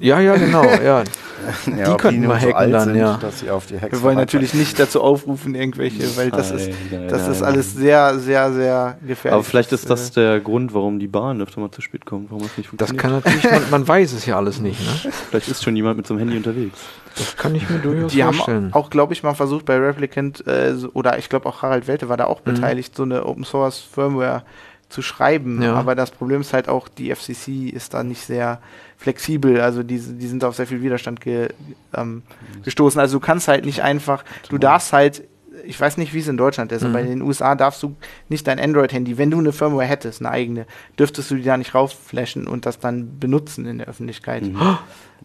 Ja, 0.00 0.20
ja, 0.20 0.36
genau, 0.36 0.64
ja. 0.64 1.04
Ja, 1.78 1.92
ob 1.92 2.00
könnten 2.00 2.22
wir 2.22 2.40
hacken 2.40 2.72
dann, 2.72 2.84
sind, 2.84 2.96
ja. 2.96 3.18
Dass 3.18 3.40
sie 3.40 3.50
auf 3.50 3.66
die 3.66 3.80
Hacks 3.80 3.92
Wir 3.92 4.02
wollen 4.02 4.16
natürlich 4.16 4.54
nicht 4.54 4.78
dazu 4.78 5.02
aufrufen, 5.02 5.54
irgendwelche, 5.54 6.04
weil 6.16 6.30
das 6.30 6.50
ist, 6.50 6.70
das 7.08 7.28
ist 7.28 7.42
alles 7.42 7.74
sehr, 7.74 8.18
sehr, 8.18 8.52
sehr 8.52 8.98
gefährlich. 9.06 9.34
Aber 9.34 9.44
vielleicht 9.44 9.72
ist 9.72 9.88
das 9.90 10.10
äh, 10.10 10.14
der 10.14 10.40
Grund, 10.40 10.74
warum 10.74 10.98
die 10.98 11.08
Bahn 11.08 11.40
öfter 11.40 11.60
mal 11.60 11.70
zu 11.70 11.82
spät 11.82 12.04
kommt, 12.06 12.30
warum 12.30 12.44
es 12.44 12.56
nicht 12.56 12.70
Das 12.76 12.90
funktioniert. 12.90 13.24
kann 13.24 13.32
natürlich, 13.34 13.44
man, 13.70 13.70
man 13.70 13.88
weiß 13.88 14.12
es 14.12 14.26
ja 14.26 14.36
alles 14.36 14.60
nicht, 14.60 14.80
ne? 14.80 15.12
Vielleicht 15.30 15.48
ist 15.48 15.62
schon 15.62 15.76
jemand 15.76 15.98
mit 15.98 16.06
so 16.06 16.14
einem 16.14 16.20
Handy 16.20 16.36
unterwegs. 16.36 16.78
Das 17.16 17.36
kann 17.36 17.54
ich 17.54 17.68
mir 17.68 17.78
durchaus 17.78 18.12
Die 18.12 18.22
vorstellen. 18.22 18.64
haben 18.66 18.72
auch, 18.74 18.90
glaube 18.90 19.12
ich, 19.12 19.22
mal 19.22 19.34
versucht 19.34 19.64
bei 19.64 19.76
Replicant, 19.76 20.46
äh, 20.46 20.74
oder 20.92 21.18
ich 21.18 21.28
glaube 21.28 21.46
auch 21.48 21.62
Harald 21.62 21.86
Welte 21.88 22.08
war 22.08 22.16
da 22.16 22.24
auch 22.26 22.40
beteiligt, 22.40 22.94
so 22.94 23.02
eine 23.04 23.24
Open 23.24 23.44
Source 23.44 23.80
Firmware 23.80 24.42
zu 24.88 25.02
schreiben. 25.02 25.62
Ja. 25.62 25.74
Aber 25.74 25.94
das 25.94 26.10
Problem 26.10 26.40
ist 26.42 26.52
halt 26.52 26.68
auch, 26.68 26.88
die 26.88 27.10
FCC 27.14 27.68
ist 27.68 27.94
da 27.94 28.04
nicht 28.04 28.20
sehr 28.24 28.60
flexibel. 28.98 29.60
Also 29.60 29.82
die, 29.82 29.98
die 29.98 30.26
sind 30.26 30.44
auf 30.44 30.54
sehr 30.54 30.66
viel 30.66 30.82
Widerstand 30.82 31.20
ge, 31.20 31.48
ähm, 31.94 32.22
gestoßen. 32.64 33.00
Also 33.00 33.18
du 33.18 33.24
kannst 33.24 33.48
halt 33.48 33.64
nicht 33.64 33.82
einfach, 33.82 34.24
du 34.48 34.58
darfst 34.58 34.92
halt, 34.92 35.24
ich 35.66 35.80
weiß 35.80 35.96
nicht, 35.96 36.14
wie 36.14 36.20
es 36.20 36.28
in 36.28 36.36
Deutschland 36.36 36.72
ist, 36.72 36.84
aber 36.84 37.00
in 37.00 37.08
den 37.08 37.22
USA 37.22 37.54
darfst 37.54 37.82
du 37.82 37.96
nicht 38.28 38.46
dein 38.46 38.58
Android-Handy, 38.60 39.18
wenn 39.18 39.30
du 39.30 39.38
eine 39.38 39.52
Firmware 39.52 39.86
hättest, 39.86 40.20
eine 40.20 40.30
eigene, 40.30 40.66
dürftest 40.98 41.30
du 41.30 41.34
die 41.36 41.42
da 41.42 41.56
nicht 41.56 41.74
raufflashen 41.74 42.46
und 42.46 42.66
das 42.66 42.78
dann 42.78 43.18
benutzen 43.18 43.66
in 43.66 43.78
der 43.78 43.88
Öffentlichkeit. 43.88 44.42
Ähm, 44.44 44.56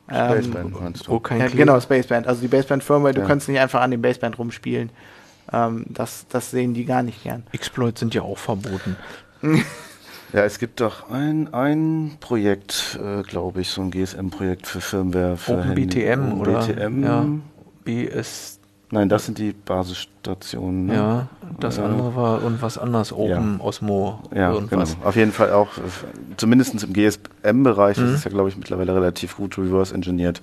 Baseband 0.07 0.81
meinst 0.81 1.07
du? 1.07 1.11
oh, 1.13 1.19
kein 1.19 1.39
ja, 1.39 1.47
genau, 1.47 1.75
das 1.75 1.85
Baseband. 1.85 2.27
Also 2.27 2.41
die 2.41 2.47
Baseband-Firmware, 2.47 3.13
du 3.13 3.21
Ja. 3.21 3.27
kannst 3.27 3.47
nicht 3.47 3.59
einfach 3.59 3.81
an 3.81 3.91
dem 3.91 4.01
Baseband 4.01 4.37
rumspielen. 4.37 4.89
Ähm, 5.53 5.85
das, 5.89 6.25
das 6.29 6.51
sehen 6.51 6.73
die 6.73 6.85
gar 6.85 7.03
nicht 7.03 7.23
gern. 7.23 7.43
Exploits 7.51 7.99
sind 7.99 8.13
ja 8.13 8.21
auch 8.23 8.37
verboten. 8.37 8.95
Ja, 10.33 10.45
es 10.45 10.59
gibt 10.59 10.79
doch 10.79 11.09
ein, 11.09 11.53
ein 11.53 12.13
Projekt, 12.21 12.97
äh, 13.03 13.21
glaube 13.23 13.59
ich, 13.59 13.69
so 13.69 13.81
ein 13.81 13.91
GSM-Projekt 13.91 14.65
für 14.65 14.79
Firmware. 14.79 15.35
Für 15.35 15.57
OpenBTM 15.57 16.39
oder? 16.39 16.65
BTM. 16.65 17.03
Ja. 17.03 17.25
BS, 17.83 18.60
Nein, 18.93 19.07
das 19.07 19.25
sind 19.25 19.37
die 19.37 19.53
Basisstationen. 19.53 20.87
Ne? 20.87 20.93
ja. 20.95 21.27
Das 21.59 21.77
Äh, 21.77 21.81
andere 21.81 22.15
war 22.15 22.41
irgendwas 22.43 22.77
anderes. 22.77 23.13
Open, 23.13 23.59
Osmo, 23.61 24.21
Ja, 24.35 24.51
irgendwas. 24.53 24.95
genau. 24.95 25.07
Auf 25.07 25.15
jeden 25.15 25.31
Fall 25.31 25.51
auch, 25.53 25.77
äh, 25.77 25.81
zumindest 26.37 26.83
im 26.83 26.93
GSM-Bereich, 26.93 27.97
Mhm. 27.97 28.01
das 28.03 28.11
ist 28.15 28.23
ja, 28.25 28.31
glaube 28.31 28.49
ich, 28.49 28.57
mittlerweile 28.57 28.93
relativ 28.93 29.37
gut 29.37 29.57
reverse-engineert, 29.57 30.41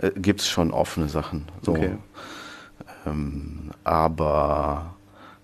äh, 0.00 0.10
gibt 0.14 0.40
es 0.40 0.48
schon 0.48 0.70
offene 0.70 1.08
Sachen. 1.08 1.44
So. 1.62 1.72
Okay. 1.72 1.90
Ähm, 3.06 3.70
aber 3.84 4.94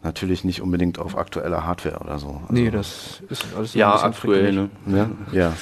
natürlich 0.05 0.45
nicht 0.45 0.61
unbedingt 0.63 0.99
auf 0.99 1.17
aktueller 1.19 1.67
Hardware 1.67 1.99
oder 1.99 2.19
so. 2.19 2.29
Also, 2.29 2.41
Nee, 2.51 2.71
das 2.71 3.23
ist 3.29 3.45
alles 3.57 3.75
Ja, 3.75 3.89
ein 3.91 4.13
bisschen 4.13 4.31
aktuell, 4.31 4.53
ne? 4.53 4.71
Ja, 4.87 5.11
ja. 5.33 5.53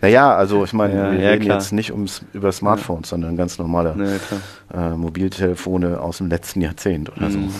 Naja, 0.00 0.34
also 0.34 0.64
ich 0.64 0.72
meine, 0.72 0.94
Ja, 0.94 1.12
wir 1.12 1.20
ja, 1.20 1.30
reden 1.30 1.44
klar. 1.44 1.58
jetzt 1.58 1.72
nicht 1.72 1.92
ums, 1.92 2.22
über 2.32 2.50
Smartphones, 2.52 3.08
sondern 3.10 3.36
ganz 3.36 3.58
normale 3.58 4.18
äh, 4.72 4.90
Mobiltelefone 4.90 6.00
aus 6.00 6.18
dem 6.18 6.28
letzten 6.28 6.60
Jahrzehnt 6.62 7.14
oder 7.16 7.30
so. 7.30 7.38
Mhm. 7.38 7.50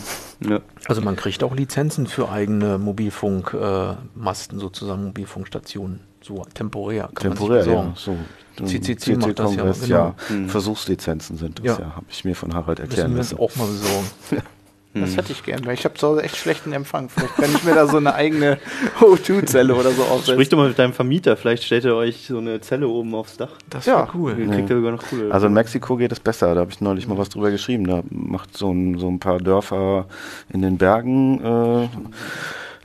Ja. 0.49 0.61
Also 0.87 1.01
man 1.03 1.17
kriegt 1.17 1.43
auch 1.43 1.55
Lizenzen 1.55 2.07
für 2.07 2.31
eigene 2.31 2.79
Mobilfunkmasten 2.79 4.59
sozusagen, 4.59 5.05
Mobilfunkstationen. 5.07 6.01
So 6.21 6.45
temporär 6.55 7.09
kann 7.15 7.31
Temporär, 7.33 7.65
man 7.67 7.75
ja. 7.75 7.93
sich 7.95 8.05
So. 8.05 8.17
CCC 8.65 9.17
macht 9.17 9.39
das 9.39 9.55
ja, 9.55 9.57
Kongress, 9.63 9.81
genau. 9.83 9.95
ja. 9.97 10.15
Mhm. 10.37 10.49
Versuchslizenzen 10.49 11.37
sind 11.37 11.61
das 11.61 11.65
Ja. 11.67 11.79
ja, 11.79 11.95
habe 11.97 12.07
ich 12.11 12.25
mir 12.25 12.35
von 12.35 12.53
Harald 12.55 12.79
besorgen. 12.79 12.91
erklären 12.91 13.15
Müssen 13.15 13.39
wir 13.39 13.45
lassen. 13.47 13.55
auch 13.55 13.57
mal 13.57 13.69
besorgen. 13.73 14.07
Das 14.95 15.17
hätte 15.17 15.33
ich 15.33 15.45
gern, 15.45 15.65
weil 15.65 15.75
ich 15.75 15.85
habe 15.85 15.95
zu 15.95 16.09
Hause 16.09 16.23
echt 16.23 16.37
schlechten 16.37 16.73
Empfang. 16.73 17.09
Vielleicht 17.09 17.35
kann 17.37 17.51
ich 17.55 17.63
mir 17.63 17.75
da 17.75 17.87
so 17.87 17.99
eine 17.99 18.15
eigene 18.15 18.59
O2-Zelle 19.01 19.75
oder 19.75 19.91
so 19.93 20.03
aufsetzen. 20.03 20.35
Sprich 20.35 20.49
doch 20.49 20.59
mal 20.59 20.69
mit 20.69 20.79
deinem 20.79 20.93
Vermieter, 20.93 21.37
vielleicht 21.37 21.63
stellt 21.63 21.85
er 21.85 21.95
euch 21.95 22.27
so 22.27 22.39
eine 22.39 22.61
Zelle 22.61 22.89
oben 22.89 23.15
aufs 23.15 23.37
Dach. 23.37 23.51
Das 23.71 23.87
Ja. 23.87 23.99
wäre 23.99 24.09
cool. 24.15 24.35
Dann 24.37 24.51
kriegt 24.51 24.71
er 24.71 24.77
sogar 24.77 24.93
noch 24.93 25.03
coole. 25.05 25.31
Also 25.33 25.47
in 25.47 25.53
Mexiko 25.53 25.97
geht 25.97 26.11
es 26.11 26.19
besser, 26.21 26.55
da 26.55 26.61
habe 26.63 26.71
ich 26.73 26.81
neulich 26.81 27.07
mal 27.07 27.17
was 27.19 27.29
drüber 27.29 27.51
geschrieben. 27.51 27.87
Da 27.87 28.03
macht 28.11 28.57
so 28.57 28.73
ein, 28.73 28.99
so 28.99 29.09
ein 29.09 29.21
paar 29.21 29.39
Dörfer 29.39 30.07
in 30.53 30.63
den 30.63 30.79
Bergen, 30.79 31.45
äh, 31.45 31.89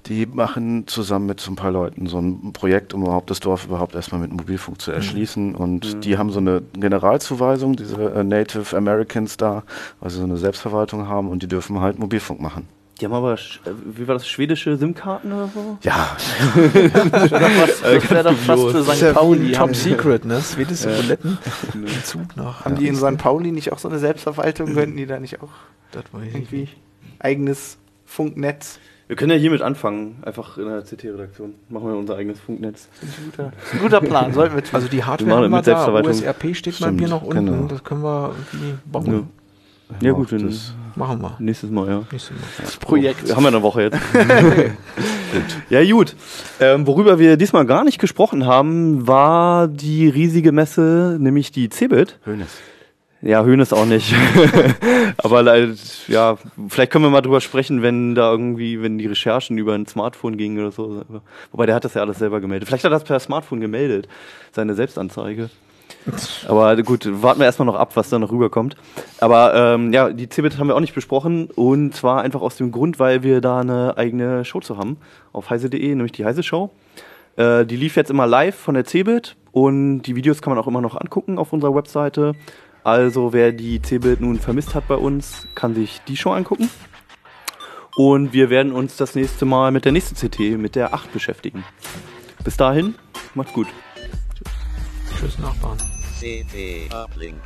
die 0.06 0.26
machen 0.26 0.88
zusammen 0.88 1.28
mit 1.28 1.40
so 1.40 1.52
ein 1.52 1.56
paar 1.56 1.72
Leuten 1.72 2.08
so 2.08 2.20
ein 2.20 2.52
Projekt, 2.54 2.94
um 2.94 3.04
überhaupt 3.04 3.30
das 3.30 3.40
Dorf 3.40 3.66
überhaupt 3.66 3.96
erstmal 3.96 4.22
mit 4.22 4.32
Mobilfunk 4.32 4.82
zu 4.82 4.92
erschließen. 4.92 5.56
Und 5.56 6.04
die 6.06 6.18
haben 6.18 6.30
so 6.32 6.40
eine 6.40 6.62
Generalzuweisung, 6.74 7.76
diese 7.76 7.96
äh, 8.14 8.24
Native 8.24 8.76
Americans 8.76 9.38
da, 9.38 9.64
weil 10.00 10.10
sie 10.10 10.18
so 10.18 10.24
eine 10.24 10.38
Selbstverwaltung 10.38 11.08
haben 11.08 11.30
und 11.30 11.42
die 11.44 11.48
dürfen 11.48 11.80
halt 11.80 12.00
Mobilfunk 12.00 12.42
machen. 12.42 12.68
Die 13.00 13.06
haben 13.06 13.14
aber, 13.14 13.34
äh, 13.34 13.38
wie 13.86 14.08
war 14.08 14.16
das, 14.16 14.28
schwedische 14.28 14.78
SIM-Karten 14.78 15.32
oder 15.32 15.50
so? 15.54 15.78
Ja, 15.82 16.16
Das 17.12 17.32
wäre 17.32 18.24
doch 18.24 18.36
fast 18.38 18.62
für 18.64 18.74
Das 18.74 18.88
ist 18.88 18.96
St. 18.96 19.02
ja 19.02 19.14
Pauli. 19.14 19.50
wie 19.50 19.58
Haben, 19.58 19.74
Top 19.74 19.76
Secret, 19.76 20.26
ne? 20.26 20.42
Schwedische 20.42 20.90
Buletten. 20.90 21.38
Zug 22.04 22.36
nach. 22.36 22.66
haben 22.66 22.76
die 22.76 22.88
in 22.88 22.96
St. 22.96 23.18
Pauli 23.18 23.52
nicht 23.52 23.72
auch 23.72 23.80
so 23.80 23.90
eine 23.90 24.00
Selbstverwaltung? 24.00 24.74
Könnten 24.74 24.98
die 24.98 25.06
da 25.06 25.20
nicht 25.20 25.42
auch 25.42 25.50
irgendwie 26.14 26.62
nicht. 26.62 26.78
eigenes 27.20 27.78
Funknetz? 28.06 28.80
Wir 29.08 29.16
können 29.18 29.32
ja 29.32 29.38
hiermit 29.38 29.62
anfangen, 29.62 30.16
einfach 30.24 30.58
in 30.58 30.66
der 30.66 30.82
CT-Redaktion. 30.82 31.56
Machen 31.70 31.88
wir 31.88 31.96
unser 31.98 32.16
eigenes 32.16 32.40
Funknetz. 32.40 32.88
Das 33.02 33.10
ist 33.10 33.18
ein 33.20 33.26
guter, 33.26 33.52
ist 33.64 33.74
ein 33.74 33.80
guter 33.80 34.02
Plan, 34.02 34.34
sollten 34.34 34.56
wir 34.56 34.64
tun. 34.64 34.72
Also 34.74 34.88
die 34.88 34.98
Wir 34.98 35.06
Hardware 35.08 35.50
machen 35.50 35.66
haben 35.76 35.94
wir 35.94 36.02
da. 36.04 36.10
OSRP 36.10 36.56
steht 36.56 36.80
bei 36.80 36.92
mir 36.92 37.08
noch 37.10 37.22
unten. 37.24 37.46
genau. 37.46 37.68
Das 37.68 37.84
können 37.84 38.02
wir 38.04 38.34
irgendwie 38.54 38.74
bauen. 38.86 39.28
Ja, 40.02 40.12
gut, 40.14 40.32
dann 40.32 40.48
das- 40.48 40.74
Machen 40.96 41.22
wir. 41.22 41.36
nächstes 41.40 41.70
Mal, 41.70 41.88
ja. 41.88 42.04
Nächstes 42.12 42.32
Mal. 42.32 42.40
das 42.62 42.78
Projekt. 42.78 43.36
Haben 43.36 43.44
wir 43.44 43.48
eine 43.50 43.62
Woche 43.62 43.82
jetzt. 43.84 43.98
ja, 45.70 45.84
gut. 45.92 46.16
Ähm, 46.60 46.88
worüber 46.88 47.20
wir 47.20 47.36
diesmal 47.38 47.66
gar 47.66 47.84
nicht 47.84 48.00
gesprochen 48.00 48.46
haben, 48.46 49.08
war 49.08 49.68
die 49.68 50.08
riesige 50.08 50.52
Messe, 50.52 51.18
nämlich 51.20 51.52
die 51.52 51.70
CeBIT. 51.70 52.20
Hönes. 52.26 52.48
Ja, 53.24 53.46
Höhnes 53.46 53.72
auch 53.72 53.86
nicht. 53.86 54.14
Aber 55.18 55.66
ja, 56.10 56.38
vielleicht 56.68 56.92
können 56.92 57.06
wir 57.06 57.10
mal 57.10 57.22
drüber 57.22 57.40
sprechen, 57.40 57.82
wenn 57.82 58.16
da 58.16 58.30
irgendwie, 58.30 58.82
wenn 58.82 58.98
die 58.98 59.08
Recherchen 59.08 59.58
über 59.58 59.74
ein 59.74 59.88
Smartphone 59.88 60.36
gingen 60.36 60.60
oder 60.60 60.72
so. 60.72 61.04
Wobei 61.52 61.66
der 61.66 61.76
hat 61.76 61.86
das 61.86 61.94
ja 61.94 62.02
alles 62.02 62.20
selber 62.20 62.42
gemeldet. 62.42 62.68
Vielleicht 62.68 62.84
hat 62.84 62.92
er 62.92 63.00
das 63.00 63.06
per 63.06 63.20
Smartphone 63.22 63.62
gemeldet, 63.62 64.10
seine 64.52 64.76
Selbstanzeige. 64.76 65.50
Aber 66.50 66.76
gut, 66.84 67.08
warten 67.22 67.40
wir 67.40 67.46
erstmal 67.46 67.66
noch 67.66 67.76
ab, 67.76 67.92
was 67.96 68.10
da 68.10 68.20
noch 68.20 68.30
rüberkommt. 68.30 68.76
Aber 69.22 69.56
ähm, 69.56 69.94
ja, 69.94 70.10
die 70.10 70.28
CeBIT 70.28 70.58
haben 70.58 70.68
wir 70.68 70.76
auch 70.76 70.82
nicht 70.82 70.96
besprochen 70.96 71.50
und 71.56 71.96
zwar 71.96 72.22
einfach 72.24 72.42
aus 72.42 72.58
dem 72.58 72.74
Grund, 72.74 73.00
weil 73.00 73.24
wir 73.24 73.40
da 73.40 73.62
eine 73.62 73.96
eigene 73.96 74.44
Show 74.44 74.60
zu 74.60 74.78
haben 74.78 74.98
auf 75.32 75.50
heise.de, 75.50 75.96
nämlich 75.96 76.12
die 76.12 76.26
Heise 76.26 76.44
Show. 76.44 76.72
Äh, 77.38 77.66
die 77.66 77.78
lief 77.78 77.96
jetzt 77.96 78.12
immer 78.12 78.28
live 78.28 78.56
von 78.56 78.76
der 78.76 78.84
CeBIT 78.84 79.38
und 79.54 80.02
die 80.02 80.18
Videos 80.18 80.42
kann 80.42 80.52
man 80.54 80.62
auch 80.62 80.68
immer 80.68 80.82
noch 80.82 81.00
angucken 81.00 81.38
auf 81.38 81.54
unserer 81.54 81.74
Webseite. 81.74 82.34
Also 82.84 83.32
wer 83.32 83.52
die 83.52 83.82
CeBIT 83.82 84.22
nun 84.22 84.40
vermisst 84.40 84.76
hat 84.76 84.88
bei 84.88 84.96
uns, 84.96 85.48
kann 85.56 85.74
sich 85.74 86.02
die 86.08 86.18
Show 86.18 86.32
angucken. 86.32 86.70
Und 87.96 88.34
wir 88.34 88.50
werden 88.50 88.72
uns 88.72 88.98
das 88.98 89.16
nächste 89.16 89.46
Mal 89.46 89.72
mit 89.72 89.86
der 89.86 89.92
nächsten 89.92 90.16
CT, 90.16 90.58
mit 90.58 90.76
der 90.76 90.94
8 90.94 91.14
beschäftigen. 91.14 91.64
Bis 92.44 92.58
dahin, 92.58 92.96
macht's 93.36 93.54
gut. 93.54 93.68
Tschüss, 95.18 95.38
Nachbarn. 95.38 95.78
CT 96.20 96.94
Uplink. 96.94 97.40